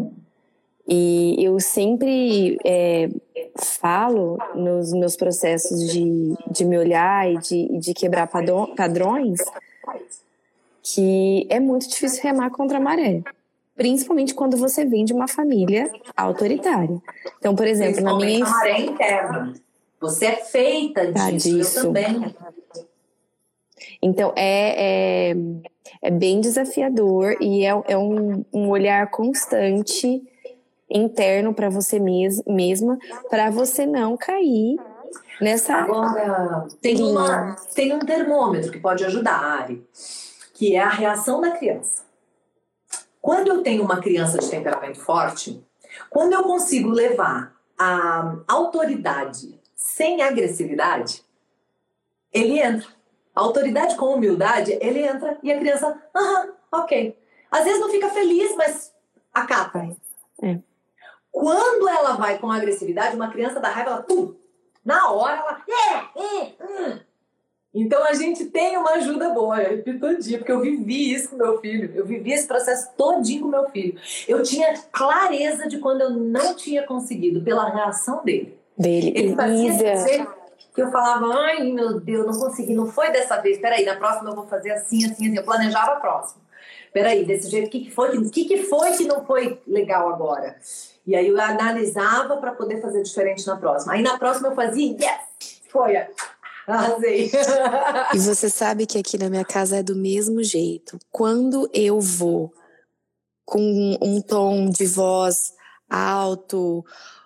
E 0.93 1.37
eu 1.39 1.61
sempre 1.61 2.59
é, 2.65 3.09
falo 3.57 4.37
nos 4.57 4.93
meus 4.93 5.15
processos 5.15 5.89
de, 5.89 6.35
de 6.51 6.65
me 6.65 6.77
olhar 6.77 7.31
e 7.31 7.39
de, 7.39 7.79
de 7.79 7.95
quebrar 7.95 8.27
padrões 8.27 9.39
que 10.83 11.47
é 11.49 11.61
muito 11.61 11.89
difícil 11.89 12.23
remar 12.25 12.51
contra 12.51 12.79
a 12.79 12.81
maré 12.81 13.23
principalmente 13.81 14.35
quando 14.35 14.59
você 14.59 14.85
vem 14.85 15.07
de 15.07 15.15
uma 15.15 15.27
família 15.27 15.91
autoritária. 16.15 17.01
Então, 17.39 17.57
por 17.57 17.67
exemplo, 17.67 18.03
na 18.03 18.15
minha 18.15 18.45
a 18.45 18.51
maré 18.51 18.81
interna. 18.81 19.55
Você 19.99 20.27
é 20.27 20.37
feita 20.37 21.11
tá, 21.15 21.31
disso, 21.31 21.49
disso. 21.49 21.83
também. 21.85 22.37
Então, 24.03 24.35
é, 24.37 25.31
é, 25.31 25.37
é, 26.03 26.11
bem 26.11 26.43
desafiador 26.43 27.39
e 27.41 27.65
é, 27.65 27.71
é 27.89 27.97
um, 27.97 28.45
um 28.53 28.69
olhar 28.69 29.11
constante 29.11 30.23
interno 30.91 31.55
para 31.55 31.69
você 31.69 31.99
mes 31.99 32.43
mesma, 32.47 32.99
para 33.29 33.51
você 33.51 33.87
não 33.87 34.17
cair 34.17 34.77
nessa. 35.41 35.75
Agora, 35.75 36.67
tem, 36.81 37.01
uma, 37.03 37.57
tem 37.75 37.93
um 37.93 38.01
termômetro 38.01 38.71
que 38.71 38.79
pode 38.79 39.05
ajudar, 39.05 39.39
Ari, 39.39 39.87
que 40.55 40.75
é 40.75 40.81
a 40.81 40.89
reação 40.89 41.41
da 41.41 41.51
criança. 41.53 42.05
Quando 43.21 43.49
eu 43.49 43.63
tenho 43.63 43.85
uma 43.85 44.01
criança 44.01 44.39
de 44.39 44.49
temperamento 44.49 45.01
forte, 45.01 45.63
quando 46.09 46.33
eu 46.33 46.43
consigo 46.43 46.89
levar 46.89 47.55
a 47.79 48.37
autoridade 48.49 49.59
sem 49.75 50.23
agressividade, 50.23 51.23
ele 52.33 52.59
entra. 52.59 52.89
A 53.35 53.41
autoridade 53.41 53.97
com 53.97 54.15
humildade, 54.15 54.77
ele 54.81 55.03
entra 55.03 55.39
e 55.43 55.53
a 55.53 55.59
criança, 55.59 56.03
aham, 56.15 56.53
ok. 56.73 57.17
Às 57.51 57.65
vezes 57.65 57.81
não 57.81 57.91
fica 57.91 58.09
feliz, 58.11 58.55
mas 58.57 58.93
acata. 59.33 59.97
É. 60.43 60.59
Quando 61.31 61.89
ela 61.89 62.13
vai 62.13 62.39
com 62.39 62.51
agressividade, 62.51 63.17
uma 63.17 63.31
criança 63.31 63.61
dá 63.61 63.69
raiva, 63.69 63.91
ela, 63.91 64.03
pum, 64.03 64.35
na 64.85 65.11
hora 65.11 65.37
ela, 65.37 65.63
é, 65.69 66.21
é, 66.21 66.91
é. 66.91 67.01
Então 67.73 68.05
a 68.05 68.13
gente 68.15 68.47
tem 68.47 68.77
uma 68.77 68.91
ajuda 68.95 69.31
boa, 69.31 69.63
eu 69.63 69.77
repito 69.77 70.01
todo 70.01 70.19
dia, 70.19 70.39
porque 70.39 70.51
eu 70.51 70.61
vivi 70.61 71.13
isso 71.13 71.31
com 71.31 71.37
meu 71.37 71.61
filho, 71.61 71.93
eu 71.95 72.05
vivi 72.05 72.33
esse 72.33 72.47
processo 72.47 72.91
todinho 72.97 73.43
com 73.43 73.49
meu 73.49 73.71
filho. 73.71 73.97
Eu 74.27 74.43
tinha 74.43 74.75
clareza 74.91 75.69
de 75.69 75.79
quando 75.79 76.01
eu 76.01 76.11
não 76.11 76.55
tinha 76.57 76.83
conseguido, 76.85 77.43
pela 77.43 77.71
reação 77.71 78.25
dele. 78.25 78.59
Dele, 78.77 79.13
ele 79.15 79.37
fazia 79.37 79.73
dizer 79.73 80.27
que 80.75 80.83
eu 80.83 80.91
falava, 80.91 81.27
ai 81.33 81.63
meu 81.63 82.01
Deus, 82.01 82.27
não 82.27 82.41
consegui, 82.41 82.75
não 82.75 82.87
foi 82.87 83.13
dessa 83.13 83.41
vez, 83.41 83.59
peraí, 83.59 83.85
na 83.85 83.97
próxima 83.97 84.31
eu 84.31 84.35
vou 84.35 84.47
fazer 84.47 84.73
assim, 84.73 85.05
assim, 85.05 85.27
assim, 85.27 85.37
eu 85.37 85.45
planejava 85.45 85.93
a 85.93 85.97
próxima. 85.97 86.41
Peraí, 86.93 87.25
desse 87.25 87.51
jeito, 87.51 87.69
o 87.69 87.71
que, 87.71 87.81
que 87.81 87.91
foi? 87.91 88.29
Que, 88.31 88.45
que 88.45 88.63
foi 88.65 88.93
que 88.93 89.05
não 89.05 89.25
foi 89.25 89.61
legal 89.67 90.09
agora? 90.09 90.57
E 91.07 91.15
aí 91.15 91.29
eu 91.29 91.41
analisava 91.41 92.37
para 92.37 92.53
poder 92.53 92.81
fazer 92.81 93.03
diferente 93.03 93.47
na 93.47 93.57
próxima. 93.57 93.95
Aí 93.95 94.03
na 94.03 94.19
próxima 94.19 94.49
eu 94.49 94.55
fazia, 94.55 94.93
yes! 94.93 95.61
Foi, 95.69 95.97
Arrasei. 96.67 97.31
e 98.15 98.19
você 98.19 98.51
sabe 98.51 98.87
que 98.87 98.99
aqui 98.99 99.17
na 99.19 99.31
minha 99.31 99.45
casa 99.45 99.79
é 99.79 99.83
do 99.83 99.97
mesmo 99.97 100.43
jeito. 100.43 100.99
Quando 101.11 101.69
eu 101.73 102.01
vou 102.01 102.53
com 103.45 103.99
um 104.01 104.21
tom 104.21 104.71
de 104.71 104.87
voz 104.87 105.55
alto 105.89 106.85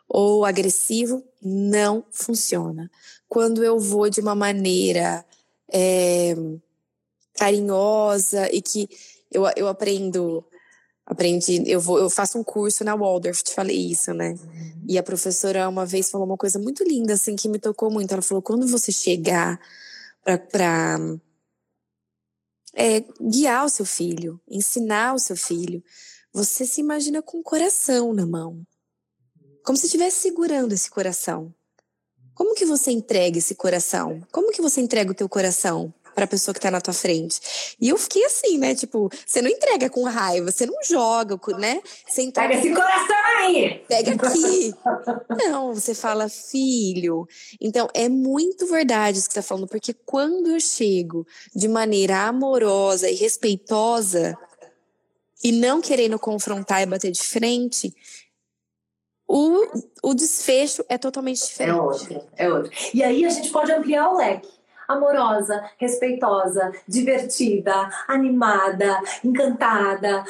ou 0.09 0.45
agressivo, 0.45 1.23
não 1.43 2.05
funciona. 2.11 2.91
Quando 3.29 3.63
eu 3.63 3.79
vou 3.79 4.09
de 4.09 4.21
uma 4.21 4.35
maneira 4.35 5.25
é, 5.71 6.35
carinhosa 7.35 8.49
e 8.53 8.63
que 8.63 8.89
eu, 9.35 9.45
eu 9.57 9.69
aprendo 9.69 10.45
aprendi, 11.07 11.63
eu 11.67 11.81
vou, 11.81 11.99
eu 11.99 12.09
faço 12.09 12.39
um 12.39 12.45
curso 12.45 12.83
na 12.83 12.97
Waldorf, 12.97 13.43
te 13.43 13.53
falei 13.53 13.77
isso, 13.77 14.13
né? 14.15 14.31
Uhum. 14.31 14.85
E 14.89 14.99
a 14.99 15.03
professora 15.03 15.69
uma 15.69 15.85
vez 15.85 16.11
falou 16.11 16.27
uma 16.27 16.37
coisa 16.37 16.59
muito 16.59 16.83
linda, 16.83 17.15
assim, 17.15 17.37
que 17.37 17.49
me 17.49 17.59
tocou 17.59 17.91
muito. 17.91 18.13
Ela 18.13 18.23
falou: 18.23 18.43
quando 18.43 18.67
você 18.67 18.91
chegar 18.91 19.61
para 20.51 20.99
é, 22.75 23.05
guiar 23.21 23.67
o 23.67 23.69
seu 23.69 23.85
filho, 23.85 24.41
ensinar 24.49 25.15
o 25.15 25.19
seu 25.19 25.37
filho, 25.37 25.83
você 26.33 26.65
se 26.65 26.81
imagina 26.81 27.23
com 27.23 27.39
o 27.39 27.43
coração 27.43 28.13
na 28.13 28.27
mão, 28.27 28.67
como 29.63 29.77
se 29.77 29.87
estivesse 29.87 30.21
segurando 30.21 30.73
esse 30.73 30.91
coração. 30.91 31.55
Como 32.35 32.55
que 32.57 32.65
você 32.65 32.91
entrega 32.91 33.39
esse 33.39 33.55
coração? 33.55 34.21
Como 34.33 34.51
que 34.51 34.61
você 34.61 34.81
entrega 34.81 35.13
o 35.13 35.15
teu 35.15 35.29
coração? 35.29 35.95
Para 36.15 36.25
a 36.25 36.29
pessoa 36.29 36.55
que 36.55 36.61
tá 36.61 36.71
na 36.71 36.81
tua 36.81 36.95
frente. 36.95 37.77
E 37.81 37.89
eu 37.89 37.99
fiquei 37.99 38.25
assim, 38.25 38.59
né? 38.59 38.75
Tipo, 38.75 39.11
você 39.27 39.43
não 39.43 39.51
entrega 39.51 39.91
com 39.91 40.05
raiva, 40.05 40.51
você 40.51 40.67
não 40.67 40.77
joga, 40.85 41.39
né? 41.59 41.81
Você 42.07 42.23
entrega... 42.23 42.49
Pega 42.49 42.61
esse 42.61 42.75
coração 42.75 43.17
aí! 43.39 43.85
Pega 43.89 44.13
aqui! 44.13 44.75
não, 45.49 45.75
você 45.75 45.95
fala, 45.95 46.29
filho. 46.29 47.27
Então, 47.61 47.89
é 47.93 48.09
muito 48.09 48.67
verdade 48.67 49.19
isso 49.19 49.29
que 49.29 49.35
você 49.35 49.41
tá 49.41 49.47
falando, 49.47 49.69
porque 49.69 49.93
quando 49.93 50.51
eu 50.51 50.61
chego 50.61 51.27
de 51.55 51.69
maneira 51.69 52.29
amorosa 52.29 53.11
e 53.11 53.15
respeitosa, 53.15 54.39
e 55.43 55.53
não 55.53 55.81
querendo 55.81 56.19
confrontar 56.19 56.83
e 56.83 56.87
bater 56.87 57.11
de 57.11 57.23
frente, 57.23 57.95
o, 59.27 59.83
o 60.03 60.15
desfecho 60.15 60.85
é 60.89 60.97
totalmente 60.97 61.43
é 61.43 61.47
diferente. 61.47 61.77
É 61.77 61.83
outro, 61.83 62.29
é 62.37 62.49
outro. 62.49 62.73
E 62.95 63.03
aí 63.03 63.25
a 63.25 63.29
gente 63.29 63.51
pode 63.51 63.73
ampliar 63.73 64.11
o 64.11 64.17
leque 64.17 64.49
amorosa, 64.89 65.69
respeitosa, 65.79 66.73
divertida, 66.87 67.89
animada, 68.09 69.01
encantada, 69.23 70.25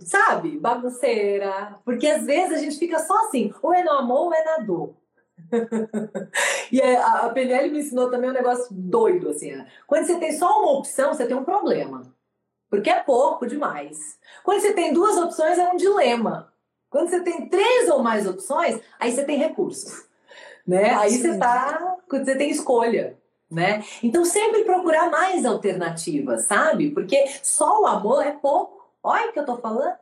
sabe? 0.00 0.58
Bagunceira. 0.58 1.76
Porque 1.84 2.06
às 2.06 2.24
vezes 2.24 2.58
a 2.58 2.60
gente 2.60 2.78
fica 2.78 2.98
só 2.98 3.26
assim, 3.26 3.52
ou 3.62 3.72
é 3.72 3.82
no 3.82 3.92
amor 3.92 4.26
ou 4.26 4.34
é 4.34 4.44
na 4.44 4.58
dor. 4.58 4.94
e 6.70 6.80
a, 6.80 7.26
a 7.26 7.28
PNL 7.30 7.70
me 7.70 7.80
ensinou 7.80 8.10
também 8.10 8.30
um 8.30 8.34
negócio 8.34 8.68
doido, 8.70 9.30
assim. 9.30 9.52
Quando 9.86 10.06
você 10.06 10.18
tem 10.18 10.32
só 10.32 10.60
uma 10.60 10.78
opção, 10.78 11.12
você 11.12 11.26
tem 11.26 11.36
um 11.36 11.44
problema. 11.44 12.02
Porque 12.70 12.88
é 12.88 13.00
pouco 13.00 13.46
demais. 13.46 14.18
Quando 14.42 14.60
você 14.60 14.72
tem 14.72 14.92
duas 14.92 15.16
opções, 15.18 15.58
é 15.58 15.68
um 15.68 15.76
dilema. 15.76 16.52
Quando 16.88 17.08
você 17.08 17.20
tem 17.20 17.48
três 17.48 17.88
ou 17.90 18.02
mais 18.02 18.26
opções, 18.26 18.80
aí 18.98 19.12
você 19.12 19.24
tem 19.24 19.36
recursos. 19.36 20.06
Né? 20.66 20.94
Aí 20.94 21.10
você 21.10 21.38
tá. 21.38 21.96
Você 22.10 22.36
tem 22.36 22.50
escolha 22.50 23.18
né? 23.52 23.84
Então 24.02 24.24
sempre 24.24 24.64
procurar 24.64 25.10
mais 25.10 25.44
alternativas, 25.44 26.46
sabe? 26.46 26.90
Porque 26.90 27.24
só 27.42 27.82
o 27.82 27.86
amor 27.86 28.26
é 28.26 28.32
pouco. 28.32 28.90
Olha 29.02 29.30
o 29.30 29.32
que 29.32 29.38
eu 29.38 29.44
tô 29.46 29.56
falando. 29.56 30.01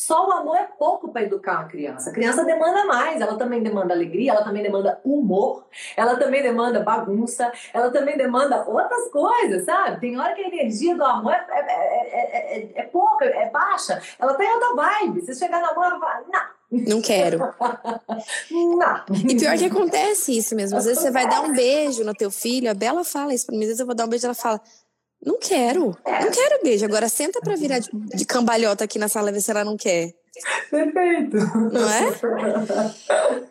Só 0.00 0.26
o 0.26 0.32
amor 0.32 0.56
é 0.56 0.66
pouco 0.78 1.12
para 1.12 1.24
educar 1.24 1.58
uma 1.58 1.68
criança. 1.68 2.08
A 2.08 2.12
criança 2.14 2.42
demanda 2.42 2.86
mais, 2.86 3.20
ela 3.20 3.36
também 3.36 3.62
demanda 3.62 3.92
alegria, 3.92 4.32
ela 4.32 4.42
também 4.42 4.62
demanda 4.62 4.98
humor, 5.04 5.66
ela 5.94 6.16
também 6.16 6.42
demanda 6.42 6.80
bagunça, 6.80 7.52
ela 7.74 7.90
também 7.90 8.16
demanda 8.16 8.66
outras 8.66 9.10
coisas, 9.10 9.62
sabe? 9.66 10.00
Tem 10.00 10.18
hora 10.18 10.32
que 10.32 10.40
a 10.40 10.48
energia 10.48 10.96
do 10.96 11.04
amor 11.04 11.34
é, 11.34 11.44
é, 11.50 12.60
é, 12.60 12.72
é 12.76 12.82
pouca, 12.84 13.26
é 13.26 13.50
baixa, 13.50 14.00
ela 14.18 14.32
tem 14.32 14.50
outra 14.50 14.74
vibe. 14.74 15.20
Se 15.20 15.34
chegar 15.34 15.60
na 15.60 15.74
mão, 15.74 15.84
ela 15.84 16.00
fala, 16.00 16.24
não. 16.32 16.60
Não 16.70 17.02
quero. 17.02 17.38
não. 18.50 19.04
E 19.28 19.36
pior 19.36 19.58
que 19.58 19.64
acontece 19.66 20.34
isso 20.34 20.54
mesmo. 20.54 20.78
Às 20.78 20.84
vezes 20.86 21.02
você 21.02 21.10
vai 21.10 21.28
dar 21.28 21.42
um 21.42 21.52
beijo 21.52 22.04
no 22.04 22.14
teu 22.14 22.30
filho, 22.30 22.70
a 22.70 22.74
Bela 22.74 23.04
fala 23.04 23.34
isso 23.34 23.44
pra 23.44 23.54
mim, 23.54 23.62
às 23.62 23.66
vezes 23.66 23.80
eu 23.80 23.86
vou 23.86 23.94
dar 23.94 24.06
um 24.06 24.08
beijo, 24.08 24.24
ela 24.24 24.34
fala, 24.34 24.60
não 25.24 25.38
quero. 25.38 25.96
Não 26.06 26.30
quero 26.30 26.62
beijo. 26.62 26.84
Agora 26.84 27.08
senta 27.08 27.40
pra 27.40 27.56
virar 27.56 27.78
de, 27.78 27.90
de 27.92 28.24
cambalhota 28.24 28.84
aqui 28.84 28.98
na 28.98 29.08
sala 29.08 29.32
ver 29.32 29.40
se 29.40 29.50
ela 29.50 29.64
não 29.64 29.76
quer. 29.76 30.14
Perfeito. 30.70 31.36
Não 31.36 31.90
é? 31.90 32.10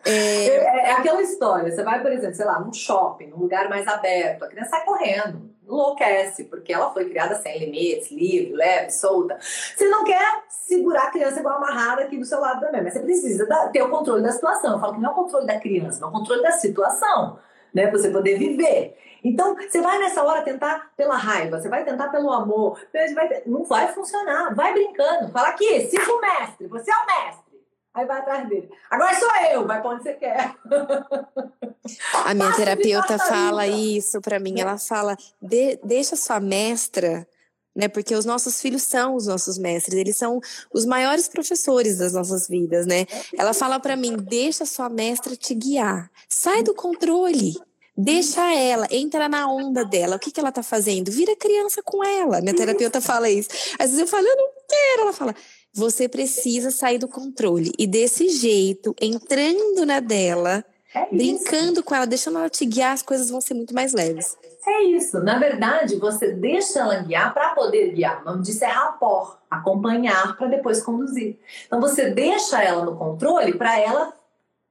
É... 0.04 0.46
é? 0.46 0.56
é? 0.56 0.92
aquela 0.92 1.22
história. 1.22 1.70
Você 1.70 1.82
vai, 1.82 2.00
por 2.00 2.10
exemplo, 2.10 2.34
sei 2.34 2.44
lá, 2.44 2.58
num 2.58 2.72
shopping, 2.72 3.28
num 3.28 3.38
lugar 3.38 3.68
mais 3.68 3.86
aberto, 3.86 4.44
a 4.44 4.48
criança 4.48 4.70
sai 4.70 4.84
correndo, 4.84 5.50
enlouquece, 5.62 6.44
porque 6.44 6.72
ela 6.72 6.92
foi 6.92 7.08
criada 7.08 7.36
sem 7.36 7.58
limites, 7.58 8.10
livre, 8.10 8.54
leve, 8.54 8.90
solta. 8.90 9.38
Você 9.40 9.86
não 9.88 10.04
quer 10.04 10.42
segurar 10.48 11.04
a 11.04 11.10
criança 11.10 11.38
igual 11.38 11.56
amarrada 11.56 12.02
aqui 12.02 12.16
do 12.16 12.24
seu 12.24 12.40
lado 12.40 12.60
também, 12.60 12.82
mas 12.82 12.94
você 12.94 13.00
precisa 13.00 13.46
ter 13.72 13.82
o 13.82 13.90
controle 13.90 14.22
da 14.22 14.32
situação. 14.32 14.72
Eu 14.72 14.80
falo 14.80 14.94
que 14.94 15.00
não 15.00 15.10
é 15.10 15.12
o 15.12 15.16
controle 15.16 15.46
da 15.46 15.60
criança, 15.60 16.02
é 16.02 16.08
o 16.08 16.10
controle 16.10 16.42
da 16.42 16.52
situação, 16.52 17.38
né? 17.74 17.86
Pra 17.86 17.98
você 17.98 18.10
poder 18.10 18.38
viver. 18.38 18.96
Então, 19.22 19.54
você 19.54 19.80
vai 19.80 19.98
nessa 19.98 20.22
hora 20.22 20.42
tentar 20.42 20.90
pela 20.96 21.16
raiva, 21.16 21.60
você 21.60 21.68
vai 21.68 21.84
tentar 21.84 22.08
pelo 22.08 22.32
amor, 22.32 22.80
vai, 22.92 23.42
não 23.46 23.64
vai 23.64 23.92
funcionar. 23.92 24.54
Vai 24.54 24.72
brincando. 24.72 25.30
Fala 25.30 25.48
aqui, 25.48 25.88
siga 25.88 26.10
o 26.10 26.20
mestre, 26.20 26.66
você 26.66 26.90
é 26.90 26.94
o 26.94 27.06
mestre. 27.06 27.50
Aí 27.92 28.06
vai 28.06 28.18
atrás 28.18 28.48
dele. 28.48 28.70
Agora 28.88 29.14
sou 29.14 29.28
eu, 29.52 29.66
vai 29.66 29.80
pra 29.80 29.90
onde 29.90 30.04
você 30.04 30.14
quer. 30.14 30.54
A 32.24 32.34
minha 32.34 32.52
terapeuta 32.52 33.18
fala 33.18 33.66
isso 33.66 34.20
para 34.20 34.38
mim. 34.38 34.60
Ela 34.60 34.78
fala: 34.78 35.16
de, 35.42 35.78
deixa 35.82 36.14
sua 36.14 36.38
mestra 36.38 37.26
né? 37.74 37.88
Porque 37.88 38.14
os 38.14 38.24
nossos 38.24 38.60
filhos 38.60 38.82
são 38.82 39.14
os 39.14 39.26
nossos 39.26 39.58
mestres, 39.58 39.96
eles 39.96 40.16
são 40.16 40.40
os 40.72 40.84
maiores 40.84 41.28
professores 41.28 41.98
das 41.98 42.12
nossas 42.12 42.48
vidas, 42.48 42.86
né? 42.86 43.06
Ela 43.36 43.54
fala 43.54 43.78
para 43.78 43.96
mim: 43.96 44.16
deixa 44.16 44.66
sua 44.66 44.88
mestra 44.88 45.36
te 45.36 45.54
guiar, 45.54 46.10
sai 46.28 46.62
do 46.62 46.74
controle. 46.74 47.54
Deixa 47.96 48.50
ela, 48.54 48.86
entra 48.90 49.28
na 49.28 49.46
onda 49.46 49.84
dela. 49.84 50.16
O 50.16 50.18
que, 50.18 50.30
que 50.30 50.40
ela 50.40 50.50
tá 50.50 50.62
fazendo? 50.62 51.10
Vira 51.10 51.36
criança 51.36 51.82
com 51.82 52.02
ela. 52.02 52.40
Minha 52.40 52.54
terapeuta 52.54 52.98
fala 52.98 53.28
isso. 53.28 53.50
Às 53.78 53.90
vezes 53.90 53.98
eu 53.98 54.06
falo, 54.06 54.26
eu 54.26 54.36
não 54.36 54.48
quero. 54.66 55.02
Ela 55.02 55.12
fala, 55.12 55.34
você 55.74 56.08
precisa 56.08 56.70
sair 56.70 56.96
do 56.96 57.06
controle. 57.06 57.72
E 57.78 57.86
desse 57.86 58.30
jeito, 58.30 58.94
entrando 58.98 59.84
na 59.84 60.00
dela, 60.00 60.64
é 60.94 61.06
brincando 61.06 61.82
com 61.82 61.94
ela, 61.94 62.06
deixando 62.06 62.38
ela 62.38 62.50
te 62.50 62.64
guiar, 62.66 62.92
as 62.92 63.02
coisas 63.02 63.30
vão 63.30 63.40
ser 63.40 63.54
muito 63.54 63.74
mais 63.74 63.92
leves. 63.92 64.36
É 64.66 64.82
isso. 64.82 65.20
Na 65.20 65.38
verdade, 65.38 65.96
você 65.96 66.32
deixa 66.32 66.80
ela 66.80 66.96
guiar 66.96 67.32
para 67.32 67.54
poder 67.54 67.92
guiar. 67.92 68.22
O 68.22 68.24
nome 68.24 68.42
disso 68.42 68.64
é 68.64 68.68
rapport, 68.68 69.38
acompanhar 69.50 70.36
para 70.36 70.48
depois 70.48 70.82
conduzir. 70.82 71.38
Então 71.66 71.80
você 71.80 72.10
deixa 72.10 72.62
ela 72.62 72.84
no 72.84 72.96
controle 72.96 73.54
para 73.54 73.78
ela 73.78 74.12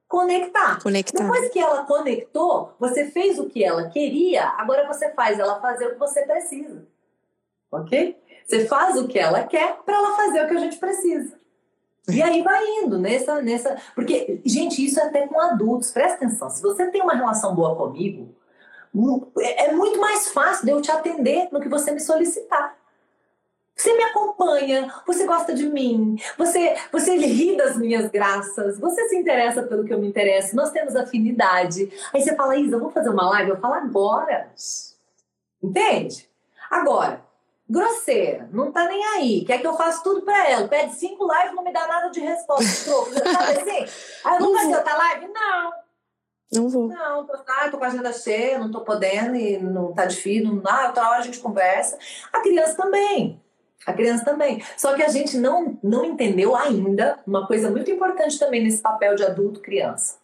conectar. 0.08 0.82
Conectar. 0.82 1.24
Depois 1.24 1.50
que 1.50 1.60
ela 1.60 1.86
conectou, 1.86 2.74
você 2.80 3.06
fez 3.12 3.40
o 3.40 3.46
que 3.46 3.64
ela 3.64 3.90
queria, 3.90 4.46
agora 4.58 4.88
você 4.88 5.12
faz 5.14 5.40
ela 5.40 5.62
fazer 5.62 5.88
o 5.88 5.92
que 5.94 6.00
você 6.00 6.24
precisa. 6.24 6.86
Ok? 7.72 8.18
Você 8.46 8.66
faz 8.66 8.98
o 8.98 9.08
que 9.08 9.18
ela 9.18 9.44
quer 9.44 9.78
para 9.86 9.96
ela 9.96 10.16
fazer 10.16 10.44
o 10.44 10.48
que 10.48 10.56
a 10.56 10.60
gente 10.60 10.78
precisa. 10.78 11.39
E 12.12 12.22
aí 12.22 12.42
vai 12.42 12.64
indo 12.82 12.98
nessa, 12.98 13.42
nessa. 13.42 13.78
Porque, 13.96 14.42
gente, 14.46 14.84
isso 14.84 15.00
é 15.00 15.04
até 15.04 15.28
com 15.28 15.40
adultos. 15.40 15.92
Presta 15.92 16.18
atenção. 16.18 16.50
Se 16.50 16.62
você 16.62 16.88
tem 16.88 17.02
uma 17.02 17.14
relação 17.14 17.56
boa 17.56 17.76
comigo, 17.76 18.36
é, 19.40 19.66
é 19.66 19.74
muito 19.74 20.00
mais 20.00 20.30
fácil 20.30 20.66
de 20.66 20.72
eu 20.72 20.82
te 20.82 20.92
atender 20.92 21.50
no 21.52 21.60
que 21.60 21.70
você 21.70 21.92
me 21.92 22.00
solicitar. 22.00 22.78
Você 23.76 23.96
me 23.96 24.04
acompanha, 24.04 24.94
você 25.08 25.26
gosta 25.26 25.54
de 25.54 25.66
mim, 25.66 26.18
você, 26.38 26.76
você 26.92 27.16
ri 27.16 27.56
das 27.56 27.78
minhas 27.78 28.10
graças, 28.10 28.78
você 28.78 29.08
se 29.08 29.16
interessa 29.16 29.64
pelo 29.64 29.86
que 29.86 29.94
eu 29.94 30.00
me 30.00 30.06
interesso, 30.06 30.54
nós 30.54 30.70
temos 30.72 30.98
afinidade. 30.98 31.90
Aí 32.14 32.22
você 32.22 32.36
fala, 32.36 32.58
Isa, 32.58 32.78
vamos 32.78 32.94
fazer 32.94 33.08
uma 33.08 33.30
live? 33.30 33.52
Eu 33.52 33.58
falo 33.58 33.76
agora. 33.76 34.52
Entende? 35.64 36.30
Agora, 36.70 37.22
grosseira, 37.70 38.50
não 38.52 38.72
tá 38.72 38.88
nem 38.88 39.04
aí, 39.06 39.46
quer 39.46 39.60
que 39.60 39.68
eu 39.68 39.78
faça 39.78 40.02
tudo 40.04 40.24
pra 40.24 40.50
ela, 40.50 40.68
pede 40.68 40.96
cinco 40.96 41.32
lives, 41.32 41.56
não 41.56 41.64
me 41.64 41.72
dá 41.72 41.88
nada 41.88 42.10
de 42.10 42.20
resposta. 42.20 42.66
Sabe 43.32 43.60
assim? 43.60 43.86
Aí 44.26 44.38
eu 44.38 44.40
vou 44.40 44.58
fazer 44.58 44.76
outra 44.76 44.98
live? 44.98 45.28
Não. 45.28 45.72
Não 46.52 46.68
vou. 46.68 46.88
Não, 46.88 47.28
tô, 47.28 47.34
ah, 47.34 47.70
tô 47.70 47.78
com 47.78 47.84
a 47.84 47.88
agenda 47.88 48.12
cheia, 48.12 48.58
não 48.58 48.72
tô 48.72 48.82
podendo 48.82 49.36
e 49.36 49.60
não 49.60 49.94
tá 49.94 50.06
difícil, 50.06 50.52
não, 50.52 50.64
ah, 50.66 50.88
outra 50.88 51.08
hora 51.08 51.20
a 51.20 51.24
gente 51.24 51.40
conversa. 51.40 52.00
A 52.34 52.42
criança 52.42 52.76
também. 52.76 53.40
A 53.86 53.94
criança 53.94 54.26
também. 54.26 54.64
Só 54.76 54.96
que 54.96 55.04
a 55.04 55.10
gente 55.10 55.38
não, 55.38 55.78
não 55.84 56.04
entendeu 56.04 56.56
ainda 56.56 57.20
uma 57.26 57.46
coisa 57.46 57.70
muito 57.70 57.90
importante 57.92 58.40
também 58.40 58.64
nesse 58.64 58.82
papel 58.82 59.16
de 59.16 59.24
adulto-criança. 59.24 60.18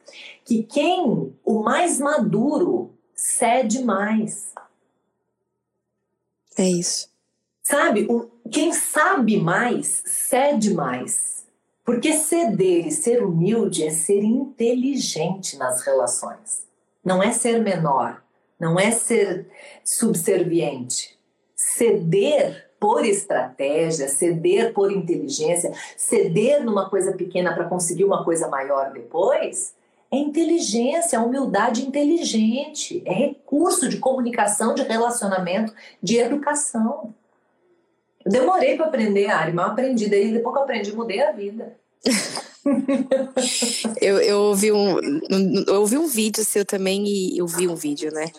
Que 0.43 0.63
quem, 0.63 1.33
o 1.43 1.61
mais 1.61 1.99
maduro, 1.99 2.97
cede 3.13 3.83
mais. 3.83 4.53
É 6.57 6.63
isso. 6.63 7.14
Sabe? 7.65 8.07
Quem 8.51 8.71
sabe 8.71 9.37
mais, 9.37 10.03
cede 10.05 10.71
mais. 10.71 11.47
Porque 11.83 12.13
ceder 12.13 12.85
e 12.85 12.91
ser 12.91 13.25
humilde 13.25 13.83
é 13.83 13.89
ser 13.89 14.23
inteligente 14.23 15.57
nas 15.57 15.81
relações. 15.81 16.67
Não 17.03 17.23
é 17.23 17.31
ser 17.31 17.59
menor. 17.61 18.23
Não 18.59 18.79
é 18.79 18.91
ser 18.91 19.47
subserviente. 19.83 21.17
Ceder 21.55 22.69
por 22.79 23.03
estratégia, 23.03 24.07
ceder 24.07 24.71
por 24.71 24.91
inteligência, 24.91 25.73
ceder 25.97 26.63
numa 26.63 26.87
coisa 26.87 27.13
pequena 27.13 27.51
para 27.55 27.65
conseguir 27.65 28.03
uma 28.03 28.23
coisa 28.23 28.47
maior 28.47 28.91
depois, 28.93 29.73
é 30.11 30.17
inteligência, 30.17 31.17
é 31.17 31.19
humildade 31.19 31.83
inteligente, 31.83 33.01
é 33.05 33.13
recurso 33.13 33.89
de 33.89 33.97
comunicação, 33.97 34.75
de 34.75 34.83
relacionamento, 34.83 35.73
de 36.01 36.17
educação. 36.17 37.11
Eu 38.25 38.31
demorei 38.31 38.75
para 38.75 38.87
aprender, 38.87 39.27
Ari, 39.27 39.53
mas 39.53 39.67
aprendi. 39.67 40.09
Daí, 40.09 40.33
depois 40.33 40.53
que 40.53 40.59
eu 40.59 40.63
aprendi, 40.63 40.91
mudei 40.93 41.21
a 41.21 41.31
vida. 41.31 41.77
eu, 44.01 44.17
eu, 44.19 44.39
ouvi 44.39 44.71
um, 44.71 44.97
eu 45.67 45.81
ouvi 45.81 45.97
um 45.97 46.07
vídeo 46.07 46.43
seu 46.43 46.65
também 46.65 47.05
e 47.07 47.37
eu 47.37 47.45
vi 47.45 47.67
um 47.67 47.75
vídeo, 47.75 48.11
né? 48.11 48.31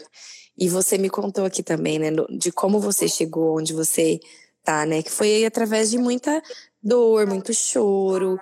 E 0.59 0.69
você 0.69 0.99
me 0.99 1.09
contou 1.09 1.45
aqui 1.45 1.63
também, 1.63 1.99
né, 1.99 2.09
de 2.31 2.51
como 2.51 2.81
você 2.81 3.07
chegou 3.07 3.59
onde 3.59 3.73
você 3.73 4.19
tá, 4.65 4.85
né? 4.85 5.03
Que 5.03 5.11
foi 5.11 5.45
através 5.45 5.91
de 5.91 5.99
muita 5.99 6.43
dor, 6.83 7.27
muito 7.27 7.55
choro. 7.55 8.41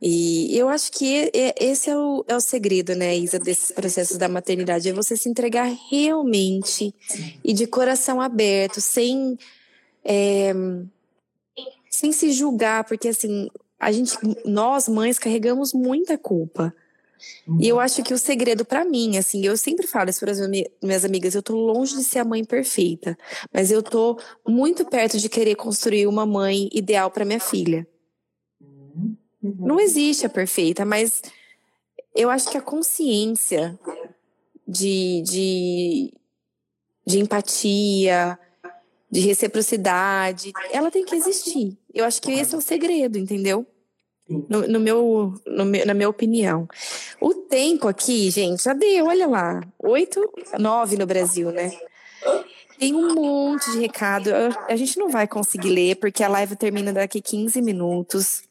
E 0.00 0.56
eu 0.56 0.68
acho 0.68 0.92
que 0.92 1.30
esse 1.34 1.90
é 1.90 1.96
o, 1.96 2.24
é 2.26 2.34
o 2.34 2.40
segredo, 2.40 2.94
né, 2.94 3.16
Isa, 3.16 3.38
desses 3.38 3.70
processos 3.70 4.16
da 4.16 4.28
maternidade, 4.28 4.88
é 4.88 4.92
você 4.92 5.14
se 5.14 5.28
entregar 5.28 5.70
realmente 5.90 6.94
e 7.44 7.52
de 7.52 7.66
coração 7.66 8.18
aberto, 8.18 8.80
sem, 8.80 9.36
é, 10.04 10.52
sem 11.90 12.12
se 12.12 12.32
julgar, 12.32 12.84
porque 12.84 13.08
assim, 13.08 13.48
a 13.78 13.90
gente, 13.90 14.16
nós 14.44 14.88
mães 14.88 15.18
carregamos 15.18 15.72
muita 15.72 16.18
culpa. 16.18 16.74
E 17.58 17.68
eu 17.68 17.78
acho 17.78 18.02
que 18.02 18.14
o 18.14 18.18
segredo 18.18 18.64
para 18.64 18.84
mim, 18.84 19.18
assim, 19.18 19.44
eu 19.44 19.56
sempre 19.56 19.86
falo 19.86 20.08
isso 20.08 20.20
para 20.20 20.32
as 20.32 20.40
minhas 20.82 21.04
amigas, 21.04 21.34
eu 21.34 21.42
tô 21.42 21.54
longe 21.54 21.94
de 21.94 22.02
ser 22.02 22.20
a 22.20 22.24
mãe 22.24 22.42
perfeita, 22.44 23.16
mas 23.52 23.70
eu 23.70 23.82
tô 23.82 24.18
muito 24.46 24.86
perto 24.86 25.18
de 25.18 25.28
querer 25.28 25.54
construir 25.54 26.06
uma 26.06 26.24
mãe 26.24 26.70
ideal 26.72 27.10
para 27.10 27.24
minha 27.24 27.40
filha. 27.40 27.86
Não 29.42 29.78
existe 29.78 30.24
a 30.24 30.30
perfeita, 30.30 30.84
mas 30.84 31.20
eu 32.14 32.30
acho 32.30 32.50
que 32.50 32.56
a 32.56 32.62
consciência 32.62 33.78
de, 34.66 35.22
de, 35.22 36.14
de 37.06 37.18
empatia, 37.18 38.38
de 39.10 39.20
reciprocidade, 39.20 40.52
ela 40.70 40.90
tem 40.90 41.04
que 41.04 41.14
existir. 41.14 41.76
Eu 41.92 42.04
acho 42.04 42.22
que 42.22 42.30
esse 42.30 42.54
é 42.54 42.58
o 42.58 42.60
segredo, 42.60 43.18
entendeu? 43.18 43.66
No, 44.48 44.66
no, 44.68 44.78
meu, 44.78 45.34
no 45.44 45.64
meu, 45.64 45.84
na 45.84 45.92
minha 45.92 46.08
opinião. 46.08 46.68
O 47.20 47.34
tempo 47.34 47.88
aqui, 47.88 48.30
gente, 48.30 48.62
já 48.62 48.72
deu, 48.72 49.06
olha 49.06 49.26
lá. 49.26 49.60
Oito, 49.80 50.20
nove 50.58 50.96
no 50.96 51.04
Brasil, 51.04 51.50
né? 51.50 51.72
Tem 52.78 52.94
um 52.94 53.14
monte 53.14 53.72
de 53.72 53.80
recado. 53.80 54.30
A 54.68 54.76
gente 54.76 54.96
não 54.98 55.10
vai 55.10 55.26
conseguir 55.26 55.70
ler, 55.70 55.96
porque 55.96 56.22
a 56.22 56.28
live 56.28 56.54
termina 56.54 56.92
daqui 56.92 57.20
15 57.20 57.60
minutos. 57.60 58.44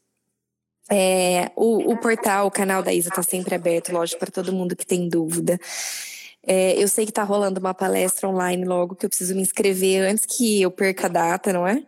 É, 0.92 1.52
o, 1.56 1.94
o, 1.94 1.98
portal, 1.98 2.48
o 2.48 2.52
canal 2.52 2.84
da 2.84 2.92
Isa 2.92 3.10
está 3.10 3.24
sempre 3.24 3.56
aberto, 3.56 3.94
lógico, 3.94 4.20
para 4.20 4.32
todo 4.32 4.52
mundo 4.52 4.76
que 4.76 4.86
tem 4.86 5.08
dúvida. 5.08 5.60
É, 6.46 6.82
eu 6.82 6.88
sei 6.88 7.06
que 7.06 7.12
está 7.12 7.24
rolando 7.24 7.60
uma 7.60 7.74
palestra 7.74 8.28
online 8.28 8.66
logo, 8.66 8.96
que 8.96 9.06
eu 9.06 9.10
preciso 9.10 9.36
me 9.36 9.42
inscrever 9.42 10.02
antes 10.04 10.26
que 10.26 10.62
eu 10.62 10.72
perca 10.72 11.08
a 11.08 11.10
data, 11.10 11.54
não 11.54 11.68
é? 11.68 11.84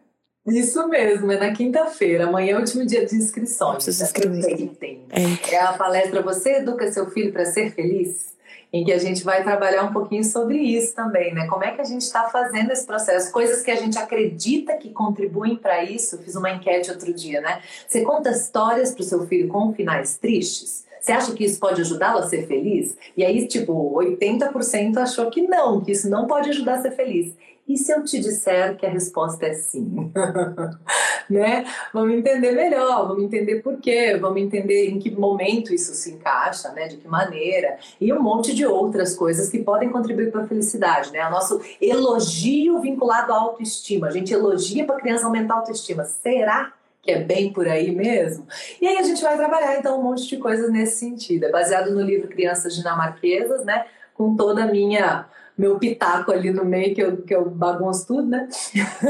Isso 0.48 0.88
mesmo, 0.88 1.32
é 1.32 1.40
na 1.40 1.54
quinta-feira. 1.54 2.26
Amanhã 2.26 2.54
é 2.54 2.56
o 2.56 2.60
último 2.60 2.86
dia 2.86 3.06
de 3.06 3.16
inscrições. 3.16 3.84
Preciso 3.84 4.04
escrever. 4.04 4.72
É. 5.12 5.54
é 5.54 5.60
a 5.62 5.74
palestra 5.74 6.22
Você 6.22 6.58
Educa 6.58 6.92
Seu 6.92 7.10
Filho 7.12 7.32
para 7.32 7.46
Ser 7.46 7.72
Feliz? 7.72 8.31
Em 8.74 8.86
que 8.86 8.94
a 8.94 8.98
gente 8.98 9.24
vai 9.24 9.44
trabalhar 9.44 9.84
um 9.84 9.92
pouquinho 9.92 10.24
sobre 10.24 10.58
isso 10.58 10.96
também, 10.96 11.34
né? 11.34 11.46
Como 11.48 11.64
é 11.64 11.72
que 11.72 11.82
a 11.82 11.84
gente 11.84 12.04
está 12.04 12.30
fazendo 12.30 12.72
esse 12.72 12.86
processo? 12.86 13.32
Coisas 13.32 13.62
que 13.62 13.72
a 13.72 13.76
gente 13.76 13.98
acredita 13.98 14.78
que 14.78 14.92
contribuem 14.92 15.58
para 15.58 15.84
isso. 15.84 16.18
Fiz 16.20 16.36
uma 16.36 16.52
enquete 16.52 16.90
outro 16.90 17.14
dia, 17.14 17.42
né? 17.42 17.62
Você 17.86 18.02
conta 18.02 18.30
histórias 18.30 18.94
para 18.94 19.02
o 19.02 19.06
seu 19.06 19.28
filho 19.28 19.50
com 19.50 19.74
finais 19.74 20.18
tristes? 20.18 20.86
Você 21.02 21.12
acha 21.12 21.34
que 21.34 21.44
isso 21.44 21.60
pode 21.60 21.82
ajudá-lo 21.82 22.20
a 22.20 22.28
ser 22.28 22.46
feliz? 22.46 22.96
E 23.18 23.26
aí, 23.26 23.48
tipo, 23.48 23.74
80% 23.96 24.98
achou 24.98 25.32
que 25.32 25.42
não, 25.42 25.82
que 25.82 25.92
isso 25.92 26.08
não 26.08 26.28
pode 26.28 26.50
ajudar 26.52 26.76
a 26.76 26.82
ser 26.82 26.92
feliz. 26.92 27.36
E 27.72 27.78
se 27.78 27.94
eu 27.94 28.04
te 28.04 28.20
disser 28.20 28.76
que 28.76 28.86
a 28.86 28.90
resposta 28.90 29.46
é 29.46 29.54
sim? 29.54 30.12
né? 31.30 31.66
Vamos 31.94 32.14
entender 32.14 32.52
melhor, 32.52 33.08
vamos 33.08 33.24
entender 33.24 33.62
por 33.62 33.78
quê, 33.78 34.18
vamos 34.20 34.42
entender 34.42 34.90
em 34.90 35.00
que 35.00 35.10
momento 35.10 35.74
isso 35.74 35.94
se 35.94 36.12
encaixa, 36.12 36.70
né? 36.74 36.90
De 36.90 36.98
que 36.98 37.08
maneira, 37.08 37.78
e 38.00 38.12
um 38.12 38.22
monte 38.22 38.54
de 38.54 38.66
outras 38.66 39.16
coisas 39.16 39.48
que 39.48 39.60
podem 39.60 39.90
contribuir 39.90 40.32
para 40.32 40.44
a 40.44 40.48
felicidade, 40.48 41.14
né? 41.14 41.26
O 41.26 41.32
nosso 41.32 41.62
elogio 41.80 42.82
vinculado 42.82 43.32
à 43.32 43.38
autoestima. 43.38 44.08
A 44.08 44.12
gente 44.12 44.34
elogia 44.34 44.84
para 44.84 44.98
a 44.98 45.00
criança 45.00 45.26
aumentar 45.26 45.54
a 45.54 45.58
autoestima. 45.60 46.04
Será 46.04 46.74
que 47.02 47.10
é 47.10 47.20
bem 47.20 47.54
por 47.54 47.70
aí 47.70 47.96
mesmo? 47.96 48.46
E 48.82 48.86
aí 48.86 48.98
a 48.98 49.04
gente 49.04 49.22
vai 49.22 49.38
trabalhar 49.38 49.78
então 49.78 49.98
um 49.98 50.04
monte 50.04 50.28
de 50.28 50.36
coisas 50.36 50.70
nesse 50.70 50.98
sentido. 50.98 51.46
É 51.46 51.50
baseado 51.50 51.90
no 51.92 52.02
livro 52.02 52.28
Crianças 52.28 52.76
Dinamarquesas, 52.76 53.64
né? 53.64 53.86
Com 54.14 54.36
toda 54.36 54.66
a 54.66 54.68
minha 54.68 55.26
meu 55.62 55.78
pitaco 55.78 56.32
ali 56.32 56.52
no 56.52 56.66
meio, 56.66 56.96
que 56.96 57.04
eu, 57.04 57.22
que 57.22 57.36
eu 57.36 57.48
bagunço 57.48 58.08
tudo, 58.08 58.28
né? 58.28 58.50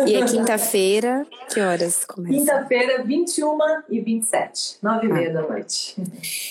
E 0.05 0.15
é 0.15 0.25
quinta-feira, 0.25 1.25
que 1.49 1.61
horas 1.61 2.03
começa? 2.03 2.35
Quinta-feira, 2.35 3.03
21 3.03 3.57
e 3.89 4.01
27, 4.01 4.77
9 4.83 5.07
e 5.07 5.09
meia 5.13 5.29
ah. 5.29 5.33
da 5.33 5.41
noite. 5.47 5.95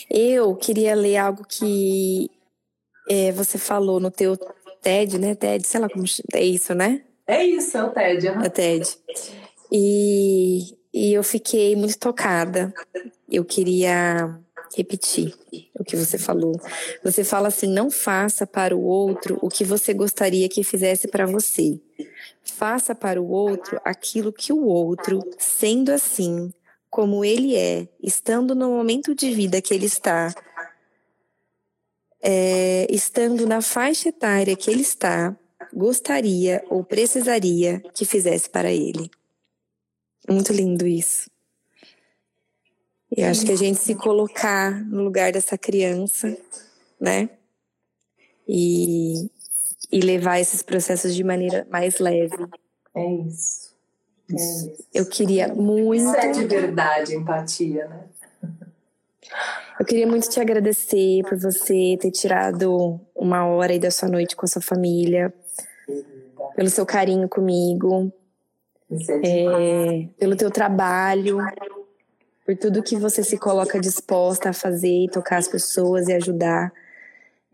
Eu 0.09 0.57
queria 0.57 0.95
ler 0.95 1.19
algo 1.19 1.45
que 1.47 2.31
é, 3.11 3.31
você 3.33 3.59
falou 3.59 4.01
no 4.01 4.11
teu 4.11 4.39
TED, 4.81 5.19
né? 5.19 5.35
TED, 5.35 5.67
sei 5.67 5.81
lá 5.81 5.89
como 5.91 6.05
é 6.33 6.43
isso, 6.43 6.75
né? 6.75 7.03
É 7.27 7.45
isso, 7.45 7.77
é 7.77 7.85
o 7.85 7.91
TED. 7.91 8.29
Uhum. 8.29 8.43
É 8.43 8.47
o 8.47 8.51
TED. 8.51 8.99
E, 9.71 10.79
e 10.95 11.13
eu 11.13 11.23
fiquei 11.23 11.77
muito 11.77 11.99
tocada. 11.99 12.73
Eu 13.31 13.45
queria 13.45 14.41
repetir 14.77 15.35
o 15.79 15.85
que 15.85 15.97
você 15.97 16.19
falou. 16.19 16.61
Você 17.03 17.25
fala 17.25 17.49
assim: 17.49 17.69
não 17.69 17.91
faça 17.91 18.47
para 18.47 18.77
o 18.77 18.83
outro 18.83 19.39
o 19.43 19.49
que 19.49 19.65
você 19.65 19.93
gostaria 19.93 20.49
que 20.49 20.65
fizesse 20.65 21.09
para 21.09 21.27
você. 21.27 21.81
Faça 22.43 22.95
para 22.95 23.21
o 23.21 23.29
outro 23.29 23.81
aquilo 23.85 24.33
que 24.33 24.53
o 24.53 24.65
outro, 24.65 25.23
sendo 25.39 25.91
assim, 25.91 26.53
como 26.89 27.25
ele 27.25 27.57
é, 27.57 27.89
estando 28.03 28.55
no 28.55 28.71
momento 28.71 29.15
de 29.15 29.33
vida 29.33 29.63
que 29.63 29.73
ele 29.73 29.87
está, 29.87 30.35
é, 32.23 32.87
estando 32.91 33.47
na 33.47 33.63
faixa 33.63 34.09
etária 34.09 34.57
que 34.57 34.71
ele 34.71 34.83
está, 34.83 35.37
gostaria 35.73 36.63
ou 36.69 36.85
precisaria 36.85 37.81
que 37.95 38.05
fizesse 38.05 38.51
para 38.51 38.73
ele. 38.73 39.11
Muito 40.29 40.53
lindo 40.53 40.87
isso. 40.87 41.31
Eu 43.17 43.29
acho 43.29 43.45
que 43.45 43.53
a 43.53 43.57
gente 43.57 43.79
se 43.79 43.95
colocar 43.95 44.73
no 44.85 45.03
lugar 45.03 45.33
dessa 45.33 45.59
criança, 45.59 46.37
né? 47.01 47.29
E, 48.47 49.29
e 49.91 50.01
levar 50.01 50.39
esses 50.39 50.63
processos 50.63 51.15
de 51.15 51.25
maneira 51.25 51.67
mais 51.71 51.99
leve. 51.99 52.47
É 52.95 53.13
isso. 53.27 53.75
É 54.31 54.35
isso. 54.35 54.73
Eu 54.95 55.07
queria 55.07 55.49
muito. 55.49 56.03
Isso 56.03 56.17
é 56.17 56.31
de 56.31 56.47
verdade, 56.47 57.17
empatia, 57.17 57.89
né? 57.89 58.05
Eu 59.79 59.87
queria 59.87 60.07
muito 60.07 60.29
te 60.29 60.41
agradecer 60.41 61.23
por 61.29 61.39
você 61.39 61.97
ter 62.01 62.11
tirado 62.11 63.01
uma 63.15 63.47
hora 63.47 63.73
aí 63.73 63.79
da 63.79 63.91
sua 63.91 64.09
noite 64.09 64.37
com 64.37 64.45
a 64.45 64.49
sua 64.49 64.61
família, 64.61 65.33
pelo 66.55 66.69
seu 66.69 66.85
carinho 66.85 67.29
comigo, 67.29 68.13
é, 69.25 70.09
pelo 70.19 70.37
teu 70.37 70.51
trabalho, 70.51 71.39
por 72.51 72.57
tudo 72.57 72.83
que 72.83 72.97
você 72.97 73.23
se 73.23 73.39
coloca 73.39 73.79
disposta 73.79 74.51
a 74.51 74.53
fazer 74.53 75.05
e 75.05 75.09
tocar 75.09 75.37
as 75.37 75.47
pessoas 75.47 76.09
e 76.09 76.13
ajudar. 76.15 76.73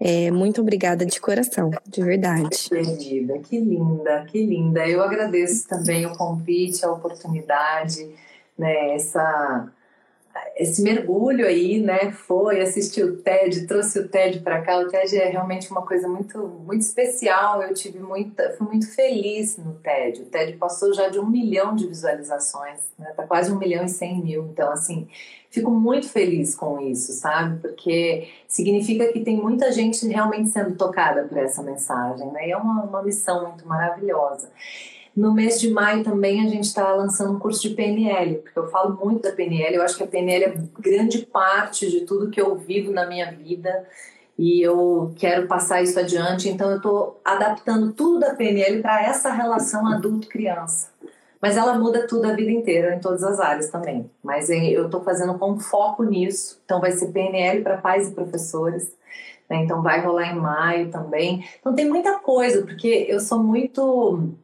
É, 0.01 0.31
muito 0.31 0.63
obrigada 0.63 1.05
de 1.05 1.21
coração, 1.21 1.71
de 1.87 2.03
verdade. 2.03 2.69
Querida, 2.69 3.39
que 3.41 3.61
linda, 3.61 4.25
que 4.25 4.45
linda. 4.45 4.89
Eu 4.89 5.03
agradeço 5.03 5.69
também 5.69 6.07
o 6.07 6.17
convite, 6.17 6.85
a 6.85 6.91
oportunidade, 6.91 8.11
né, 8.59 8.95
essa 8.95 9.71
esse 10.57 10.83
mergulho 10.83 11.47
aí, 11.47 11.81
né, 11.81 12.11
foi 12.13 12.61
assistir 12.61 13.05
o 13.05 13.17
TED, 13.17 13.67
trouxe 13.67 13.99
o 13.99 14.09
TED 14.09 14.41
para 14.41 14.63
cá. 14.63 14.79
O 14.79 14.89
TED 14.89 15.17
é 15.17 15.29
realmente 15.29 15.71
uma 15.71 15.83
coisa 15.83 16.09
muito, 16.09 16.39
muito 16.39 16.83
especial. 16.83 17.63
Eu 17.63 17.75
tive 17.75 17.99
muita, 17.99 18.55
fui 18.57 18.67
muito 18.67 18.95
feliz 18.95 19.57
no 19.59 19.75
TED. 19.75 20.23
O 20.23 20.27
TED 20.27 20.57
passou 20.57 20.93
já 20.93 21.09
de 21.09 21.19
um 21.19 21.27
milhão 21.27 21.75
de 21.75 21.87
visualizações, 21.87 22.81
né, 22.99 23.13
tá 23.17 23.27
quase 23.27 23.53
um 23.53 23.59
milhão 23.59 23.85
e 23.85 23.89
cem 23.89 24.23
mil. 24.23 24.45
Então, 24.47 24.71
assim, 24.71 25.09
fico 25.51 25.71
muito 25.71 26.09
feliz 26.09 26.55
com 26.55 26.81
isso, 26.81 27.13
sabe? 27.13 27.61
Porque 27.61 28.29
significa 28.47 29.13
que 29.13 29.21
tem 29.21 29.37
muita 29.37 29.73
gente 29.73 30.07
realmente 30.07 30.51
sendo 30.51 30.77
tocada 30.77 31.25
por 31.25 31.39
essa 31.39 31.63
mensagem, 31.63 32.31
né? 32.33 32.49
E 32.49 32.53
é 32.53 32.57
uma, 32.57 32.85
uma 32.85 33.03
missão 33.03 33.49
muito 33.49 33.67
maravilhosa. 33.67 34.51
No 35.17 35.33
mês 35.33 35.59
de 35.59 35.71
maio 35.71 36.05
também 36.05 36.45
a 36.45 36.49
gente 36.49 36.65
está 36.65 36.93
lançando 36.93 37.33
um 37.33 37.39
curso 37.39 37.63
de 37.63 37.75
PNL, 37.75 38.37
porque 38.43 38.59
eu 38.59 38.69
falo 38.69 38.99
muito 39.03 39.23
da 39.23 39.33
PNL, 39.33 39.77
eu 39.77 39.83
acho 39.83 39.97
que 39.97 40.05
a 40.05 40.07
PNL 40.07 40.45
é 40.45 40.55
grande 40.79 41.25
parte 41.25 41.91
de 41.91 42.03
tudo 42.03 42.31
que 42.31 42.39
eu 42.39 42.55
vivo 42.55 42.93
na 42.93 43.07
minha 43.07 43.33
vida 43.33 43.87
e 44.39 44.61
eu 44.61 45.15
quero 45.17 45.47
passar 45.47 45.83
isso 45.83 45.99
adiante, 45.99 46.51
então 46.51 46.71
eu 46.71 46.77
estou 46.77 47.19
adaptando 47.25 47.95
tudo 47.95 48.21
da 48.21 48.35
PNL 48.35 48.83
para 48.83 49.03
essa 49.05 49.33
relação 49.33 49.87
adulto-criança. 49.87 50.91
Mas 51.41 51.57
ela 51.57 51.79
muda 51.79 52.07
tudo 52.07 52.27
a 52.27 52.35
vida 52.35 52.51
inteira, 52.51 52.95
em 52.95 53.01
todas 53.01 53.23
as 53.25 53.41
áreas 53.41 53.71
também. 53.71 54.11
Mas 54.23 54.51
eu 54.51 54.87
estou 54.87 55.03
fazendo 55.03 55.39
com 55.39 55.59
foco 55.59 56.03
nisso, 56.03 56.61
então 56.65 56.79
vai 56.79 56.93
ser 56.93 57.13
PNL 57.13 57.63
para 57.63 57.79
pais 57.79 58.09
e 58.09 58.15
professores. 58.15 58.93
Né? 59.49 59.63
Então 59.65 59.83
vai 59.83 60.05
rolar 60.05 60.31
em 60.33 60.39
maio 60.39 60.91
também. 60.91 61.43
Então 61.59 61.75
tem 61.75 61.89
muita 61.89 62.19
coisa, 62.19 62.63
porque 62.63 63.07
eu 63.09 63.21
sou 63.21 63.43
muito 63.43 64.35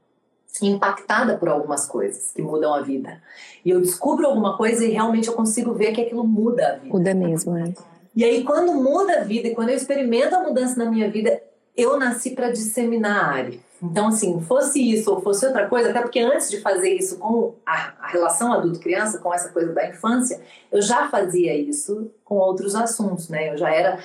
impactada 0.61 1.37
por 1.37 1.49
algumas 1.49 1.87
coisas 1.87 2.33
que 2.33 2.43
mudam 2.43 2.75
a 2.75 2.83
vida. 2.83 3.23
E 3.65 3.71
eu 3.71 3.81
descubro 3.81 4.27
alguma 4.27 4.57
coisa 4.57 4.85
e 4.85 4.91
realmente 4.91 5.29
eu 5.29 5.35
consigo 5.35 5.73
ver 5.73 5.93
que 5.93 6.03
aquilo 6.03 6.27
muda 6.27 6.69
a 6.69 6.73
vida. 6.77 6.97
Muda 6.97 7.15
mesmo, 7.15 7.57
é. 7.57 7.73
E 8.15 8.25
aí, 8.25 8.45
quando 8.45 8.75
muda 8.75 9.21
a 9.21 9.25
vida 9.25 9.49
e 9.49 9.55
quando 9.55 9.71
eu 9.71 9.77
experimento 9.77 10.35
a 10.35 10.43
mudança 10.43 10.77
na 10.77 10.91
minha 10.91 11.11
vida, 11.11 11.43
eu 11.75 11.99
nasci 11.99 12.31
para 12.31 12.51
disseminar 12.51 13.25
a 13.25 13.27
área. 13.29 13.59
Então, 13.83 14.09
assim, 14.09 14.41
fosse 14.43 14.81
isso 14.81 15.11
ou 15.11 15.21
fosse 15.21 15.47
outra 15.47 15.67
coisa, 15.67 15.91
até 15.91 16.01
porque 16.01 16.21
antes 16.21 16.51
de 16.51 16.61
fazer 16.61 16.91
isso 16.91 17.17
com 17.19 17.55
a, 17.67 17.95
a 18.01 18.07
relação 18.09 18.53
adulto-criança, 18.53 19.19
com 19.19 19.33
essa 19.33 19.49
coisa 19.49 19.73
da 19.73 19.89
infância, 19.89 20.41
eu 20.71 20.81
já 20.81 21.09
fazia 21.09 21.57
isso 21.57 22.11
com 22.25 22.37
outros 22.37 22.75
assuntos, 22.75 23.29
né? 23.29 23.51
Eu 23.53 23.57
já 23.57 23.75
era 23.75 23.99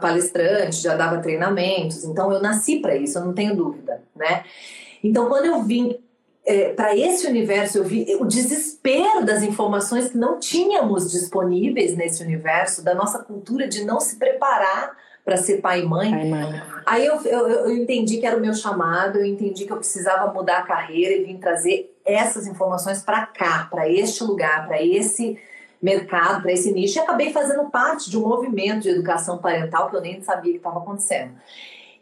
palestrante, 0.00 0.82
já 0.82 0.96
dava 0.96 1.18
treinamentos, 1.18 2.04
então 2.04 2.32
eu 2.32 2.40
nasci 2.40 2.80
para 2.80 2.96
isso, 2.96 3.18
eu 3.18 3.24
não 3.24 3.32
tenho 3.32 3.54
dúvida, 3.54 4.02
né? 4.14 4.44
Então, 5.02 5.28
quando 5.28 5.46
eu 5.46 5.62
vim 5.62 5.98
é, 6.46 6.72
para 6.72 6.96
esse 6.96 7.26
universo, 7.26 7.78
eu 7.78 7.84
vi 7.84 8.06
o 8.20 8.24
desespero 8.24 9.24
das 9.24 9.42
informações 9.42 10.10
que 10.10 10.16
não 10.16 10.38
tínhamos 10.38 11.10
disponíveis 11.10 11.96
nesse 11.96 12.22
universo, 12.22 12.84
da 12.84 12.94
nossa 12.94 13.18
cultura 13.18 13.66
de 13.66 13.84
não 13.84 13.98
se 13.98 14.16
preparar 14.16 14.96
para 15.24 15.36
ser 15.36 15.60
pai 15.60 15.80
e 15.80 15.84
mãe. 15.84 16.30
Mãe. 16.30 16.62
Aí 16.86 17.04
eu, 17.04 17.20
eu, 17.22 17.48
eu, 17.48 17.76
entendi 17.76 18.18
que 18.18 18.26
era 18.26 18.36
o 18.36 18.40
meu 18.40 18.54
chamado, 18.54 19.18
eu 19.18 19.24
entendi 19.24 19.64
que 19.64 19.72
eu 19.72 19.76
precisava 19.76 20.32
mudar 20.32 20.58
a 20.58 20.62
carreira 20.62 21.14
e 21.14 21.24
vim 21.24 21.36
trazer 21.36 21.92
essas 22.04 22.46
informações 22.46 23.02
para 23.02 23.26
cá, 23.26 23.66
para 23.68 23.90
este 23.90 24.22
lugar, 24.22 24.68
para 24.68 24.80
esse 24.80 25.36
mercado, 25.82 26.42
para 26.42 26.52
esse 26.52 26.72
nicho. 26.72 26.96
E 26.96 27.00
acabei 27.00 27.32
fazendo 27.32 27.68
parte 27.70 28.08
de 28.08 28.16
um 28.16 28.20
movimento 28.20 28.82
de 28.82 28.90
educação 28.90 29.38
parental 29.38 29.90
que 29.90 29.96
eu 29.96 30.00
nem 30.00 30.22
sabia 30.22 30.52
que 30.52 30.58
estava 30.58 30.78
acontecendo. 30.78 31.32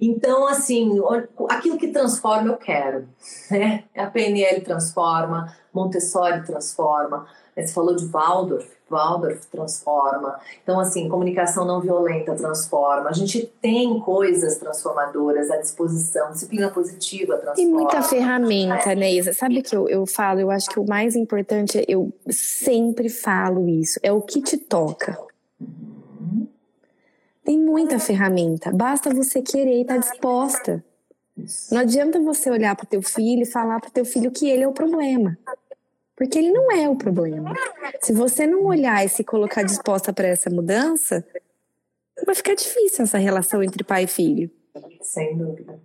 Então, 0.06 0.46
assim, 0.46 1.00
aquilo 1.48 1.78
que 1.78 1.88
transforma 1.88 2.48
eu 2.48 2.56
quero. 2.58 3.08
Né? 3.50 3.84
A 3.96 4.06
PNL 4.06 4.60
transforma, 4.60 5.54
Montessori 5.72 6.44
transforma. 6.44 7.26
Você 7.56 7.72
falou 7.72 7.94
de 7.94 8.04
Waldorf, 8.06 8.68
Waldorf 8.90 9.46
transforma. 9.46 10.38
Então, 10.62 10.78
assim, 10.78 11.08
comunicação 11.08 11.64
não 11.64 11.80
violenta 11.80 12.34
transforma. 12.34 13.08
A 13.08 13.12
gente 13.12 13.50
tem 13.62 13.98
coisas 14.00 14.58
transformadoras 14.58 15.50
à 15.50 15.56
disposição, 15.56 16.32
disciplina 16.32 16.68
positiva 16.68 17.38
transforma. 17.38 17.54
Tem 17.54 17.66
muita 17.70 18.02
ferramenta, 18.02 18.92
é. 18.92 18.96
né, 18.96 19.12
Isa? 19.12 19.32
Sabe 19.32 19.62
que 19.62 19.74
eu, 19.74 19.88
eu 19.88 20.04
falo, 20.04 20.40
eu 20.40 20.50
acho 20.50 20.68
que 20.68 20.78
o 20.78 20.86
mais 20.86 21.16
importante, 21.16 21.82
eu 21.88 22.12
sempre 22.28 23.08
falo 23.08 23.68
isso, 23.68 23.98
é 24.02 24.12
o 24.12 24.20
que 24.20 24.42
te 24.42 24.58
toca. 24.58 25.16
Tem 27.44 27.58
muita 27.58 27.98
ferramenta, 27.98 28.72
basta 28.72 29.12
você 29.12 29.42
querer 29.42 29.78
e 29.78 29.82
estar 29.82 29.94
tá 29.94 30.00
disposta. 30.00 30.84
Não 31.70 31.80
adianta 31.80 32.20
você 32.20 32.50
olhar 32.50 32.74
para 32.74 32.84
o 32.84 32.88
teu 32.88 33.02
filho 33.02 33.42
e 33.42 33.46
falar 33.46 33.80
para 33.80 33.88
o 33.88 33.92
teu 33.92 34.04
filho 34.04 34.30
que 34.30 34.48
ele 34.48 34.62
é 34.62 34.68
o 34.68 34.72
problema. 34.72 35.36
Porque 36.16 36.38
ele 36.38 36.52
não 36.52 36.70
é 36.70 36.88
o 36.88 36.96
problema. 36.96 37.52
Se 38.00 38.12
você 38.12 38.46
não 38.46 38.64
olhar 38.64 39.04
e 39.04 39.08
se 39.08 39.24
colocar 39.24 39.62
disposta 39.62 40.12
para 40.12 40.28
essa 40.28 40.48
mudança, 40.48 41.26
vai 42.24 42.34
ficar 42.34 42.54
difícil 42.54 43.04
essa 43.04 43.18
relação 43.18 43.62
entre 43.62 43.82
pai 43.82 44.04
e 44.04 44.06
filho. 44.06 44.50
Sem 45.02 45.36
dúvida. 45.36 45.78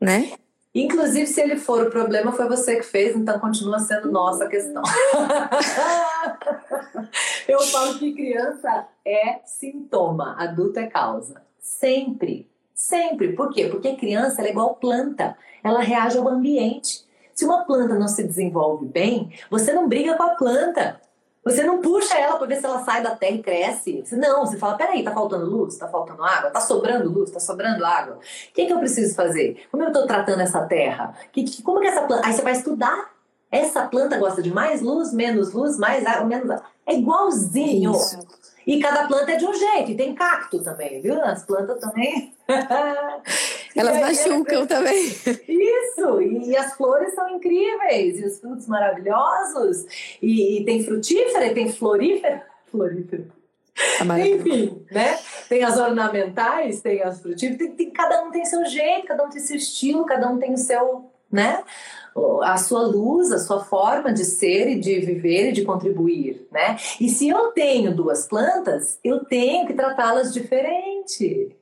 Né? 0.00 0.32
Inclusive, 0.74 1.26
se 1.26 1.40
ele 1.40 1.56
for 1.56 1.86
o 1.86 1.90
problema, 1.90 2.32
foi 2.32 2.48
você 2.48 2.76
que 2.76 2.82
fez, 2.82 3.14
então 3.14 3.38
continua 3.38 3.78
sendo 3.78 4.10
nossa 4.10 4.48
questão. 4.48 4.82
Eu 7.46 7.60
falo 7.60 7.98
que 7.98 8.14
criança 8.14 8.88
é 9.04 9.40
sintoma, 9.44 10.34
adulto 10.38 10.78
é 10.78 10.86
causa. 10.86 11.42
Sempre. 11.58 12.50
Sempre. 12.74 13.34
Por 13.34 13.50
quê? 13.50 13.68
Porque 13.68 13.96
criança 13.96 14.40
é 14.40 14.48
igual 14.48 14.76
planta. 14.76 15.36
Ela 15.62 15.80
reage 15.80 16.16
ao 16.16 16.26
ambiente. 16.26 17.04
Se 17.34 17.44
uma 17.44 17.64
planta 17.64 17.94
não 17.94 18.08
se 18.08 18.24
desenvolve 18.24 18.86
bem, 18.86 19.30
você 19.50 19.72
não 19.72 19.88
briga 19.88 20.16
com 20.16 20.22
a 20.22 20.30
planta. 20.30 21.00
Você 21.44 21.64
não 21.64 21.80
puxa 21.80 22.16
ela 22.16 22.36
para 22.36 22.46
ver 22.46 22.56
se 22.56 22.66
ela 22.66 22.84
sai 22.84 23.02
da 23.02 23.16
terra 23.16 23.34
e 23.34 23.42
cresce. 23.42 24.02
Você, 24.04 24.16
não, 24.16 24.46
você 24.46 24.56
fala: 24.56 24.76
peraí, 24.76 25.02
tá 25.02 25.12
faltando 25.12 25.44
luz? 25.44 25.76
Tá 25.76 25.88
faltando 25.88 26.22
água? 26.22 26.50
Tá 26.50 26.60
sobrando 26.60 27.10
luz? 27.10 27.30
Tá 27.30 27.40
sobrando 27.40 27.84
água? 27.84 28.16
O 28.16 28.52
que, 28.54 28.66
que 28.66 28.72
eu 28.72 28.78
preciso 28.78 29.14
fazer? 29.14 29.66
Como 29.70 29.82
eu 29.82 29.88
estou 29.88 30.06
tratando 30.06 30.40
essa 30.40 30.62
terra? 30.66 31.14
Que, 31.32 31.42
que, 31.42 31.62
como 31.62 31.80
que 31.80 31.88
essa 31.88 32.02
planta. 32.02 32.26
Aí 32.26 32.32
você 32.32 32.42
vai 32.42 32.52
estudar. 32.52 33.10
Essa 33.50 33.86
planta 33.86 34.16
gosta 34.16 34.40
de 34.40 34.50
mais 34.50 34.80
luz, 34.80 35.12
menos 35.12 35.52
luz, 35.52 35.76
mais 35.76 36.06
água, 36.06 36.24
menos 36.24 36.48
água. 36.48 36.64
É 36.86 36.94
igualzinho. 36.94 37.92
Isso. 37.92 38.18
E 38.66 38.80
cada 38.80 39.06
planta 39.06 39.32
é 39.32 39.36
de 39.36 39.44
um 39.44 39.54
jeito. 39.54 39.90
E 39.90 39.96
tem 39.96 40.14
cacto 40.14 40.62
também, 40.62 41.00
viu? 41.00 41.20
As 41.22 41.44
plantas 41.44 41.80
também. 41.80 42.34
Elas 43.74 44.00
machucam 44.00 44.66
também. 44.66 45.06
Isso! 45.06 46.20
E 46.20 46.56
as 46.56 46.74
flores 46.74 47.14
são 47.14 47.28
incríveis. 47.30 48.20
E 48.20 48.26
os 48.26 48.38
frutos 48.38 48.66
maravilhosos. 48.66 49.84
E, 50.20 50.58
e 50.58 50.64
tem 50.64 50.84
frutífera 50.84 51.46
e 51.46 51.54
tem 51.54 51.72
florífera. 51.72 52.46
Florífera. 52.72 53.26
Enfim, 54.34 54.84
né? 54.90 55.18
Tem 55.48 55.64
as 55.64 55.78
ornamentais, 55.78 56.80
tem 56.80 57.02
as 57.02 57.20
frutíferas. 57.20 57.58
Tem, 57.58 57.72
tem, 57.72 57.90
cada 57.90 58.22
um 58.22 58.30
tem 58.30 58.44
seu 58.44 58.64
jeito, 58.66 59.06
cada 59.06 59.24
um 59.24 59.30
tem 59.30 59.40
seu 59.40 59.56
estilo, 59.56 60.04
cada 60.04 60.28
um 60.28 60.38
tem 60.38 60.52
o 60.52 60.58
seu, 60.58 61.10
né? 61.32 61.64
a 62.42 62.56
sua 62.58 62.82
luz, 62.82 63.32
a 63.32 63.38
sua 63.38 63.64
forma 63.64 64.12
de 64.12 64.24
ser 64.24 64.68
e 64.68 64.78
de 64.78 65.00
viver 65.00 65.48
e 65.48 65.52
de 65.52 65.64
contribuir, 65.64 66.46
né? 66.50 66.76
E 67.00 67.08
se 67.08 67.28
eu 67.28 67.52
tenho 67.52 67.94
duas 67.94 68.26
plantas, 68.26 68.98
eu 69.02 69.24
tenho 69.24 69.66
que 69.66 69.74
tratá-las 69.74 70.32
diferente. 70.32 71.56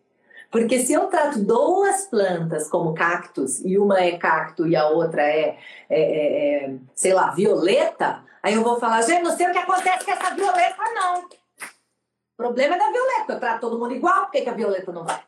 Porque 0.51 0.81
se 0.81 0.93
eu 0.93 1.07
trato 1.07 1.39
duas 1.39 2.07
plantas 2.07 2.69
como 2.69 2.93
cactos 2.93 3.65
e 3.65 3.79
uma 3.79 4.01
é 4.01 4.19
cacto 4.19 4.67
e 4.67 4.75
a 4.75 4.89
outra 4.89 5.23
é, 5.23 5.57
é, 5.89 6.01
é, 6.01 6.65
é 6.65 6.75
sei 6.95 7.15
lá, 7.15 7.31
violeta, 7.31 8.25
aí 8.43 8.55
eu 8.55 8.65
vou 8.65 8.81
falar, 8.81 9.03
gente, 9.03 9.23
não 9.23 9.37
sei 9.37 9.47
o 9.47 9.53
que 9.53 9.59
acontece 9.59 10.05
com 10.05 10.11
essa 10.11 10.35
violeta, 10.35 10.83
não. 10.95 11.21
O 11.21 12.37
problema 12.37 12.75
é 12.75 12.79
da 12.79 12.91
violeta, 12.91 13.33
eu 13.35 13.39
trato 13.39 13.61
todo 13.61 13.79
mundo 13.79 13.95
igual, 13.95 14.23
por 14.23 14.33
que, 14.33 14.41
que 14.41 14.49
a 14.49 14.55
violeta 14.55 14.91
não 14.91 15.05
vai? 15.05 15.23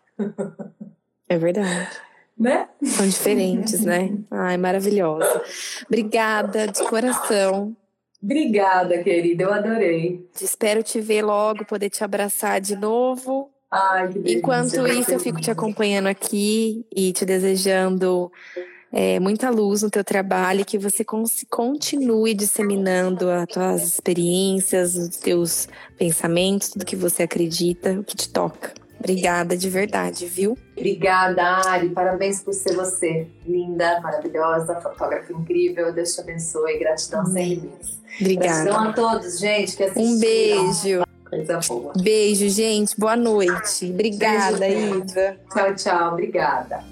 É 1.28 1.38
verdade 1.38 2.11
né? 2.38 2.68
São 2.82 3.06
diferentes, 3.06 3.80
né? 3.80 4.16
Ai, 4.30 4.56
maravilhosa. 4.56 5.42
Obrigada 5.86 6.66
de 6.66 6.82
coração. 6.84 7.76
Obrigada, 8.22 9.02
querida, 9.02 9.42
eu 9.42 9.52
adorei. 9.52 10.24
Espero 10.40 10.82
te 10.82 11.00
ver 11.00 11.22
logo, 11.22 11.64
poder 11.64 11.90
te 11.90 12.04
abraçar 12.04 12.60
de 12.60 12.76
novo. 12.76 13.50
Ai, 13.68 14.08
que 14.08 14.14
delícia, 14.18 14.38
Enquanto 14.38 14.86
isso, 14.86 15.10
eu 15.10 15.18
fico 15.18 15.40
te 15.40 15.50
acompanhando 15.50 16.06
aqui 16.06 16.86
e 16.94 17.12
te 17.12 17.24
desejando 17.24 18.30
é, 18.92 19.18
muita 19.18 19.50
luz 19.50 19.82
no 19.82 19.90
teu 19.90 20.04
trabalho, 20.04 20.64
que 20.64 20.78
você 20.78 21.04
continue 21.48 22.34
disseminando 22.34 23.30
as 23.30 23.46
tuas 23.46 23.82
experiências, 23.82 24.94
os 24.94 25.16
teus 25.16 25.66
pensamentos, 25.96 26.68
tudo 26.68 26.84
que 26.84 26.94
você 26.94 27.22
acredita, 27.22 27.98
o 27.98 28.04
que 28.04 28.14
te 28.14 28.28
toca. 28.28 28.74
Obrigada 29.02 29.56
de 29.56 29.68
verdade, 29.68 30.26
viu? 30.26 30.56
Obrigada, 30.76 31.42
Ari. 31.66 31.88
Parabéns 31.88 32.40
por 32.40 32.54
ser 32.54 32.74
você. 32.76 33.26
Linda, 33.44 34.00
maravilhosa, 34.00 34.80
fotógrafa 34.80 35.32
incrível. 35.32 35.92
Deus 35.92 36.14
te 36.14 36.20
abençoe. 36.20 36.78
Gratidão 36.78 37.26
sem 37.26 37.54
limites. 37.54 38.00
Obrigada. 38.20 38.64
Gratidão 38.64 38.88
a 38.88 38.92
todos, 38.92 39.38
gente, 39.40 39.76
que 39.76 39.90
Um 39.96 40.18
beijo. 40.20 41.02
Beijo, 42.00 42.48
gente. 42.48 42.98
Boa 42.98 43.16
noite. 43.16 43.90
Obrigada, 43.90 44.58
Beijo, 44.58 45.04
Isa. 45.04 45.36
Tchau, 45.52 45.74
tchau. 45.74 46.12
Obrigada. 46.12 46.91